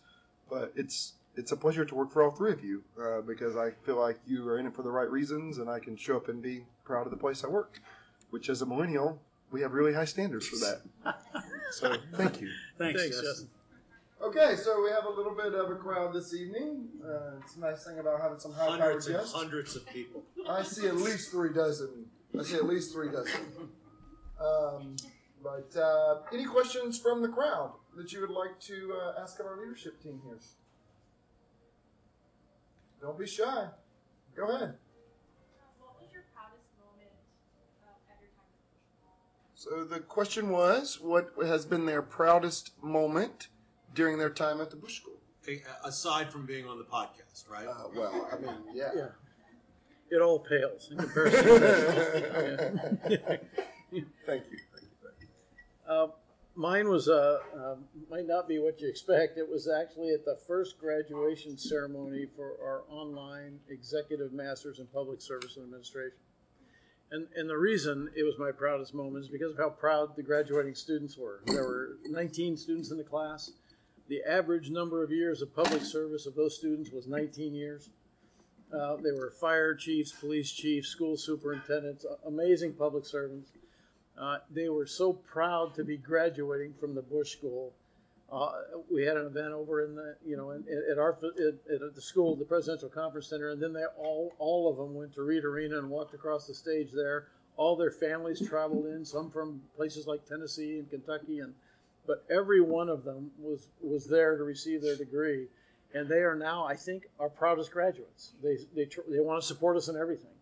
but 0.49 0.71
it's 0.75 1.13
it's 1.37 1.51
a 1.51 1.57
pleasure 1.57 1.83
to 1.83 1.95
work 1.95 2.11
for 2.11 2.23
all 2.23 2.31
three 2.31 2.51
of 2.51 2.63
you 2.63 2.83
uh, 3.01 3.21
because 3.21 3.55
I 3.57 3.71
feel 3.85 3.99
like 3.99 4.19
you 4.25 4.47
are 4.47 4.57
in 4.57 4.67
it 4.67 4.75
for 4.75 4.83
the 4.83 4.91
right 4.91 5.09
reasons, 5.09 5.57
and 5.57 5.69
I 5.69 5.79
can 5.79 5.97
show 5.97 6.15
up 6.15 6.29
and 6.29 6.41
be 6.41 6.63
proud 6.85 7.05
of 7.05 7.11
the 7.11 7.17
place 7.17 7.43
I 7.43 7.47
work. 7.47 7.81
Which, 8.29 8.49
as 8.49 8.61
a 8.61 8.65
millennial, 8.65 9.21
we 9.51 9.61
have 9.61 9.73
really 9.73 9.93
high 9.93 10.05
standards 10.05 10.47
for 10.47 10.57
that. 10.57 11.15
so, 11.71 11.95
thank 12.15 12.41
you. 12.41 12.49
Thanks, 12.77 13.01
Thanks, 13.01 13.15
Justin. 13.15 13.23
Justin. 13.23 13.49
Okay, 14.21 14.55
so 14.55 14.81
we 14.81 14.89
have 14.89 15.05
a 15.05 15.09
little 15.09 15.35
bit 15.35 15.53
of 15.53 15.69
a 15.69 15.75
crowd 15.75 16.13
this 16.13 16.33
evening. 16.33 16.87
Uh, 17.05 17.37
it's 17.41 17.57
a 17.57 17.59
nice 17.59 17.83
thing 17.85 17.99
about 17.99 18.21
having 18.21 18.39
some 18.39 18.53
high-powered 18.53 19.05
guests. 19.05 19.33
hundreds 19.33 19.75
of 19.75 19.85
people. 19.87 20.23
I 20.49 20.63
see 20.63 20.87
at 20.87 20.95
least 20.95 21.31
three 21.31 21.53
dozen. 21.53 22.05
I 22.37 22.43
see 22.43 22.55
at 22.55 22.65
least 22.65 22.93
three 22.93 23.09
dozen. 23.09 23.41
Um, 24.37 24.97
but 25.45 25.79
uh, 25.79 26.21
any 26.33 26.43
questions 26.43 26.97
from 26.97 27.21
the 27.21 27.27
crowd 27.27 27.73
that 27.95 28.11
you 28.11 28.19
would 28.21 28.31
like 28.31 28.59
to 28.61 28.95
uh, 28.99 29.21
ask 29.21 29.39
of 29.39 29.45
our 29.45 29.57
leadership 29.61 30.01
team 30.01 30.19
here? 30.25 30.39
Don't 32.99 33.19
be 33.19 33.27
shy. 33.27 33.67
Go 34.35 34.47
ahead. 34.47 34.73
What 35.77 36.01
was 36.01 36.09
your 36.11 36.23
proudest 36.33 36.65
moment 36.79 37.11
um, 37.83 37.93
at 38.09 38.19
your 38.19 38.31
time 38.31 38.49
at 39.45 39.59
So 39.59 39.83
the 39.83 39.99
question 39.99 40.49
was, 40.49 40.99
what 40.99 41.29
has 41.45 41.67
been 41.67 41.85
their 41.85 42.01
proudest 42.01 42.71
moment 42.81 43.49
during 43.93 44.17
their 44.17 44.31
time 44.31 44.59
at 44.61 44.71
the 44.71 44.77
Bush 44.77 44.95
School? 45.01 45.19
Okay, 45.43 45.61
Aside 45.83 46.31
from 46.31 46.47
being 46.47 46.65
on 46.67 46.79
the 46.79 46.85
podcast, 46.85 47.47
right? 47.47 47.67
Uh, 47.67 47.89
well, 47.95 48.27
I 48.33 48.37
mean, 48.39 48.55
yeah. 48.73 48.89
Yeah. 48.95 49.07
It 50.09 50.21
all 50.21 50.39
pales 50.39 50.89
in 50.91 50.97
comparison. 50.97 51.43
to. 51.45 51.59
Thank 53.07 53.11
you. 53.11 53.17
Thank 53.17 53.41
you. 53.91 54.05
Thank 54.25 54.43
you. 54.51 54.57
Uh, 55.87 56.07
mine 56.55 56.89
was 56.89 57.07
uh, 57.07 57.39
um, 57.55 57.85
might 58.09 58.27
not 58.27 58.47
be 58.47 58.59
what 58.59 58.79
you 58.81 58.87
expect. 58.87 59.37
It 59.37 59.49
was 59.49 59.67
actually 59.67 60.13
at 60.13 60.25
the 60.25 60.37
first 60.47 60.79
graduation 60.79 61.57
ceremony 61.57 62.25
for 62.35 62.57
our 62.63 62.83
online 62.89 63.59
executive 63.69 64.33
masters 64.33 64.79
in 64.79 64.87
public 64.87 65.21
service 65.21 65.57
and 65.57 65.65
administration. 65.65 66.17
And 67.11 67.27
and 67.35 67.49
the 67.49 67.57
reason 67.57 68.09
it 68.15 68.23
was 68.23 68.39
my 68.39 68.51
proudest 68.51 68.93
moment 68.93 69.25
is 69.25 69.29
because 69.29 69.51
of 69.51 69.57
how 69.57 69.69
proud 69.69 70.15
the 70.15 70.23
graduating 70.23 70.75
students 70.75 71.17
were. 71.17 71.41
There 71.45 71.63
were 71.63 71.97
19 72.05 72.57
students 72.57 72.91
in 72.91 72.97
the 72.97 73.03
class. 73.03 73.51
The 74.07 74.21
average 74.27 74.69
number 74.69 75.03
of 75.03 75.11
years 75.11 75.41
of 75.41 75.55
public 75.55 75.81
service 75.81 76.25
of 76.25 76.35
those 76.35 76.55
students 76.55 76.91
was 76.91 77.07
19 77.07 77.53
years. 77.55 77.89
Uh, 78.73 78.97
they 78.97 79.11
were 79.11 79.31
fire 79.31 79.73
chiefs, 79.73 80.11
police 80.11 80.51
chiefs, 80.51 80.89
school 80.89 81.17
superintendents, 81.17 82.05
amazing 82.25 82.73
public 82.73 83.05
servants. 83.05 83.51
Uh, 84.19 84.37
they 84.49 84.69
were 84.69 84.85
so 84.85 85.13
proud 85.13 85.73
to 85.75 85.83
be 85.83 85.97
graduating 85.97 86.73
from 86.79 86.95
the 86.95 87.01
Bush 87.01 87.33
School. 87.33 87.73
Uh, 88.31 88.51
we 88.91 89.03
had 89.03 89.17
an 89.17 89.25
event 89.25 89.53
over 89.53 89.83
in 89.85 89.95
the, 89.95 90.15
you 90.25 90.35
know, 90.35 90.51
in, 90.51 90.63
at 90.91 90.97
our 90.97 91.11
at, 91.11 91.81
at 91.81 91.95
the 91.95 92.01
school, 92.01 92.35
the 92.35 92.45
Presidential 92.45 92.89
Conference 92.89 93.27
Center, 93.27 93.49
and 93.49 93.61
then 93.61 93.73
they 93.73 93.83
all 93.97 94.33
all 94.39 94.69
of 94.69 94.77
them 94.77 94.95
went 94.95 95.13
to 95.13 95.21
Reed 95.21 95.43
Arena 95.43 95.77
and 95.77 95.89
walked 95.89 96.13
across 96.13 96.47
the 96.47 96.53
stage 96.53 96.89
there. 96.93 97.27
All 97.57 97.75
their 97.75 97.91
families 97.91 98.45
traveled 98.45 98.87
in, 98.87 99.05
some 99.05 99.29
from 99.29 99.61
places 99.77 100.07
like 100.07 100.25
Tennessee 100.25 100.79
and 100.79 100.89
Kentucky, 100.89 101.39
and 101.39 101.53
but 102.07 102.25
every 102.29 102.61
one 102.61 102.89
of 102.89 103.03
them 103.03 103.31
was 103.39 103.67
was 103.81 104.07
there 104.07 104.37
to 104.37 104.43
receive 104.43 104.81
their 104.81 104.97
degree, 104.97 105.47
and 105.93 106.09
they 106.09 106.23
are 106.23 106.35
now, 106.35 106.65
I 106.65 106.75
think, 106.75 107.07
our 107.19 107.29
proudest 107.29 107.71
graduates. 107.71 108.31
They 108.41 108.57
they 108.75 108.89
they 109.07 109.19
want 109.19 109.41
to 109.41 109.47
support 109.47 109.77
us 109.77 109.87
in 109.87 109.95
everything. 109.97 110.34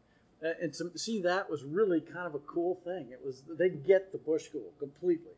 And 0.44 0.74
to 0.74 1.00
see 1.00 1.22
that 1.22 1.50
was 1.50 1.64
really 1.64 2.02
kind 2.02 2.28
of 2.28 2.36
a 2.36 2.40
cool 2.40 2.76
thing. 2.76 3.08
It 3.12 3.22
was 3.26 3.44
they 3.58 3.70
get 3.70 4.12
the 4.12 4.18
Bush 4.18 4.44
School 4.44 4.74
completely, 4.78 5.32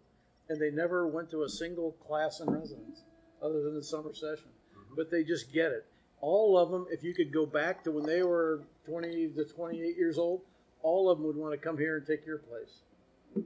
and 0.49 0.59
they 0.59 0.71
never 0.71 1.07
went 1.07 1.29
to 1.31 1.43
a 1.43 1.49
single 1.49 1.91
class 2.07 2.39
in 2.39 2.49
residence 2.49 3.03
other 3.41 3.61
than 3.61 3.75
the 3.75 3.83
summer 3.83 4.13
session, 4.13 4.49
mm-hmm. 4.73 4.95
but 4.95 5.11
they 5.11 5.23
just 5.23 5.53
get 5.53 5.71
it. 5.71 5.85
All 6.21 6.57
of 6.57 6.71
them, 6.71 6.87
if 6.89 7.03
you 7.03 7.13
could 7.13 7.31
go 7.31 7.45
back 7.45 7.83
to 7.83 7.91
when 7.91 8.03
they 8.03 8.23
were 8.23 8.63
20 8.87 9.29
to 9.35 9.43
28 9.43 9.95
years 9.95 10.17
old, 10.17 10.41
all 10.81 11.11
of 11.11 11.19
them 11.19 11.27
would 11.27 11.35
want 11.35 11.53
to 11.53 11.57
come 11.57 11.77
here 11.77 11.97
and 11.97 12.07
take 12.07 12.25
your 12.25 12.39
place, 12.39 13.45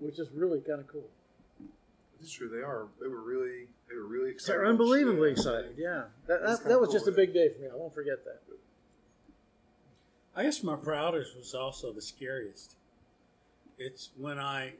which 0.00 0.18
is 0.18 0.28
really 0.34 0.60
kind 0.60 0.80
of 0.80 0.88
cool. 0.88 1.08
It's 2.20 2.32
true. 2.32 2.48
They 2.48 2.62
are. 2.62 2.88
They 3.00 3.06
were 3.06 3.22
really. 3.22 3.68
They 3.88 3.94
were 3.94 4.06
really 4.06 4.32
excited. 4.32 4.58
They're 4.58 4.66
unbelievably 4.66 5.30
excited. 5.30 5.74
Yeah, 5.78 6.04
that, 6.26 6.42
that, 6.42 6.64
that 6.64 6.80
was 6.80 6.90
just 6.90 7.06
a 7.06 7.12
big 7.12 7.32
day 7.32 7.48
for 7.48 7.62
me. 7.62 7.68
I 7.72 7.76
won't 7.76 7.94
forget 7.94 8.24
that. 8.24 8.42
I 10.38 10.44
guess 10.44 10.62
my 10.62 10.76
proudest 10.76 11.36
was 11.36 11.52
also 11.52 11.92
the 11.92 12.00
scariest. 12.00 12.76
It's 13.76 14.10
when 14.16 14.38
I 14.38 14.74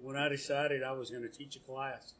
when 0.00 0.16
I 0.16 0.28
decided 0.28 0.84
I 0.84 0.92
was 0.92 1.10
going 1.10 1.24
to 1.24 1.28
teach 1.28 1.56
a 1.56 1.58
class. 1.58 2.14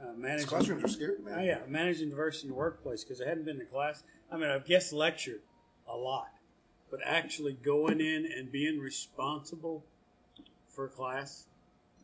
Uh, 0.00 0.14
managing, 0.16 0.46
classrooms 0.46 0.82
are 0.82 0.88
scary, 0.88 1.18
man. 1.22 1.38
oh, 1.38 1.42
yeah, 1.42 1.58
managing 1.68 2.08
diversity 2.08 2.46
in 2.46 2.52
the 2.52 2.56
workplace 2.56 3.04
because 3.04 3.20
I 3.20 3.28
hadn't 3.28 3.44
been 3.44 3.58
to 3.58 3.66
class. 3.66 4.04
I 4.32 4.38
mean, 4.38 4.48
I've 4.48 4.64
guest 4.64 4.94
lectured 4.94 5.42
a 5.86 5.94
lot, 5.94 6.32
but 6.90 7.00
actually 7.04 7.52
going 7.52 8.00
in 8.00 8.24
and 8.24 8.50
being 8.50 8.80
responsible 8.80 9.84
for 10.66 10.86
a 10.86 10.88
class, 10.88 11.44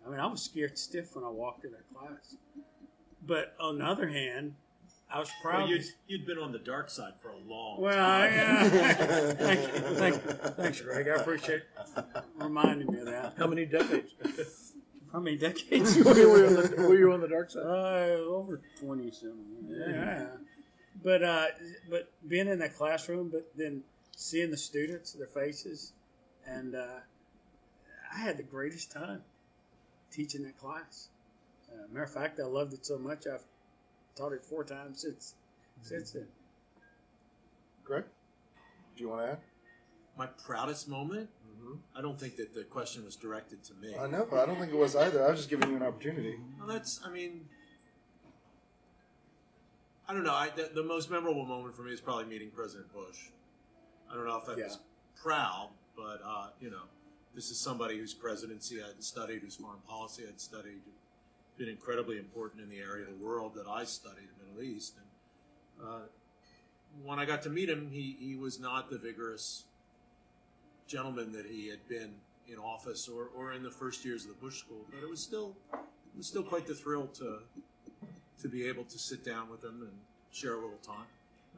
I 0.07 0.11
mean, 0.11 0.21
I 0.21 0.27
was 0.27 0.43
scared 0.43 0.77
stiff 0.77 1.17
when 1.17 1.25
I 1.25 1.31
walked 1.31 1.65
in 1.65 1.73
that 1.73 1.89
class. 1.95 2.37
But 3.27 3.57
on 3.59 3.79
the 3.79 3.87
other 3.87 4.09
hand, 4.09 4.57
I 5.11 5.21
was 5.21 5.31
proud. 5.41 5.61
Well, 5.61 5.69
you'd, 5.69 5.85
you'd 6.07 6.27
been 6.27 6.39
on 6.39 6.53
the 6.53 6.59
dark 6.59 6.91
side 6.91 7.15
for 7.23 7.31
a 7.31 7.39
long 7.39 7.77
time. 7.77 7.83
well, 7.83 7.97
time. 7.97 8.33
yeah. 8.35 9.33
Thank 9.33 9.61
you. 9.63 9.81
Thank, 9.95 10.23
thanks, 10.57 10.81
Greg. 10.83 11.09
I 11.09 11.21
appreciate 11.21 11.63
reminding 12.37 12.93
me 12.93 13.01
of 13.01 13.07
that. 13.07 13.35
How 13.39 13.47
many 13.47 13.65
decades? 13.65 14.13
How 15.13 15.21
many 15.21 15.39
decades? 15.39 15.97
were, 16.05 16.15
you 16.15 16.47
on 16.47 16.55
the, 16.55 16.75
were 16.77 16.99
you 16.99 17.13
on 17.13 17.23
the 17.23 17.29
dark 17.29 17.51
side? 17.51 17.63
Uh, 17.65 18.23
over 18.29 18.61
twenty 18.79 19.11
something. 19.11 19.67
Yeah. 19.67 20.27
But 21.03 21.23
uh, 21.23 21.47
but 21.89 22.13
being 22.29 22.49
in 22.49 22.59
that 22.59 22.77
classroom, 22.77 23.31
but 23.31 23.51
then 23.57 23.85
seeing 24.15 24.51
the 24.51 24.59
students, 24.59 25.13
their 25.13 25.27
faces, 25.27 25.93
and 26.47 26.75
uh, 26.75 27.01
I 28.15 28.19
had 28.19 28.37
the 28.37 28.43
greatest 28.43 28.93
time 28.93 29.23
teaching 30.11 30.43
that 30.43 30.59
class. 30.59 31.09
Uh, 31.73 31.87
matter 31.91 32.05
of 32.05 32.13
fact, 32.13 32.39
I 32.41 32.47
loved 32.47 32.75
it 32.75 32.85
so 32.85 32.99
much 32.99 33.27
I've 33.27 33.45
taught 34.19 34.33
it 34.33 34.45
four 34.45 34.65
times 34.65 35.03
since 35.03 35.35
since 35.83 36.11
then. 36.11 36.27
Greg, 37.85 38.05
do 38.97 39.03
you 39.05 39.09
want 39.09 39.23
to 39.25 39.33
add? 39.33 39.39
My 40.19 40.27
proudest 40.27 40.89
moment? 40.89 41.31
I 41.97 42.01
don't 42.01 42.19
think 42.19 42.37
that 42.37 42.55
the 42.55 42.65
question 42.65 43.05
was 43.05 43.15
directed 43.15 43.63
to 43.65 43.75
me. 43.75 43.95
I 43.99 44.07
know. 44.07 44.27
But 44.29 44.41
I 44.41 44.47
don't 44.47 44.59
think 44.59 44.73
it 44.73 44.77
was 44.79 44.97
either. 44.97 45.25
I 45.27 45.31
was 45.31 45.41
just 45.41 45.51
giving 45.51 45.71
you 45.71 45.77
an 45.77 45.83
opportunity. 45.83 46.37
Well, 46.59 46.67
that's, 46.69 47.01
I 47.05 47.11
mean, 47.11 47.47
I 50.09 50.15
don't 50.15 50.25
know. 50.25 50.33
I, 50.35 50.49
the, 50.55 50.71
the 50.75 50.83
most 50.83 51.11
memorable 51.11 51.45
moment 51.45 51.75
for 51.77 51.83
me 51.83 51.93
is 51.93 52.01
probably 52.01 52.25
meeting 52.25 52.51
President 52.55 52.91
Bush. 52.93 53.27
I 54.11 54.15
don't 54.15 54.27
know 54.27 54.37
if 54.39 54.47
that 54.47 54.57
Yeah. 54.57 54.65
was 54.65 54.79
proud, 55.23 55.69
but 55.97 56.21
uh, 56.25 56.49
you 56.61 56.71
know, 56.71 56.85
this 57.35 57.51
is 57.51 57.59
somebody 57.61 57.99
whose 57.99 58.15
presidency 58.15 58.81
I'd 58.83 59.03
studied, 59.05 59.43
whose 59.43 59.57
foreign 59.57 59.81
policy 59.87 60.25
I'd 60.27 60.41
studied, 60.41 60.81
been 61.59 61.69
incredibly 61.69 62.19
important 62.19 62.63
in 62.63 62.71
the 62.71 62.79
area 62.79 63.05
of 63.05 63.19
the 63.19 63.27
world 63.27 63.55
that 63.55 63.67
I 63.67 63.85
studied, 63.85 64.29
the 64.39 64.55
Middle 64.55 64.77
East. 64.77 64.95
And 64.97 65.89
uh, 65.89 66.01
when 67.05 67.19
I 67.19 67.25
got 67.25 67.43
to 67.43 67.51
meet 67.51 67.69
him, 67.69 67.91
he, 67.91 68.17
he 68.19 68.37
was 68.37 68.61
not 68.61 68.91
the 68.91 68.99
vigorous 68.99 69.65
gentleman 70.87 71.33
that 71.33 71.47
he 71.47 71.69
had 71.69 71.87
been 71.89 72.15
in 72.51 72.59
office 72.59 73.09
or, 73.09 73.29
or 73.37 73.53
in 73.53 73.63
the 73.63 73.71
first 73.71 74.05
years 74.05 74.25
of 74.25 74.31
the 74.31 74.37
Bush 74.37 74.59
School, 74.59 74.85
but 74.91 75.03
it 75.03 75.09
was 75.09 75.21
still 75.21 75.55
it 75.73 76.17
was 76.17 76.27
still 76.27 76.43
quite 76.43 76.67
the 76.67 76.75
thrill 76.75 77.07
to 77.09 77.41
to 78.41 78.49
be 78.49 78.67
able 78.67 78.85
to 78.85 78.99
sit 78.99 79.25
down 79.25 79.51
with 79.51 79.63
him 79.63 79.83
and 79.83 79.93
share 80.33 80.55
a 80.55 80.61
little 80.61 80.79
time. 80.79 81.07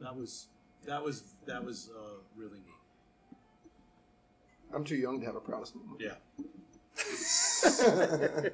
That 0.01 0.15
was 0.15 0.47
that 0.85 1.01
was 1.01 1.23
that 1.45 1.63
was 1.63 1.89
uh, 1.95 2.17
really 2.35 2.57
neat. 2.57 3.37
I'm 4.73 4.83
too 4.83 4.95
young 4.95 5.19
to 5.21 5.25
have 5.25 5.35
a 5.35 5.39
proudest 5.39 5.75
moment. 5.75 6.01
Yeah. 6.01 6.15
The 6.95 8.51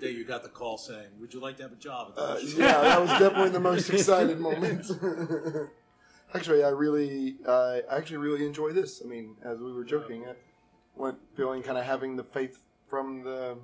day 0.00 0.10
you 0.10 0.24
got 0.24 0.42
the 0.42 0.48
call 0.48 0.78
saying, 0.78 1.08
"Would 1.20 1.32
you 1.34 1.40
like 1.40 1.56
to 1.58 1.62
have 1.62 1.72
a 1.72 1.76
job?" 1.76 2.08
At 2.10 2.14
the 2.16 2.22
Uh, 2.22 2.36
School?" 2.38 2.60
yeah, 2.60 2.80
that 2.80 3.00
was 3.00 3.10
definitely 3.10 3.50
the 3.50 3.60
most 3.60 3.90
excited 3.90 4.40
moment. 4.40 4.90
actually, 6.34 6.64
I 6.64 6.68
really, 6.70 7.36
uh, 7.46 7.80
I 7.90 7.96
actually 7.96 8.16
really 8.18 8.44
enjoy 8.46 8.72
this. 8.72 9.00
I 9.04 9.08
mean, 9.08 9.36
as 9.44 9.58
we 9.60 9.72
were 9.72 9.84
joking, 9.84 10.24
I 10.26 10.34
went 10.96 11.18
feeling 11.36 11.62
kind 11.62 11.78
of 11.78 11.84
having 11.84 12.16
the 12.16 12.24
faith 12.24 12.62
from 12.88 13.22
the 13.24 13.58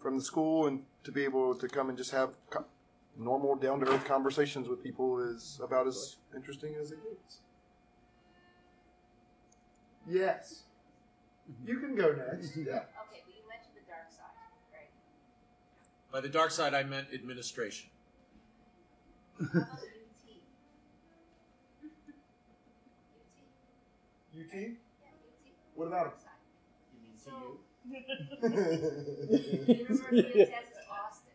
from 0.00 0.16
the 0.18 0.22
school, 0.24 0.66
and 0.66 0.84
to 1.04 1.12
be 1.12 1.24
able 1.24 1.54
to 1.54 1.68
come 1.68 1.88
and 1.88 1.96
just 1.96 2.10
have 2.10 2.36
co- 2.50 2.66
normal, 3.16 3.54
down 3.56 3.80
to 3.80 3.86
earth 3.90 4.04
conversations 4.04 4.68
with 4.68 4.82
people 4.82 5.18
is 5.20 5.60
about 5.62 5.86
as 5.86 6.16
interesting 6.34 6.74
as 6.80 6.90
it 6.92 6.98
gets. 7.02 7.40
Yes, 10.06 10.64
you 11.64 11.78
can 11.78 11.94
go 11.94 12.12
next. 12.12 12.56
Yeah. 12.66 12.80
By 16.12 16.20
the 16.20 16.28
dark 16.28 16.50
side, 16.50 16.74
I 16.74 16.82
meant 16.82 17.08
administration. 17.14 17.88
UT? 19.40 19.48
UT? 19.56 19.64
UT. 24.36 24.54
Yeah, 24.54 24.68
UT. 24.68 24.76
What 25.74 25.88
about 25.88 26.20
Dark. 26.20 26.36
You 26.92 27.00
mean 27.02 27.16
So. 27.16 27.60
University 29.72 30.42
of 30.42 30.48
Texas, 30.50 30.84
Austin. 30.90 31.32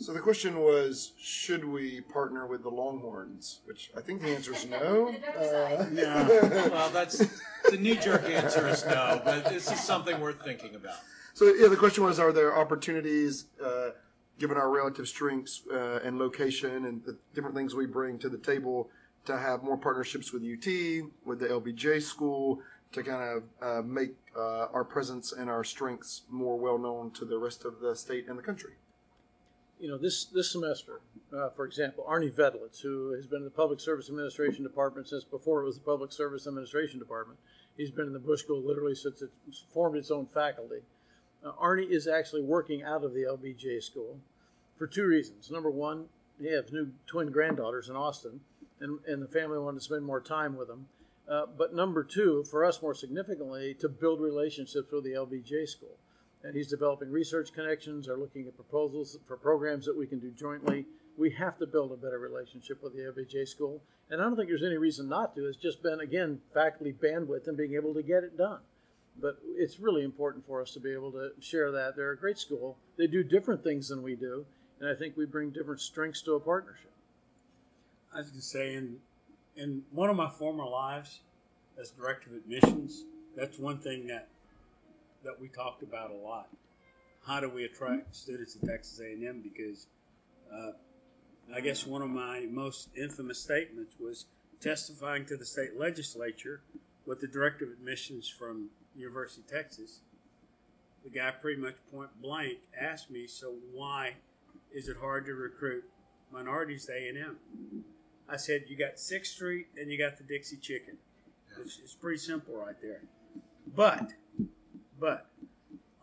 So 0.00 0.14
the 0.14 0.20
question 0.20 0.60
was, 0.60 1.12
should 1.18 1.62
we 1.62 2.00
partner 2.00 2.46
with 2.46 2.62
the 2.62 2.70
Longhorns? 2.70 3.60
Which 3.66 3.90
I 3.94 4.00
think 4.00 4.22
the 4.22 4.34
answer 4.34 4.54
is 4.54 4.66
no. 4.66 5.14
Uh, 5.38 5.84
Well, 6.70 6.88
that's 6.90 7.18
the 7.18 7.76
knee-jerk 7.76 8.24
answer 8.24 8.66
is 8.68 8.84
no, 8.86 9.20
but 9.22 9.44
this 9.44 9.70
is 9.70 9.78
something 9.78 10.18
worth 10.18 10.42
thinking 10.42 10.74
about. 10.74 10.96
So 11.34 11.52
yeah, 11.54 11.68
the 11.68 11.76
question 11.76 12.02
was: 12.02 12.18
Are 12.18 12.32
there 12.32 12.56
opportunities, 12.56 13.44
uh, 13.62 13.90
given 14.38 14.56
our 14.56 14.70
relative 14.70 15.06
strengths 15.06 15.62
uh, 15.70 16.00
and 16.02 16.18
location 16.18 16.86
and 16.86 17.04
the 17.04 17.18
different 17.34 17.54
things 17.54 17.74
we 17.74 17.86
bring 17.86 18.18
to 18.20 18.30
the 18.30 18.38
table, 18.38 18.88
to 19.26 19.36
have 19.36 19.62
more 19.62 19.76
partnerships 19.76 20.32
with 20.32 20.42
UT, 20.42 20.66
with 21.26 21.40
the 21.40 21.48
LBJ 21.48 22.00
school, 22.00 22.60
to 22.92 23.02
kind 23.02 23.22
of 23.22 23.42
uh, 23.62 23.82
make 23.82 24.14
uh, 24.34 24.66
our 24.72 24.84
presence 24.84 25.32
and 25.32 25.50
our 25.50 25.62
strengths 25.62 26.22
more 26.30 26.56
well 26.56 26.78
known 26.78 27.10
to 27.12 27.26
the 27.26 27.38
rest 27.38 27.66
of 27.66 27.80
the 27.80 27.94
state 27.94 28.28
and 28.28 28.38
the 28.38 28.42
country? 28.42 28.72
You 29.80 29.88
know, 29.88 29.96
this 29.96 30.26
this 30.26 30.52
semester, 30.52 31.00
uh, 31.34 31.48
for 31.50 31.64
example, 31.64 32.04
Arnie 32.08 32.30
Vedlitz, 32.30 32.80
who 32.82 33.12
has 33.12 33.26
been 33.26 33.38
in 33.38 33.44
the 33.44 33.50
Public 33.50 33.80
Service 33.80 34.08
Administration 34.08 34.62
Department 34.62 35.08
since 35.08 35.24
before 35.24 35.62
it 35.62 35.64
was 35.64 35.76
the 35.76 35.84
Public 35.84 36.12
Service 36.12 36.46
Administration 36.46 36.98
Department, 36.98 37.38
he's 37.76 37.90
been 37.90 38.06
in 38.06 38.12
the 38.12 38.18
Bush 38.18 38.40
School 38.40 38.60
literally 38.60 38.94
since 38.94 39.22
it 39.22 39.30
formed 39.72 39.96
its 39.96 40.10
own 40.10 40.26
faculty. 40.26 40.80
Uh, 41.44 41.52
Arnie 41.52 41.90
is 41.90 42.06
actually 42.06 42.42
working 42.42 42.82
out 42.82 43.02
of 43.02 43.14
the 43.14 43.22
LBJ 43.22 43.82
school 43.82 44.18
for 44.76 44.86
two 44.86 45.06
reasons. 45.06 45.50
Number 45.50 45.70
one, 45.70 46.06
he 46.38 46.52
has 46.52 46.70
new 46.72 46.92
twin 47.06 47.30
granddaughters 47.30 47.88
in 47.88 47.96
Austin, 47.96 48.40
and, 48.80 48.98
and 49.06 49.22
the 49.22 49.28
family 49.28 49.58
wanted 49.58 49.78
to 49.78 49.84
spend 49.84 50.04
more 50.04 50.20
time 50.20 50.56
with 50.56 50.68
them. 50.68 50.86
Uh, 51.26 51.46
but 51.56 51.74
number 51.74 52.02
two, 52.02 52.44
for 52.50 52.64
us 52.64 52.82
more 52.82 52.94
significantly, 52.94 53.72
to 53.74 53.88
build 53.88 54.20
relationships 54.20 54.90
with 54.92 55.04
the 55.04 55.12
LBJ 55.12 55.68
school 55.68 55.96
and 56.42 56.54
he's 56.54 56.68
developing 56.68 57.10
research 57.10 57.52
connections 57.52 58.08
or 58.08 58.16
looking 58.16 58.46
at 58.46 58.54
proposals 58.54 59.18
for 59.26 59.36
programs 59.36 59.84
that 59.86 59.96
we 59.96 60.06
can 60.06 60.18
do 60.18 60.30
jointly. 60.30 60.86
We 61.18 61.30
have 61.32 61.58
to 61.58 61.66
build 61.66 61.92
a 61.92 61.96
better 61.96 62.18
relationship 62.18 62.82
with 62.82 62.94
the 62.94 63.00
LBJ 63.00 63.46
school, 63.48 63.82
and 64.08 64.20
I 64.20 64.24
don't 64.24 64.36
think 64.36 64.48
there's 64.48 64.64
any 64.64 64.78
reason 64.78 65.08
not 65.08 65.34
to. 65.34 65.46
It's 65.46 65.56
just 65.56 65.82
been 65.82 66.00
again 66.00 66.40
faculty 66.54 66.94
bandwidth 66.94 67.46
and 67.46 67.56
being 67.56 67.74
able 67.74 67.92
to 67.94 68.02
get 68.02 68.24
it 68.24 68.38
done. 68.38 68.60
But 69.20 69.38
it's 69.56 69.78
really 69.78 70.02
important 70.02 70.46
for 70.46 70.62
us 70.62 70.72
to 70.72 70.80
be 70.80 70.92
able 70.92 71.12
to 71.12 71.30
share 71.40 71.70
that. 71.72 71.94
They're 71.94 72.12
a 72.12 72.16
great 72.16 72.38
school. 72.38 72.78
They 72.96 73.06
do 73.06 73.22
different 73.22 73.62
things 73.62 73.88
than 73.88 74.02
we 74.02 74.14
do, 74.14 74.46
and 74.80 74.88
I 74.88 74.94
think 74.94 75.16
we 75.16 75.26
bring 75.26 75.50
different 75.50 75.80
strengths 75.80 76.22
to 76.22 76.34
a 76.34 76.40
partnership. 76.40 76.92
I 78.14 78.18
was 78.18 78.30
going 78.30 78.40
to 78.40 78.46
say, 78.46 78.74
in, 78.74 78.96
in 79.56 79.82
one 79.90 80.08
of 80.08 80.16
my 80.16 80.30
former 80.30 80.64
lives 80.64 81.20
as 81.78 81.90
director 81.90 82.30
of 82.30 82.36
admissions, 82.36 83.04
that's 83.36 83.58
one 83.58 83.78
thing 83.78 84.06
that 84.06 84.28
that 85.24 85.40
we 85.40 85.48
talked 85.48 85.82
about 85.82 86.10
a 86.10 86.14
lot. 86.14 86.48
How 87.26 87.40
do 87.40 87.48
we 87.48 87.64
attract 87.64 88.14
students 88.16 88.54
to 88.54 88.66
Texas 88.66 89.00
A&M? 89.00 89.42
Because 89.42 89.86
uh, 90.52 90.72
I 91.54 91.60
guess 91.60 91.86
one 91.86 92.02
of 92.02 92.10
my 92.10 92.46
most 92.50 92.88
infamous 92.96 93.40
statements 93.40 93.96
was 94.00 94.26
testifying 94.60 95.26
to 95.26 95.36
the 95.36 95.44
state 95.44 95.78
legislature 95.78 96.60
with 97.06 97.20
the 97.20 97.26
director 97.26 97.64
of 97.64 97.72
admissions 97.72 98.28
from 98.28 98.70
University 98.96 99.42
of 99.42 99.50
Texas. 99.50 100.00
The 101.04 101.10
guy 101.10 101.30
pretty 101.30 101.60
much 101.60 101.76
point 101.92 102.10
blank 102.20 102.58
asked 102.78 103.10
me, 103.10 103.26
"So 103.26 103.56
why 103.72 104.16
is 104.72 104.88
it 104.88 104.98
hard 104.98 105.26
to 105.26 105.34
recruit 105.34 105.84
minorities 106.30 106.86
to 106.86 106.92
A&M?" 106.92 107.38
I 108.28 108.36
said, 108.36 108.66
"You 108.68 108.76
got 108.76 108.98
Sixth 108.98 109.32
Street 109.32 109.68
and 109.76 109.90
you 109.90 109.98
got 109.98 110.18
the 110.18 110.24
Dixie 110.24 110.58
Chicken. 110.58 110.98
It's, 111.58 111.78
it's 111.82 111.94
pretty 111.94 112.18
simple 112.18 112.56
right 112.56 112.80
there." 112.80 113.02
But 113.66 114.12
but 115.00 115.26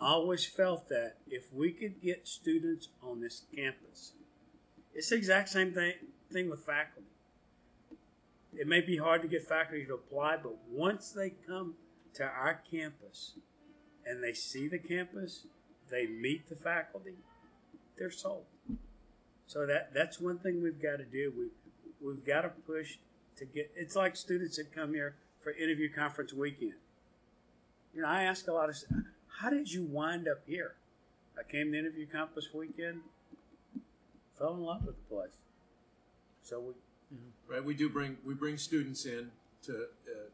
I 0.02 0.08
always 0.08 0.46
felt 0.46 0.90
that 0.90 1.14
if 1.30 1.54
we 1.54 1.72
could 1.72 2.02
get 2.02 2.28
students 2.28 2.90
on 3.02 3.22
this 3.22 3.44
campus, 3.56 4.14
it's 4.94 5.10
the 5.10 5.16
exact 5.16 5.50
same 5.50 5.74
thing, 5.74 5.94
thing 6.32 6.50
with 6.50 6.66
faculty. 6.66 7.08
It 8.54 8.68
may 8.68 8.82
be 8.82 8.98
hard 8.98 9.22
to 9.22 9.28
get 9.28 9.48
faculty 9.48 9.86
to 9.86 9.94
apply, 9.94 10.38
but 10.38 10.56
once 10.70 11.12
they 11.12 11.30
come 11.30 11.76
to 12.16 12.24
our 12.24 12.62
campus 12.70 13.34
and 14.06 14.24
they 14.24 14.34
see 14.34 14.68
the 14.68 14.80
campus, 14.80 15.46
they 15.90 16.08
meet 16.08 16.50
the 16.50 16.56
faculty, 16.56 17.18
they're 17.98 18.12
sold. 18.12 18.46
So 19.46 19.66
that 19.66 19.94
that's 19.94 20.20
one 20.20 20.40
thing 20.40 20.62
we've 20.62 20.82
got 20.82 20.98
to 20.98 21.06
do. 21.06 21.32
We 21.38 21.48
we've 22.06 22.26
got 22.26 22.42
to 22.42 22.50
push 22.50 22.98
to 23.38 23.46
get. 23.46 23.72
It's 23.76 23.96
like 23.96 24.16
students 24.16 24.58
that 24.58 24.74
come 24.76 24.94
here 24.94 25.16
for 25.40 25.52
interview 25.52 25.92
conference 25.92 26.34
weekend. 26.34 26.74
You 27.98 28.04
know, 28.04 28.10
I 28.10 28.26
ask 28.26 28.48
a 28.48 28.54
lot 28.54 28.70
of, 28.70 28.76
how 29.40 29.50
did 29.50 29.74
you 29.74 29.82
wind 29.82 30.28
up 30.28 30.42
here? 30.46 30.76
I 31.36 31.42
came 31.42 31.72
to 31.72 31.80
interview 31.80 32.06
campus 32.06 32.46
weekend, 32.54 33.02
fell 34.38 34.54
in 34.54 34.62
love 34.62 34.86
with 34.86 34.98
the 34.98 35.16
place. 35.16 35.38
So 36.44 36.60
we, 36.60 36.74
Right, 37.50 37.64
we 37.64 37.74
do 37.74 37.90
bring 37.90 38.18
we 38.24 38.36
bring 38.36 38.58
students 38.58 39.06
in 39.06 39.32
to 39.64 39.74
uh, 39.74 40.30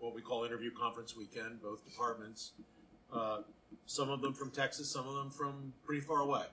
what 0.00 0.12
we 0.12 0.22
call 0.22 0.44
interview 0.44 0.72
conference 0.72 1.16
weekend. 1.16 1.62
Both 1.62 1.84
departments, 1.84 2.50
uh, 3.12 3.42
some 3.86 4.10
of 4.10 4.20
them 4.20 4.34
from 4.34 4.50
Texas, 4.50 4.90
some 4.90 5.06
of 5.06 5.14
them 5.14 5.30
from 5.30 5.72
pretty 5.86 6.00
far 6.00 6.18
away, 6.20 6.46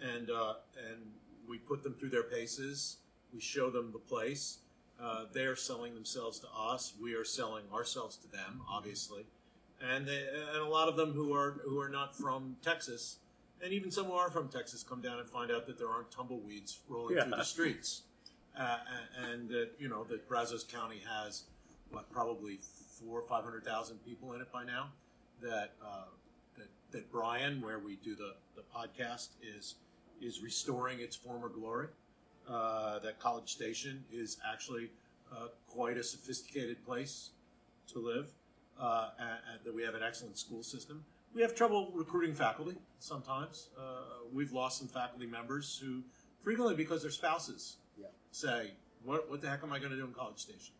and 0.00 0.30
uh, 0.30 0.54
and 0.88 1.02
we 1.46 1.58
put 1.58 1.82
them 1.82 1.92
through 1.94 2.10
their 2.10 2.22
paces. 2.22 2.96
We 3.34 3.40
show 3.40 3.68
them 3.68 3.90
the 3.92 3.98
place. 3.98 4.58
Uh, 5.02 5.24
they 5.34 5.44
are 5.44 5.56
selling 5.56 5.94
themselves 5.94 6.38
to 6.38 6.46
us. 6.56 6.94
We 7.02 7.14
are 7.14 7.24
selling 7.24 7.64
ourselves 7.74 8.16
to 8.18 8.30
them, 8.30 8.62
obviously, 8.70 9.26
and 9.80 10.06
they, 10.06 10.26
and 10.52 10.58
a 10.62 10.68
lot 10.68 10.88
of 10.88 10.96
them 10.96 11.12
who 11.12 11.32
are 11.34 11.60
who 11.64 11.78
are 11.80 11.88
not 11.88 12.16
from 12.16 12.56
Texas, 12.62 13.18
and 13.62 13.72
even 13.72 13.90
some 13.90 14.06
who 14.06 14.12
are 14.12 14.30
from 14.30 14.48
Texas 14.48 14.82
come 14.82 15.00
down 15.00 15.18
and 15.18 15.28
find 15.28 15.50
out 15.50 15.66
that 15.66 15.78
there 15.78 15.88
aren't 15.88 16.10
tumbleweeds 16.10 16.78
rolling 16.88 17.16
Yeah. 17.16 17.24
through 17.24 17.36
the 17.36 17.44
streets, 17.44 18.02
uh, 18.56 18.78
and- 19.16 19.48
that 19.50 19.70
you 19.78 19.88
know 19.88 20.04
that 20.04 20.28
Brazos 20.28 20.64
County 20.64 20.98
has 21.08 21.44
what 21.90 22.10
probably 22.10 22.58
four 22.58 23.20
or 23.20 23.26
five 23.28 23.44
hundred 23.44 23.64
thousand 23.64 24.04
people 24.04 24.32
in 24.34 24.40
it 24.40 24.50
by 24.52 24.64
now. 24.64 24.90
That 25.40 25.74
uh, 25.82 26.04
that 26.56 26.68
that 26.90 27.10
Bryan, 27.12 27.60
where 27.60 27.78
we 27.78 27.96
do 27.96 28.14
the 28.16 28.34
the 28.56 28.62
podcast, 28.74 29.28
is 29.42 29.76
is 30.20 30.42
restoring 30.42 31.00
its 31.00 31.14
former 31.16 31.48
glory. 31.48 31.88
Uh, 32.48 32.98
that 33.00 33.20
College 33.20 33.52
Station 33.52 34.04
is 34.10 34.38
actually 34.50 34.90
uh, 35.30 35.48
quite 35.68 35.98
a 35.98 36.02
sophisticated 36.02 36.82
place 36.84 37.30
to 37.88 37.98
live. 37.98 38.30
Uh, 38.80 39.10
and, 39.18 39.28
and 39.28 39.64
that 39.64 39.74
we 39.74 39.82
have 39.82 39.94
an 39.96 40.02
excellent 40.04 40.38
school 40.38 40.62
system. 40.62 41.04
We 41.34 41.42
have 41.42 41.54
trouble 41.54 41.90
recruiting 41.94 42.34
faculty 42.34 42.76
sometimes. 43.00 43.70
Uh, 43.76 43.82
we've 44.32 44.52
lost 44.52 44.78
some 44.78 44.88
faculty 44.88 45.26
members 45.26 45.80
who 45.82 46.02
frequently 46.42 46.76
because 46.76 47.02
their 47.02 47.10
spouses 47.10 47.78
say, 48.30 48.70
"What 49.04 49.28
what 49.30 49.40
the 49.40 49.48
heck 49.48 49.62
am 49.62 49.72
I 49.72 49.78
going 49.78 49.90
to 49.90 49.96
do 49.96 50.04
in 50.04 50.12
College 50.12 50.38
Station?" 50.38 50.74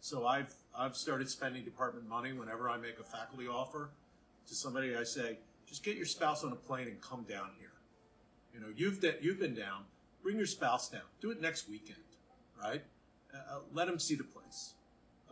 So 0.00 0.26
I've 0.26 0.52
I've 0.76 0.96
started 0.96 1.30
spending 1.30 1.64
department 1.64 2.08
money 2.08 2.32
whenever 2.32 2.68
I 2.68 2.76
make 2.76 2.98
a 2.98 3.04
faculty 3.04 3.46
offer 3.46 3.90
to 4.48 4.54
somebody. 4.54 4.96
I 4.96 5.04
say, 5.04 5.38
just 5.66 5.82
get 5.82 5.96
your 5.96 6.06
spouse 6.06 6.44
on 6.44 6.52
a 6.52 6.56
plane 6.56 6.88
and 6.88 7.00
come 7.00 7.24
down 7.28 7.50
here. 7.58 7.72
You 8.52 8.60
know, 8.60 8.68
you've 8.76 9.00
de- 9.00 9.16
you've 9.22 9.38
been 9.38 9.54
down. 9.54 9.84
Bring 10.22 10.36
your 10.36 10.46
spouse 10.46 10.88
down. 10.88 11.02
Do 11.20 11.30
it 11.30 11.40
next 11.40 11.68
weekend, 11.68 11.98
right? 12.60 12.82
Uh, 13.32 13.56
uh, 13.56 13.58
let 13.72 13.86
them 13.86 13.98
see 13.98 14.14
the 14.14 14.24
place 14.24 14.74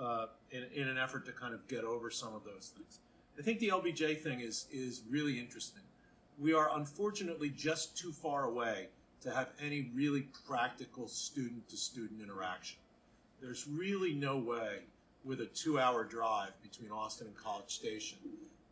uh, 0.03 0.27
in, 0.51 0.65
in 0.75 0.89
an 0.89 0.99
effort 0.99 1.25
to 1.27 1.33
kind 1.33 1.55
of 1.55 1.67
get 1.69 1.85
over 1.85 2.11
some 2.11 2.35
of 2.35 2.45
those 2.45 2.73
things. 2.77 2.99
I 3.39 3.43
think 3.43 3.61
the 3.61 3.69
LBJ 3.69 4.21
thing 4.21 4.41
is 4.41 4.67
is 4.73 5.03
really 5.09 5.39
interesting. 5.39 5.83
We 6.39 6.53
are 6.53 6.71
unfortunately 6.77 7.51
just 7.51 7.97
too 7.97 8.13
far 8.13 8.45
away 8.45 8.89
to 9.21 9.31
have 9.31 9.51
any 9.65 9.91
really 9.95 10.27
practical 10.47 11.07
student 11.07 11.69
to 11.69 11.77
student 11.77 12.21
interaction. 12.21 12.79
There's 13.41 13.67
really 13.69 14.13
no 14.13 14.39
way 14.39 14.81
with 15.25 15.41
a 15.41 15.47
two 15.47 15.79
hour 15.79 16.05
drive 16.05 16.51
between 16.63 16.91
Austin 16.91 17.29
and 17.29 17.37
College 17.37 17.71
Station 17.71 18.19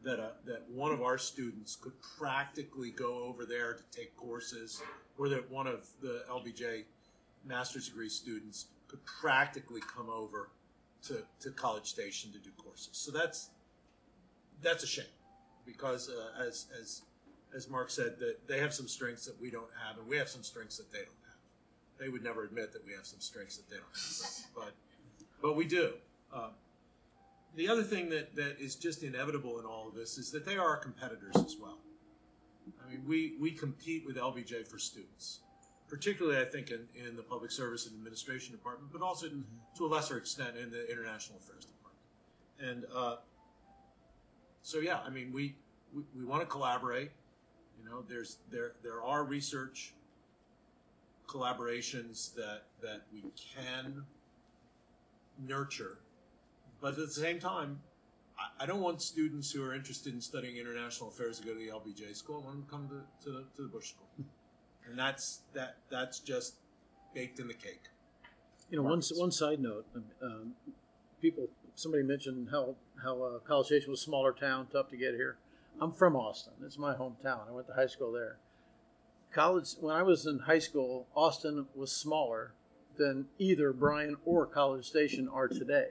that 0.02 0.18
a, 0.18 0.32
that 0.46 0.68
one 0.70 0.92
of 0.92 1.02
our 1.02 1.18
students 1.18 1.76
could 1.76 1.92
practically 2.18 2.90
go 2.90 3.22
over 3.24 3.44
there 3.44 3.74
to 3.74 3.82
take 3.96 4.16
courses, 4.16 4.82
or 5.16 5.28
that 5.28 5.48
one 5.50 5.66
of 5.66 5.86
the 6.02 6.24
LBJ 6.28 6.84
master's 7.44 7.88
degree 7.88 8.08
students 8.08 8.66
could 8.88 9.04
practically 9.04 9.80
come 9.94 10.08
over 10.08 10.50
to, 11.06 11.22
to 11.40 11.50
College 11.50 11.86
Station 11.86 12.32
to 12.32 12.38
do 12.38 12.50
courses. 12.56 12.90
So 12.92 13.10
that's 13.10 13.50
that's 14.62 14.84
a 14.84 14.86
shame 14.86 15.04
because 15.64 16.10
uh, 16.10 16.42
as 16.46 16.66
as 16.80 17.02
as 17.54 17.68
Mark 17.68 17.90
said 17.90 18.18
that 18.18 18.46
they 18.46 18.60
have 18.60 18.72
some 18.72 18.88
strengths 18.88 19.26
that 19.26 19.40
we 19.40 19.50
don't 19.50 19.70
have, 19.86 19.98
and 19.98 20.06
we 20.06 20.16
have 20.16 20.28
some 20.28 20.42
strengths 20.42 20.76
that 20.76 20.92
they 20.92 20.98
don't 20.98 21.08
have. 21.28 21.38
They 21.98 22.08
would 22.08 22.22
never 22.22 22.44
admit 22.44 22.72
that 22.72 22.84
we 22.86 22.92
have 22.92 23.06
some 23.06 23.20
strengths 23.20 23.56
that 23.56 23.68
they 23.68 23.76
don't 23.76 23.86
have, 23.94 24.46
but 24.54 24.72
but 25.42 25.56
we 25.56 25.64
do. 25.64 25.94
Um, 26.32 26.50
the 27.56 27.68
other 27.68 27.82
thing 27.82 28.10
that, 28.10 28.36
that 28.36 28.60
is 28.60 28.76
just 28.76 29.02
inevitable 29.02 29.58
in 29.58 29.64
all 29.64 29.88
of 29.88 29.94
this 29.94 30.18
is 30.18 30.30
that 30.30 30.44
they 30.44 30.56
are 30.56 30.68
our 30.68 30.76
competitors 30.76 31.34
as 31.36 31.56
well. 31.60 31.78
I 32.84 32.90
mean, 32.90 33.02
we, 33.06 33.34
we 33.40 33.50
compete 33.50 34.06
with 34.06 34.16
LBJ 34.16 34.66
for 34.68 34.78
students, 34.78 35.40
particularly, 35.90 36.40
I 36.40 36.44
think, 36.44 36.70
in, 36.70 36.86
in 36.94 37.16
the 37.16 37.22
Public 37.22 37.50
Service 37.50 37.86
and 37.86 37.96
Administration 37.96 38.52
Department, 38.52 38.92
but 38.92 39.02
also 39.02 39.26
to 39.76 39.86
a 39.86 39.88
lesser 39.88 40.16
extent 40.16 40.56
in 40.56 40.70
the 40.70 40.88
International 40.90 41.38
Affairs 41.38 41.66
Department. 41.66 41.90
And 42.60 42.84
uh, 42.96 43.16
so, 44.62 44.78
yeah, 44.78 45.00
I 45.04 45.10
mean, 45.10 45.32
we, 45.32 45.56
we, 45.94 46.04
we 46.16 46.24
want 46.24 46.42
to 46.42 46.46
collaborate. 46.46 47.10
You 47.82 47.90
know, 47.90 48.04
there's 48.08 48.36
there 48.50 48.72
there 48.82 49.02
are 49.02 49.24
research 49.24 49.94
collaborations 51.26 52.34
that 52.34 52.64
that 52.82 53.02
we 53.12 53.24
can 53.54 54.04
nurture, 55.38 55.98
but 56.80 56.90
at 56.90 56.96
the 56.98 57.08
same 57.08 57.38
time, 57.40 57.80
I, 58.60 58.66
don't 58.66 58.82
want 58.82 59.00
students 59.00 59.50
who 59.50 59.64
are 59.64 59.74
interested 59.74 60.12
in 60.12 60.20
studying 60.20 60.58
international 60.58 61.08
affairs 61.08 61.40
to 61.40 61.46
go 61.46 61.54
to 61.54 61.58
the 61.58 61.68
LBJ 61.68 62.14
school. 62.14 62.42
I 62.42 62.46
want 62.46 62.56
them 62.56 62.64
to 62.64 62.70
come 62.70 63.04
to, 63.24 63.30
to, 63.30 63.44
to 63.56 63.62
the 63.62 63.68
Bush 63.68 63.88
School, 63.90 64.26
and 64.90 64.98
that's 64.98 65.40
that 65.54 65.76
that's 65.90 66.18
just 66.18 66.56
baked 67.14 67.38
in 67.38 67.48
the 67.48 67.54
cake. 67.54 67.84
You 68.70 68.78
know, 68.78 68.82
one 68.82 69.02
one 69.14 69.30
side 69.30 69.60
note, 69.60 69.86
um, 70.22 70.52
people. 71.22 71.48
Somebody 71.76 72.02
mentioned 72.02 72.48
how 72.50 72.74
how 73.02 73.22
uh, 73.22 73.38
College 73.38 73.68
Station 73.68 73.90
was 73.90 74.00
a 74.00 74.04
smaller 74.04 74.32
town, 74.32 74.66
tough 74.70 74.90
to 74.90 74.96
get 74.96 75.14
here. 75.14 75.38
I'm 75.80 75.92
from 75.92 76.14
Austin. 76.14 76.52
It's 76.64 76.76
my 76.76 76.94
hometown. 76.94 77.48
I 77.48 77.52
went 77.52 77.68
to 77.68 77.72
high 77.72 77.86
school 77.86 78.12
there. 78.12 78.36
College. 79.32 79.68
When 79.80 79.94
I 79.94 80.02
was 80.02 80.26
in 80.26 80.40
high 80.40 80.58
school, 80.58 81.06
Austin 81.14 81.66
was 81.74 81.92
smaller 81.92 82.52
than 82.98 83.26
either 83.38 83.72
Bryan 83.72 84.16
or 84.26 84.44
College 84.44 84.84
Station 84.84 85.28
are 85.28 85.48
today. 85.48 85.88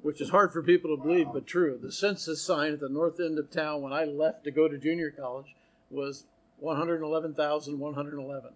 Which 0.00 0.20
is 0.20 0.30
hard 0.30 0.52
for 0.52 0.62
people 0.62 0.96
to 0.96 1.00
believe, 1.00 1.28
but 1.32 1.46
true. 1.46 1.78
The 1.80 1.92
census 1.92 2.42
sign 2.42 2.72
at 2.72 2.80
the 2.80 2.88
north 2.88 3.20
end 3.20 3.38
of 3.38 3.50
town 3.50 3.82
when 3.82 3.92
I 3.92 4.04
left 4.04 4.42
to 4.44 4.50
go 4.50 4.66
to 4.66 4.76
junior 4.76 5.12
college 5.12 5.54
was 5.88 6.24
111,111 6.62 8.52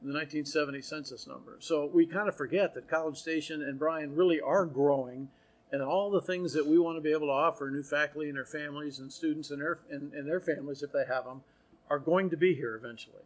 the 0.00 0.12
1970 0.12 0.80
census 0.82 1.26
number. 1.26 1.56
So 1.58 1.90
we 1.92 2.06
kind 2.06 2.28
of 2.28 2.36
forget 2.36 2.74
that 2.74 2.88
College 2.88 3.16
Station 3.16 3.62
and 3.62 3.78
Bryan 3.78 4.14
really 4.14 4.40
are 4.40 4.64
growing, 4.64 5.28
and 5.72 5.82
all 5.82 6.10
the 6.10 6.20
things 6.20 6.52
that 6.52 6.66
we 6.66 6.78
want 6.78 6.96
to 6.96 7.00
be 7.00 7.10
able 7.10 7.26
to 7.26 7.32
offer 7.32 7.68
new 7.70 7.82
faculty 7.82 8.28
and 8.28 8.36
their 8.36 8.44
families 8.44 9.00
and 9.00 9.12
students 9.12 9.50
and 9.50 9.60
their 9.60 9.80
and, 9.90 10.12
and 10.12 10.28
their 10.28 10.40
families 10.40 10.82
if 10.82 10.92
they 10.92 11.04
have 11.08 11.24
them 11.24 11.42
are 11.90 11.98
going 11.98 12.30
to 12.30 12.36
be 12.36 12.54
here 12.54 12.76
eventually. 12.76 13.16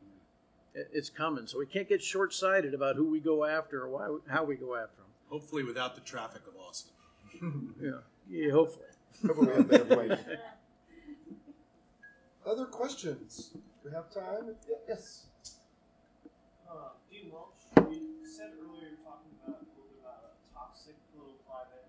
It, 0.75 0.89
it's 0.93 1.11
coming, 1.11 1.47
so 1.47 1.59
we 1.59 1.67
can't 1.67 1.89
get 1.89 2.03
short-sighted 2.03 2.73
about 2.73 2.97
who 2.97 3.11
we 3.11 3.21
go 3.21 3.45
after 3.45 3.83
or 3.83 3.89
why 3.91 4.33
how 4.33 4.45
we 4.45 4.57
go 4.57 4.75
after 4.75 4.97
them. 4.97 5.11
Hopefully, 5.29 5.63
without 5.63 5.95
the 5.95 6.01
traffic 6.01 6.43
of 6.47 6.55
Austin. 6.59 6.93
Yeah, 7.83 7.91
yeah 8.31 8.53
hopefully. 8.53 8.87
Hopefully 9.27 9.49
we 9.49 9.55
have 9.55 9.69
better 9.69 9.85
planes. 9.85 10.19
Other 12.45 12.67
questions? 12.67 13.51
Do 13.55 13.61
we 13.85 13.91
have 13.95 14.11
time? 14.11 14.57
Yeah, 14.69 14.77
Yes. 14.89 15.27
Uh, 16.67 16.97
Dean 17.11 17.31
Welsh, 17.31 17.69
you 17.93 18.27
said 18.27 18.51
earlier 18.59 18.97
you're 18.97 19.05
talking 19.05 19.31
about 19.39 19.61
a 19.61 19.69
little 19.69 19.87
bit 19.87 20.01
about 20.03 20.27
a 20.27 20.33
toxic 20.51 20.97
political 21.13 21.39
climate 21.47 21.87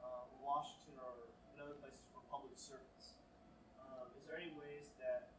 uh, 0.00 0.32
in 0.32 0.38
Washington 0.40 0.96
or 0.96 1.28
in 1.52 1.60
other 1.60 1.76
places 1.82 2.06
for 2.14 2.24
public 2.30 2.56
service. 2.56 3.18
Um, 3.82 4.08
is 4.16 4.24
there 4.24 4.40
any 4.40 4.54
ways 4.56 4.94
that, 5.02 5.34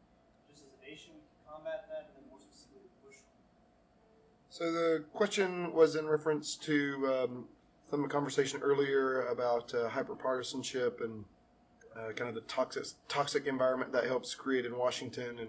just 0.46 0.62
as 0.62 0.70
a 0.70 0.80
nation, 0.86 1.18
we 1.18 1.24
can 1.26 1.40
combat 1.48 1.90
that, 1.90 2.12
and 2.12 2.22
then 2.22 2.24
more 2.30 2.38
specifically, 2.38 2.86
the 2.86 3.00
Bush? 3.02 3.18
So 4.52 4.70
the 4.70 5.02
question 5.16 5.72
was 5.72 5.96
in 5.96 6.06
reference 6.06 6.54
to 6.68 6.78
um, 7.10 7.32
some 7.90 8.06
conversation 8.06 8.60
earlier 8.62 9.26
about 9.32 9.74
uh, 9.74 9.90
hyperpartisanship 9.90 11.02
and 11.02 11.24
uh, 11.96 12.12
kind 12.12 12.28
of 12.28 12.34
the 12.34 12.42
toxic 12.42 12.84
toxic 13.08 13.46
environment 13.46 13.92
that 13.92 14.04
helps 14.04 14.34
create 14.34 14.66
in 14.66 14.76
Washington. 14.76 15.38
And 15.38 15.48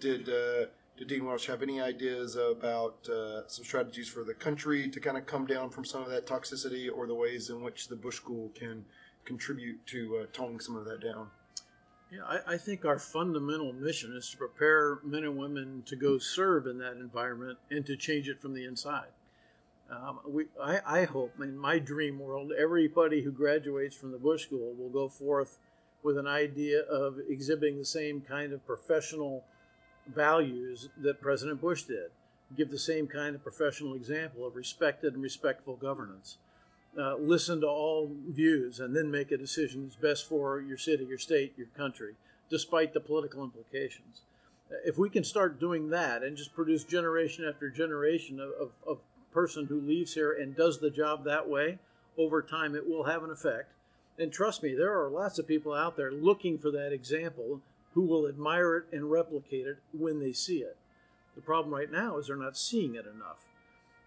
did 0.00 0.28
uh, 0.28 0.66
did 0.98 1.08
Dean 1.08 1.24
Welsh 1.24 1.46
have 1.46 1.62
any 1.62 1.80
ideas 1.80 2.36
about 2.36 3.08
uh, 3.08 3.48
some 3.48 3.64
strategies 3.64 4.08
for 4.08 4.24
the 4.24 4.34
country 4.34 4.88
to 4.90 5.00
kind 5.00 5.16
of 5.16 5.26
come 5.26 5.46
down 5.46 5.70
from 5.70 5.84
some 5.84 6.02
of 6.02 6.10
that 6.10 6.26
toxicity, 6.26 6.88
or 6.94 7.06
the 7.06 7.14
ways 7.14 7.50
in 7.50 7.62
which 7.62 7.88
the 7.88 7.96
Bush 7.96 8.16
School 8.16 8.50
can 8.54 8.84
contribute 9.24 9.86
to 9.86 10.18
uh, 10.18 10.26
toning 10.32 10.60
some 10.60 10.76
of 10.76 10.84
that 10.84 11.00
down? 11.00 11.28
Yeah, 12.10 12.24
I, 12.26 12.54
I 12.54 12.56
think 12.58 12.84
our 12.84 12.98
fundamental 12.98 13.72
mission 13.72 14.14
is 14.14 14.28
to 14.30 14.36
prepare 14.36 14.98
men 15.02 15.24
and 15.24 15.38
women 15.38 15.82
to 15.86 15.96
go 15.96 16.18
serve 16.18 16.66
in 16.66 16.78
that 16.78 16.98
environment 16.98 17.58
and 17.70 17.86
to 17.86 17.96
change 17.96 18.28
it 18.28 18.40
from 18.42 18.52
the 18.52 18.66
inside. 18.66 19.12
Um, 19.90 20.20
we, 20.26 20.44
I, 20.62 20.80
I 20.86 21.04
hope, 21.04 21.40
in 21.40 21.56
my 21.56 21.78
dream 21.78 22.18
world, 22.18 22.52
everybody 22.58 23.22
who 23.22 23.30
graduates 23.30 23.96
from 23.96 24.12
the 24.12 24.18
Bush 24.18 24.44
School 24.44 24.74
will 24.74 24.90
go 24.90 25.08
forth 25.08 25.58
with 26.02 26.18
an 26.18 26.26
idea 26.26 26.80
of 26.82 27.16
exhibiting 27.28 27.78
the 27.78 27.84
same 27.84 28.20
kind 28.20 28.52
of 28.52 28.66
professional 28.66 29.44
values 30.06 30.88
that 31.00 31.20
President 31.20 31.60
Bush 31.60 31.82
did. 31.82 32.10
Give 32.56 32.70
the 32.70 32.78
same 32.78 33.06
kind 33.06 33.34
of 33.34 33.42
professional 33.42 33.94
example 33.94 34.46
of 34.46 34.56
respected 34.56 35.14
and 35.14 35.22
respectful 35.22 35.76
governance. 35.76 36.38
Uh, 36.98 37.16
listen 37.16 37.60
to 37.62 37.66
all 37.66 38.10
views 38.28 38.78
and 38.78 38.94
then 38.94 39.10
make 39.10 39.32
a 39.32 39.36
decision 39.38 39.84
that's 39.84 39.96
best 39.96 40.28
for 40.28 40.60
your 40.60 40.76
city, 40.76 41.04
your 41.04 41.18
state, 41.18 41.54
your 41.56 41.68
country, 41.68 42.14
despite 42.50 42.92
the 42.92 43.00
political 43.00 43.42
implications. 43.42 44.22
If 44.84 44.98
we 44.98 45.08
can 45.08 45.24
start 45.24 45.60
doing 45.60 45.88
that 45.90 46.22
and 46.22 46.36
just 46.36 46.54
produce 46.54 46.84
generation 46.84 47.46
after 47.48 47.70
generation 47.70 48.40
of, 48.40 48.50
of, 48.60 48.70
of 48.86 48.98
person 49.32 49.66
who 49.66 49.80
leaves 49.80 50.14
here 50.14 50.32
and 50.32 50.54
does 50.54 50.80
the 50.80 50.90
job 50.90 51.24
that 51.24 51.48
way, 51.48 51.78
over 52.18 52.42
time 52.42 52.74
it 52.74 52.86
will 52.86 53.04
have 53.04 53.22
an 53.22 53.30
effect. 53.30 53.72
And 54.18 54.32
trust 54.32 54.62
me, 54.62 54.74
there 54.74 54.98
are 55.00 55.08
lots 55.08 55.38
of 55.38 55.48
people 55.48 55.72
out 55.72 55.96
there 55.96 56.12
looking 56.12 56.58
for 56.58 56.70
that 56.70 56.92
example 56.92 57.60
who 57.94 58.02
will 58.02 58.28
admire 58.28 58.76
it 58.76 58.84
and 58.92 59.10
replicate 59.10 59.66
it 59.66 59.78
when 59.92 60.20
they 60.20 60.32
see 60.32 60.58
it. 60.58 60.76
The 61.34 61.42
problem 61.42 61.74
right 61.74 61.90
now 61.90 62.18
is 62.18 62.26
they're 62.26 62.36
not 62.36 62.56
seeing 62.56 62.94
it 62.94 63.06
enough. 63.06 63.48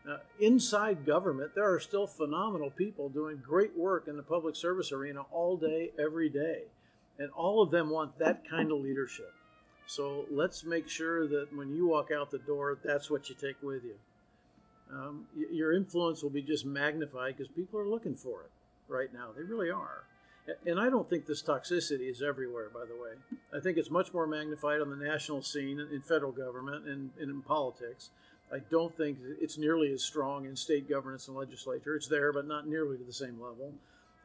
Uh, 0.07 0.17
inside 0.39 1.05
government, 1.05 1.55
there 1.55 1.71
are 1.71 1.79
still 1.79 2.05
phenomenal 2.05 2.69
people 2.69 3.09
doing 3.09 3.41
great 3.43 3.75
work 3.75 4.07
in 4.07 4.17
the 4.17 4.23
public 4.23 4.55
service 4.55 4.91
arena 4.91 5.21
all 5.31 5.57
day, 5.57 5.91
every 5.97 6.29
day. 6.29 6.63
And 7.17 7.31
all 7.31 7.61
of 7.61 7.71
them 7.71 7.89
want 7.89 8.19
that 8.19 8.47
kind 8.47 8.71
of 8.71 8.79
leadership. 8.79 9.33
So 9.87 10.25
let's 10.29 10.63
make 10.63 10.87
sure 10.87 11.27
that 11.27 11.55
when 11.55 11.75
you 11.75 11.87
walk 11.87 12.11
out 12.11 12.29
the 12.29 12.37
door, 12.39 12.77
that's 12.83 13.09
what 13.09 13.29
you 13.29 13.35
take 13.35 13.61
with 13.63 13.83
you. 13.83 13.95
Um, 14.91 15.25
your 15.51 15.73
influence 15.73 16.21
will 16.21 16.29
be 16.29 16.43
just 16.43 16.65
magnified 16.65 17.37
because 17.37 17.51
people 17.51 17.79
are 17.79 17.87
looking 17.87 18.15
for 18.15 18.41
it 18.41 18.51
right 18.87 19.13
now. 19.13 19.29
They 19.35 19.43
really 19.43 19.69
are. 19.69 20.03
And 20.65 20.79
I 20.79 20.89
don't 20.89 21.09
think 21.09 21.25
this 21.25 21.41
toxicity 21.41 22.09
is 22.09 22.21
everywhere, 22.21 22.69
by 22.71 22.85
the 22.85 22.93
way. 22.93 23.13
I 23.55 23.59
think 23.59 23.77
it's 23.77 23.89
much 23.89 24.13
more 24.13 24.27
magnified 24.27 24.79
on 24.79 24.91
the 24.91 24.95
national 24.95 25.41
scene 25.41 25.79
in 25.79 26.01
federal 26.01 26.31
government 26.31 26.87
and, 26.87 27.09
and 27.19 27.31
in 27.31 27.41
politics. 27.41 28.11
I 28.53 28.59
don't 28.69 28.95
think 28.95 29.17
it's 29.41 29.57
nearly 29.57 29.91
as 29.91 30.03
strong 30.03 30.45
in 30.45 30.55
state 30.55 30.87
governance 30.87 31.27
and 31.27 31.35
legislature. 31.35 31.95
It's 31.95 32.07
there, 32.07 32.31
but 32.31 32.47
not 32.47 32.67
nearly 32.67 32.97
to 32.97 33.03
the 33.03 33.13
same 33.13 33.41
level. 33.41 33.73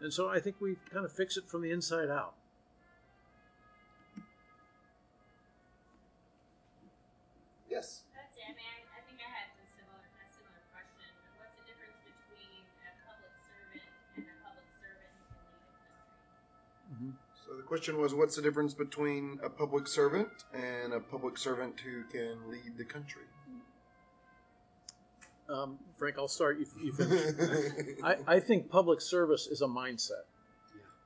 And 0.00 0.12
so 0.12 0.28
I 0.28 0.40
think 0.40 0.56
we 0.60 0.76
kind 0.92 1.06
of 1.06 1.12
fix 1.12 1.38
it 1.38 1.48
from 1.48 1.62
the 1.62 1.70
inside 1.70 2.10
out. 2.10 2.34
The 17.60 17.66
question 17.66 18.00
was, 18.00 18.14
what's 18.14 18.36
the 18.36 18.42
difference 18.42 18.72
between 18.72 19.38
a 19.44 19.50
public 19.50 19.86
servant 19.86 20.28
and 20.54 20.94
a 20.94 21.00
public 21.00 21.36
servant 21.36 21.78
who 21.80 22.04
can 22.04 22.50
lead 22.50 22.78
the 22.78 22.84
country? 22.84 23.24
Um, 25.46 25.78
Frank, 25.98 26.16
I'll 26.18 26.28
start. 26.28 26.58
You, 26.58 26.66
you 26.82 26.92
finish. 26.92 27.98
I, 28.04 28.36
I 28.36 28.40
think 28.40 28.70
public 28.70 29.02
service 29.02 29.46
is 29.46 29.60
a 29.60 29.66
mindset. 29.66 30.24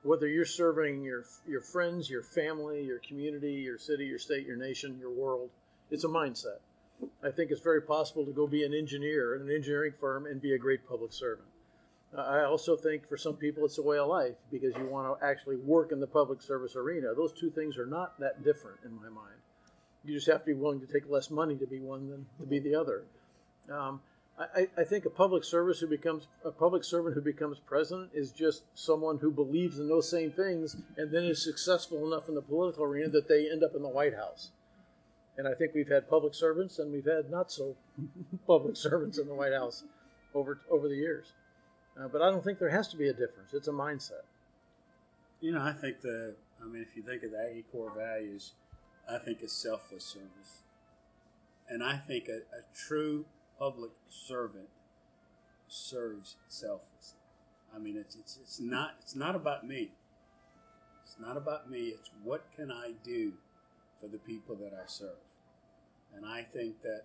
Whether 0.02 0.28
you're 0.28 0.44
serving 0.44 1.02
your 1.02 1.24
your 1.46 1.62
friends, 1.62 2.08
your 2.08 2.22
family, 2.22 2.84
your 2.84 3.00
community, 3.00 3.54
your 3.54 3.78
city, 3.78 4.04
your 4.04 4.18
state, 4.18 4.46
your 4.46 4.56
nation, 4.56 4.98
your 5.00 5.10
world, 5.10 5.50
it's 5.90 6.04
a 6.04 6.08
mindset. 6.08 6.60
I 7.24 7.30
think 7.30 7.50
it's 7.50 7.62
very 7.62 7.82
possible 7.82 8.24
to 8.26 8.32
go 8.32 8.46
be 8.46 8.64
an 8.64 8.74
engineer 8.74 9.34
in 9.34 9.42
an 9.42 9.50
engineering 9.50 9.94
firm 9.98 10.26
and 10.26 10.40
be 10.40 10.54
a 10.54 10.58
great 10.58 10.86
public 10.86 11.12
servant. 11.12 11.48
I 12.16 12.44
also 12.44 12.76
think 12.76 13.08
for 13.08 13.16
some 13.16 13.34
people 13.34 13.64
it's 13.64 13.78
a 13.78 13.82
way 13.82 13.98
of 13.98 14.08
life 14.08 14.36
because 14.52 14.74
you 14.76 14.86
want 14.86 15.18
to 15.18 15.26
actually 15.26 15.56
work 15.56 15.90
in 15.90 16.00
the 16.00 16.06
public 16.06 16.42
service 16.42 16.76
arena. 16.76 17.12
Those 17.14 17.32
two 17.32 17.50
things 17.50 17.76
are 17.76 17.86
not 17.86 18.18
that 18.20 18.44
different 18.44 18.78
in 18.84 18.94
my 18.94 19.08
mind. 19.08 19.34
You 20.04 20.14
just 20.14 20.28
have 20.28 20.40
to 20.40 20.46
be 20.46 20.52
willing 20.52 20.80
to 20.80 20.86
take 20.86 21.08
less 21.10 21.30
money 21.30 21.56
to 21.56 21.66
be 21.66 21.80
one 21.80 22.08
than 22.10 22.26
to 22.38 22.46
be 22.46 22.60
the 22.60 22.74
other. 22.74 23.04
Um, 23.72 24.00
I, 24.38 24.66
I 24.76 24.82
think 24.82 25.04
a 25.04 25.10
public 25.10 25.44
service 25.44 25.78
who 25.78 25.86
becomes 25.86 26.26
a 26.44 26.50
public 26.50 26.82
servant 26.82 27.14
who 27.14 27.20
becomes 27.20 27.58
president 27.60 28.10
is 28.14 28.32
just 28.32 28.64
someone 28.74 29.18
who 29.18 29.30
believes 29.30 29.78
in 29.78 29.88
those 29.88 30.10
same 30.10 30.32
things 30.32 30.76
and 30.96 31.12
then 31.12 31.24
is 31.24 31.42
successful 31.42 32.06
enough 32.06 32.28
in 32.28 32.34
the 32.34 32.42
political 32.42 32.84
arena 32.84 33.08
that 33.10 33.28
they 33.28 33.48
end 33.48 33.62
up 33.62 33.76
in 33.76 33.82
the 33.82 33.88
White 33.88 34.14
House. 34.14 34.50
And 35.36 35.46
I 35.46 35.54
think 35.54 35.72
we've 35.74 35.88
had 35.88 36.08
public 36.10 36.34
servants 36.34 36.80
and 36.80 36.92
we've 36.92 37.04
had 37.04 37.30
not 37.30 37.52
so 37.52 37.76
public 38.46 38.76
servants 38.76 39.18
in 39.18 39.28
the 39.28 39.34
White 39.34 39.52
House 39.52 39.84
over 40.34 40.60
over 40.68 40.88
the 40.88 40.96
years. 40.96 41.32
Uh, 41.98 42.08
but 42.08 42.22
I 42.22 42.30
don't 42.30 42.42
think 42.42 42.58
there 42.58 42.70
has 42.70 42.88
to 42.88 42.96
be 42.96 43.08
a 43.08 43.12
difference. 43.12 43.52
It's 43.52 43.68
a 43.68 43.72
mindset. 43.72 44.24
You 45.40 45.52
know, 45.52 45.62
I 45.62 45.72
think 45.72 46.00
the, 46.00 46.34
I 46.62 46.66
mean, 46.66 46.82
if 46.82 46.96
you 46.96 47.02
think 47.02 47.22
of 47.22 47.30
the 47.32 47.48
Aggie 47.50 47.64
core 47.70 47.92
values, 47.96 48.52
I 49.08 49.18
think 49.18 49.38
it's 49.42 49.52
selfless 49.52 50.04
service. 50.04 50.62
And 51.68 51.82
I 51.82 51.96
think 51.96 52.28
a, 52.28 52.38
a 52.56 52.62
true 52.74 53.26
public 53.58 53.92
servant 54.08 54.68
serves 55.68 56.36
selflessly. 56.48 57.18
I 57.74 57.78
mean, 57.78 57.96
it's, 57.96 58.16
it's, 58.16 58.38
it's 58.42 58.60
not, 58.60 58.96
it's 59.02 59.14
not 59.16 59.34
about 59.34 59.66
me. 59.66 59.90
It's 61.02 61.16
not 61.20 61.36
about 61.36 61.70
me. 61.70 61.88
It's 61.88 62.10
what 62.22 62.46
can 62.56 62.70
I 62.70 62.92
do 63.04 63.34
for 64.00 64.08
the 64.08 64.18
people 64.18 64.56
that 64.56 64.72
I 64.72 64.86
serve. 64.86 65.10
And 66.16 66.24
I 66.26 66.42
think 66.42 66.82
that 66.82 67.02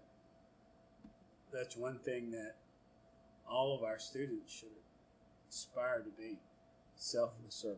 that's 1.52 1.76
one 1.76 2.00
thing 2.00 2.32
that 2.32 2.56
all 3.60 3.76
of 3.76 3.84
our 3.84 4.00
students 4.00 4.54
should 4.54 4.70
aspire 5.50 6.00
to 6.00 6.10
be 6.18 6.38
selfless 6.96 7.56
service. 7.56 7.78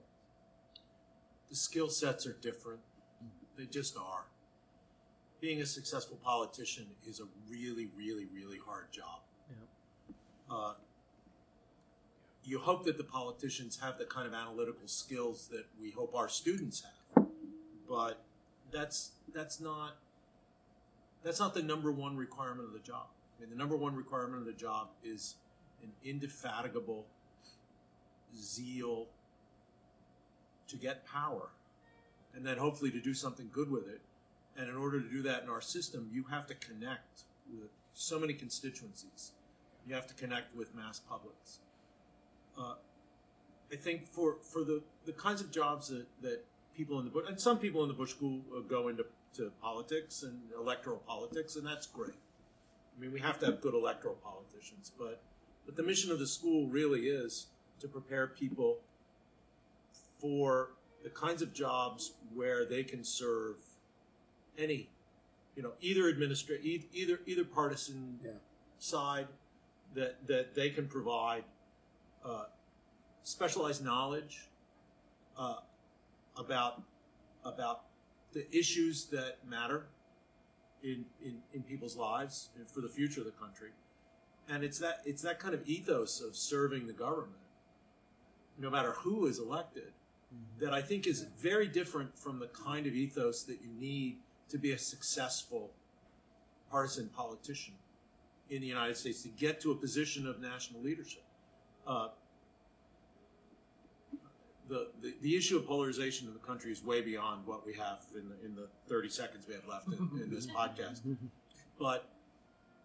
The 1.49 1.55
skill 1.55 1.89
sets 1.89 2.27
are 2.27 2.37
different. 2.39 2.81
They 3.57 3.65
just 3.65 3.97
are. 3.97 4.25
Being 5.39 5.59
a 5.59 5.65
successful 5.65 6.19
politician 6.23 6.85
is 7.09 7.19
a 7.19 7.23
really, 7.49 7.87
really, 7.97 8.27
really 8.31 8.59
hard 8.63 8.91
job. 8.91 9.21
Yeah. 9.49 10.55
Uh, 10.55 10.73
you 12.43 12.59
hope 12.59 12.83
that 12.85 12.99
the 12.99 13.03
politicians 13.03 13.79
have 13.81 13.97
the 13.97 14.05
kind 14.05 14.27
of 14.27 14.35
analytical 14.35 14.87
skills 14.87 15.49
that 15.51 15.65
we 15.81 15.89
hope 15.89 16.13
our 16.15 16.29
students 16.29 16.83
have, 16.83 17.25
but 17.89 18.21
that's 18.71 19.13
that's 19.33 19.59
not 19.59 19.97
that's 21.23 21.39
not 21.39 21.55
the 21.55 21.63
number 21.63 21.91
one 21.91 22.17
requirement 22.17 22.67
of 22.67 22.73
the 22.73 22.79
job. 22.79 23.07
I 23.37 23.41
mean, 23.41 23.49
the 23.49 23.55
number 23.55 23.75
one 23.75 23.95
requirement 23.95 24.41
of 24.41 24.45
the 24.45 24.53
job 24.53 24.89
is 25.03 25.35
an 25.83 25.91
indefatigable 26.03 27.05
zeal 28.37 29.07
to 30.67 30.77
get 30.77 31.05
power 31.05 31.49
and 32.33 32.45
then 32.45 32.57
hopefully 32.57 32.91
to 32.91 32.99
do 32.99 33.13
something 33.13 33.49
good 33.51 33.69
with 33.69 33.87
it. 33.87 34.01
And 34.57 34.69
in 34.69 34.75
order 34.75 35.01
to 35.01 35.09
do 35.09 35.21
that 35.23 35.43
in 35.43 35.49
our 35.49 35.61
system, 35.61 36.09
you 36.11 36.23
have 36.29 36.47
to 36.47 36.55
connect 36.55 37.23
with 37.59 37.69
so 37.93 38.19
many 38.19 38.33
constituencies. 38.33 39.31
You 39.87 39.95
have 39.95 40.07
to 40.07 40.13
connect 40.13 40.55
with 40.55 40.73
mass 40.75 40.99
publics. 40.99 41.59
Uh, 42.57 42.75
I 43.71 43.75
think 43.75 44.07
for, 44.07 44.37
for 44.41 44.63
the, 44.63 44.81
the 45.05 45.13
kinds 45.13 45.41
of 45.41 45.51
jobs 45.51 45.89
that, 45.89 46.05
that 46.21 46.43
people 46.75 46.99
in 46.99 47.05
the 47.05 47.11
bush, 47.11 47.25
and 47.27 47.39
some 47.39 47.57
people 47.57 47.81
in 47.83 47.87
the 47.87 47.93
Bush 47.93 48.11
School 48.11 48.41
uh, 48.55 48.59
go 48.61 48.87
into 48.89 49.05
to 49.35 49.49
politics 49.61 50.23
and 50.23 50.37
electoral 50.59 50.97
politics, 51.07 51.55
and 51.55 51.65
that's 51.65 51.87
great. 51.87 52.13
I 52.95 53.01
mean, 53.01 53.13
we 53.13 53.21
have 53.21 53.39
to 53.39 53.45
have 53.45 53.61
good 53.61 53.73
electoral 53.73 54.15
politicians, 54.15 54.91
but 54.97 55.21
but 55.65 55.75
the 55.75 55.83
mission 55.83 56.11
of 56.11 56.19
the 56.19 56.27
school 56.27 56.67
really 56.67 57.07
is 57.07 57.47
to 57.79 57.87
prepare 57.87 58.27
people 58.27 58.79
for 60.19 60.73
the 61.03 61.09
kinds 61.09 61.41
of 61.41 61.53
jobs 61.53 62.13
where 62.33 62.65
they 62.65 62.83
can 62.83 63.03
serve 63.03 63.55
any, 64.57 64.89
you 65.55 65.63
know, 65.63 65.73
either 65.81 66.03
administra- 66.13 66.61
e- 66.63 66.87
either 66.93 67.19
either 67.25 67.43
partisan 67.43 68.19
Yeah. 68.23 68.31
side 68.77 69.27
that 69.95 70.27
that 70.27 70.53
they 70.55 70.69
can 70.69 70.87
provide 70.87 71.43
uh, 72.23 72.45
specialized 73.23 73.83
knowledge 73.83 74.47
uh, 75.37 75.55
about 76.37 76.83
about 77.43 77.85
the 78.33 78.45
issues 78.55 79.05
that 79.05 79.37
matter 79.47 79.87
in, 80.83 81.05
in, 81.23 81.41
in 81.53 81.63
people's 81.63 81.97
lives 81.97 82.49
and 82.57 82.69
for 82.69 82.81
the 82.81 82.89
future 82.89 83.19
of 83.21 83.25
the 83.25 83.31
country. 83.33 83.71
And 84.49 84.63
it's 84.63 84.79
that 84.79 85.01
it's 85.05 85.21
that 85.21 85.39
kind 85.39 85.53
of 85.53 85.67
ethos 85.67 86.21
of 86.21 86.35
serving 86.35 86.87
the 86.87 86.93
government, 86.93 87.41
no 88.57 88.69
matter 88.69 88.91
who 88.91 89.25
is 89.27 89.39
elected, 89.39 89.93
that 90.59 90.73
I 90.73 90.81
think 90.81 91.07
is 91.07 91.25
very 91.39 91.67
different 91.67 92.17
from 92.17 92.39
the 92.39 92.47
kind 92.47 92.85
of 92.85 92.93
ethos 92.93 93.43
that 93.43 93.61
you 93.61 93.69
need 93.79 94.17
to 94.49 94.57
be 94.57 94.71
a 94.71 94.77
successful 94.77 95.71
partisan 96.69 97.07
politician 97.09 97.73
in 98.49 98.61
the 98.61 98.67
United 98.67 98.97
States 98.97 99.21
to 99.23 99.29
get 99.29 99.61
to 99.61 99.71
a 99.71 99.75
position 99.75 100.27
of 100.27 100.41
national 100.41 100.81
leadership. 100.81 101.23
Uh, 101.87 102.09
the, 104.67 104.87
the, 105.01 105.13
the 105.21 105.35
issue 105.35 105.57
of 105.57 105.67
polarization 105.67 106.27
in 106.27 106.33
the 106.33 106.39
country 106.39 106.71
is 106.71 106.83
way 106.83 107.01
beyond 107.01 107.45
what 107.45 107.65
we 107.65 107.73
have 107.73 107.99
in 108.15 108.29
the, 108.29 108.45
in 108.45 108.55
the 108.55 108.67
30 108.87 109.09
seconds 109.09 109.45
we 109.47 109.53
have 109.53 109.67
left 109.67 109.87
in, 109.87 110.21
in 110.21 110.29
this 110.33 110.47
podcast. 110.57 111.01
But, 111.79 112.09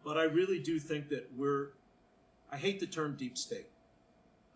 but 0.06 0.16
I 0.16 0.22
really 0.22 0.60
do 0.60 0.78
think 0.78 1.08
that 1.08 1.28
we're, 1.36 1.70
I 2.52 2.56
hate 2.56 2.78
the 2.78 2.86
term 2.86 3.16
deep 3.16 3.36
state, 3.36 3.66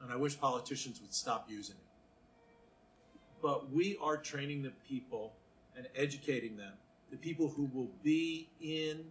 and 0.01 0.13
I 0.13 0.15
wish 0.15 0.39
politicians 0.39 1.01
would 1.01 1.13
stop 1.13 1.51
using 1.51 1.75
it. 1.75 3.13
But 3.43 3.73
we 3.73 3.99
are 4.01 4.17
training 4.17 4.63
the 4.63 4.71
people 4.89 5.33
and 5.77 5.89
educating 5.97 6.57
them, 6.57 6.75
the 7.11 7.17
people 7.17 7.49
who 7.49 7.69
will 7.75 7.91
be 8.05 8.49
in 8.61 9.07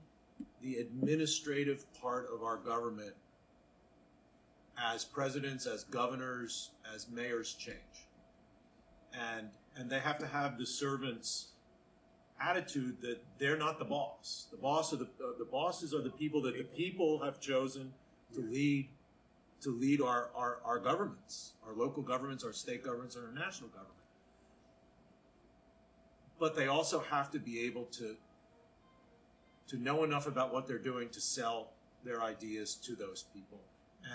the 0.61 0.77
administrative 0.77 1.83
part 2.01 2.29
of 2.33 2.41
our 2.41 2.55
government 2.55 3.15
as 4.77 5.03
presidents, 5.03 5.65
as 5.65 5.83
governors, 5.83 6.71
as 6.95 7.09
mayors 7.09 7.53
change. 7.53 8.07
And 9.13 9.49
and 9.75 9.89
they 9.89 9.99
have 9.99 10.17
to 10.19 10.27
have 10.27 10.57
the 10.57 10.65
servants 10.65 11.49
attitude 12.41 13.01
that 13.01 13.19
they're 13.37 13.57
not 13.57 13.79
the 13.79 13.85
boss. 13.85 14.47
The 14.51 14.57
boss 14.57 14.93
of 14.93 14.99
the 14.99 15.05
uh, 15.05 15.37
the 15.37 15.45
bosses 15.45 15.93
are 15.93 16.01
the 16.01 16.09
people 16.09 16.41
that 16.43 16.57
the 16.57 16.63
people 16.63 17.21
have 17.23 17.39
chosen 17.39 17.93
to 18.33 18.41
lead 18.41 18.89
to 19.61 19.69
lead 19.71 20.01
our, 20.01 20.29
our, 20.35 20.59
our 20.63 20.79
governments, 20.79 21.53
our 21.67 21.73
local 21.73 22.01
governments, 22.01 22.43
our 22.43 22.53
state 22.53 22.83
governments, 22.83 23.15
and 23.15 23.25
our 23.25 23.33
national 23.33 23.69
government. 23.69 23.95
But 26.39 26.55
they 26.55 26.67
also 26.67 27.01
have 27.01 27.29
to 27.31 27.39
be 27.39 27.61
able 27.65 27.85
to 27.85 28.15
to 29.67 29.77
know 29.77 30.03
enough 30.03 30.25
about 30.25 30.51
what 30.51 30.65
they're 30.67 30.79
doing 30.79 31.09
to 31.09 31.21
sell 31.21 31.73
their 32.03 32.23
ideas 32.23 32.75
to 32.75 32.95
those 32.95 33.25
people, 33.33 33.59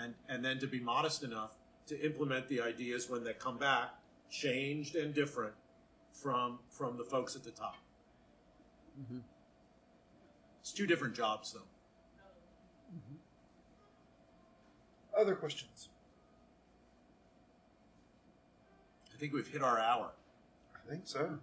and 0.01 0.15
and 0.27 0.43
then 0.43 0.59
to 0.59 0.67
be 0.67 0.79
modest 0.79 1.23
enough 1.23 1.51
to 1.87 2.03
implement 2.03 2.47
the 2.47 2.59
ideas 2.61 3.09
when 3.09 3.23
they 3.23 3.33
come 3.33 3.57
back, 3.57 3.93
changed 4.31 4.95
and 4.95 5.13
different 5.13 5.53
from 6.11 6.59
from 6.71 6.97
the 6.97 7.03
folks 7.03 7.35
at 7.35 7.43
the 7.43 7.51
top. 7.51 7.77
It's 10.61 10.71
two 10.71 10.87
different 10.87 11.15
jobs, 11.15 11.53
though. 11.53 11.61
Other 15.19 15.35
questions? 15.35 15.89
I 19.13 19.17
think 19.17 19.33
we've 19.33 19.47
hit 19.47 19.61
our 19.61 19.79
hour. 19.79 20.11
I 20.75 20.89
think 20.89 21.03
so. 21.05 21.39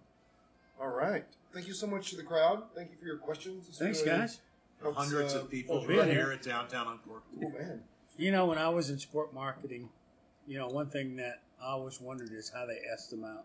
All 0.80 0.88
right. 0.88 1.24
Thank 1.54 1.68
you 1.68 1.74
so 1.74 1.86
much 1.86 2.10
to 2.10 2.16
the 2.16 2.22
crowd. 2.22 2.64
Thank 2.74 2.90
you 2.90 2.96
for 2.98 3.06
your 3.06 3.16
questions. 3.18 3.66
This 3.66 3.78
Thanks, 3.78 3.98
really 4.02 4.10
guys. 4.18 4.40
helps, 4.82 4.98
Hundreds 4.98 5.34
uh, 5.34 5.40
of 5.40 5.50
people 5.50 5.76
well, 5.76 5.84
who 5.84 5.92
here 5.92 6.04
here. 6.04 6.32
at 6.32 6.42
downtown 6.42 6.86
on 6.86 6.98
Cork. 6.98 7.22
Oh 7.36 7.48
man. 7.50 7.82
You 8.18 8.30
know, 8.30 8.46
when 8.46 8.58
I 8.58 8.68
was 8.68 8.90
in 8.90 8.98
sport 8.98 9.32
marketing, 9.32 9.88
you 10.46 10.58
know, 10.58 10.68
one 10.68 10.90
thing 10.90 11.16
that 11.16 11.40
I 11.62 11.68
always 11.70 12.00
wondered 12.00 12.32
is 12.32 12.50
how 12.54 12.66
they 12.66 12.78
estimate 12.92 13.36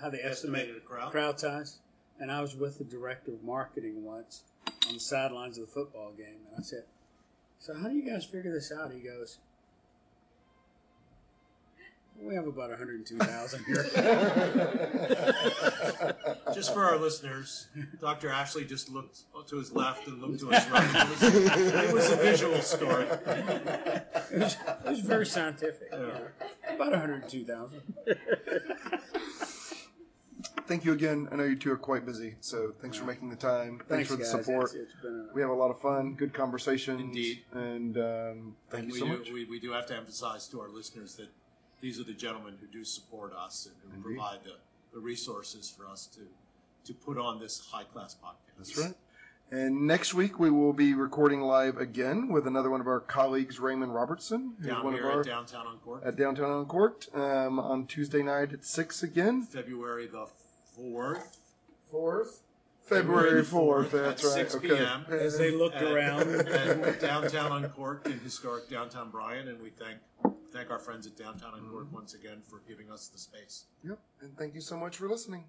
how 0.00 0.10
they 0.10 0.20
estimate 0.20 0.62
Estimated 0.62 0.84
crowd? 0.84 1.10
crowd 1.12 1.40
size. 1.40 1.78
And 2.22 2.30
I 2.30 2.40
was 2.40 2.54
with 2.54 2.78
the 2.78 2.84
director 2.84 3.32
of 3.32 3.42
marketing 3.42 4.04
once 4.04 4.44
on 4.86 4.94
the 4.94 5.00
sidelines 5.00 5.58
of 5.58 5.66
the 5.66 5.72
football 5.72 6.12
game, 6.16 6.38
and 6.48 6.56
I 6.56 6.62
said, 6.62 6.84
"So 7.58 7.74
how 7.74 7.88
do 7.88 7.96
you 7.96 8.08
guys 8.08 8.24
figure 8.24 8.52
this 8.52 8.70
out?" 8.70 8.92
He 8.92 9.00
goes, 9.00 9.40
"We 12.16 12.36
have 12.36 12.46
about 12.46 12.70
102,000 12.70 13.64
here." 13.64 13.82
Just 16.54 16.72
for 16.72 16.84
our 16.84 16.96
listeners, 16.96 17.66
Dr. 18.00 18.28
Ashley 18.28 18.66
just 18.66 18.88
looked 18.88 19.22
to 19.48 19.56
his 19.56 19.72
left 19.72 20.06
and 20.06 20.22
looked 20.22 20.38
to 20.40 20.50
his 20.50 20.68
right. 20.68 20.94
It 20.94 21.08
was, 21.10 21.22
it 21.24 21.92
was 21.92 22.12
a 22.12 22.16
visual 22.16 22.60
story. 22.60 23.06
it, 23.06 24.38
was, 24.38 24.56
it 24.84 24.88
was 24.88 25.00
very 25.00 25.26
scientific. 25.26 25.90
know. 25.90 26.28
About 26.68 26.92
102,000. 26.92 27.82
Thank 30.66 30.84
you 30.84 30.92
again. 30.92 31.28
I 31.30 31.36
know 31.36 31.44
you 31.44 31.56
two 31.56 31.72
are 31.72 31.76
quite 31.76 32.06
busy, 32.06 32.36
so 32.40 32.72
thanks 32.80 32.96
for 32.96 33.04
making 33.04 33.28
the 33.30 33.36
time. 33.36 33.80
Thanks, 33.88 33.88
Thanks, 33.88 34.08
for 34.08 34.16
the 34.16 34.22
guys. 34.22 34.30
support. 34.30 34.64
It's, 34.66 34.74
it's 34.74 34.94
been 35.02 35.28
a, 35.30 35.34
We 35.34 35.40
have 35.40 35.50
a 35.50 35.54
lot 35.54 35.70
of 35.70 35.80
fun, 35.80 36.14
good 36.14 36.32
conversations. 36.32 37.00
Indeed. 37.00 37.42
And 37.52 37.96
um, 37.98 38.56
thank 38.70 38.84
And 38.84 38.88
you 38.88 38.92
we, 38.94 38.98
so 39.00 39.06
do, 39.06 39.18
much. 39.18 39.30
we, 39.32 39.44
we 39.44 39.60
do 39.60 39.72
have 39.72 39.86
to 39.86 39.96
emphasize 39.96 40.48
to 40.48 40.60
our 40.60 40.68
listeners 40.68 41.16
that 41.16 41.28
these 41.80 42.00
are 42.00 42.04
the 42.04 42.12
gentlemen 42.14 42.54
who 42.60 42.66
do 42.68 42.84
support 42.84 43.32
us 43.34 43.66
and 43.66 43.74
who 43.92 43.96
Indeed. 44.08 44.18
provide 44.18 44.44
the, 44.44 44.54
the 44.94 45.00
resources 45.00 45.68
for 45.76 45.86
us 45.88 46.06
to, 46.14 46.20
to 46.86 46.94
put 46.94 47.18
on 47.18 47.40
this 47.40 47.60
high 47.70 47.84
class 47.84 48.14
podcast. 48.14 48.56
That's 48.58 48.78
right. 48.78 48.94
And 49.52 49.86
next 49.86 50.14
week 50.14 50.38
we 50.38 50.50
will 50.50 50.72
be 50.72 50.94
recording 50.94 51.42
live 51.42 51.76
again 51.76 52.28
with 52.28 52.46
another 52.46 52.70
one 52.70 52.80
of 52.80 52.86
our 52.86 53.00
colleagues, 53.00 53.60
Raymond 53.60 53.94
Robertson, 53.94 54.54
who's 54.56 54.68
Down 54.68 54.82
one 54.82 54.94
here 54.94 55.02
of 55.06 55.14
our 55.14 55.20
at 55.20 55.26
downtown 55.26 55.66
on 55.66 55.76
Cork, 55.76 56.02
at 56.06 56.16
downtown 56.16 56.50
on 56.50 56.64
court 56.64 57.08
um, 57.12 57.58
on 57.60 57.86
Tuesday 57.86 58.22
night 58.22 58.54
at 58.54 58.64
six 58.64 59.02
again. 59.02 59.42
February 59.42 60.06
the 60.06 60.26
fourth. 60.74 61.36
Fourth, 61.90 62.40
February 62.82 63.44
fourth. 63.44 63.92
at 63.92 64.02
That's 64.02 64.24
right. 64.24 64.50
6 64.50 64.54
okay. 64.54 64.68
p.m. 64.68 65.04
as 65.10 65.36
they 65.36 65.50
looked 65.50 65.76
at, 65.76 65.82
around. 65.82 66.30
at 66.48 66.98
downtown 66.98 67.52
on 67.52 67.68
Cork 67.68 68.06
in 68.06 68.18
historic 68.20 68.70
downtown 68.70 69.10
Bryan, 69.10 69.48
and 69.48 69.62
we 69.62 69.68
thank 69.68 69.98
thank 70.50 70.70
our 70.70 70.78
friends 70.78 71.06
at 71.06 71.14
downtown 71.14 71.52
on 71.52 71.68
Cork 71.70 71.92
once 71.92 72.14
again 72.14 72.40
for 72.48 72.62
giving 72.66 72.90
us 72.90 73.08
the 73.08 73.18
space. 73.18 73.66
Yep. 73.84 73.98
And 74.22 74.34
thank 74.38 74.54
you 74.54 74.62
so 74.62 74.78
much 74.78 74.96
for 74.96 75.10
listening. 75.10 75.44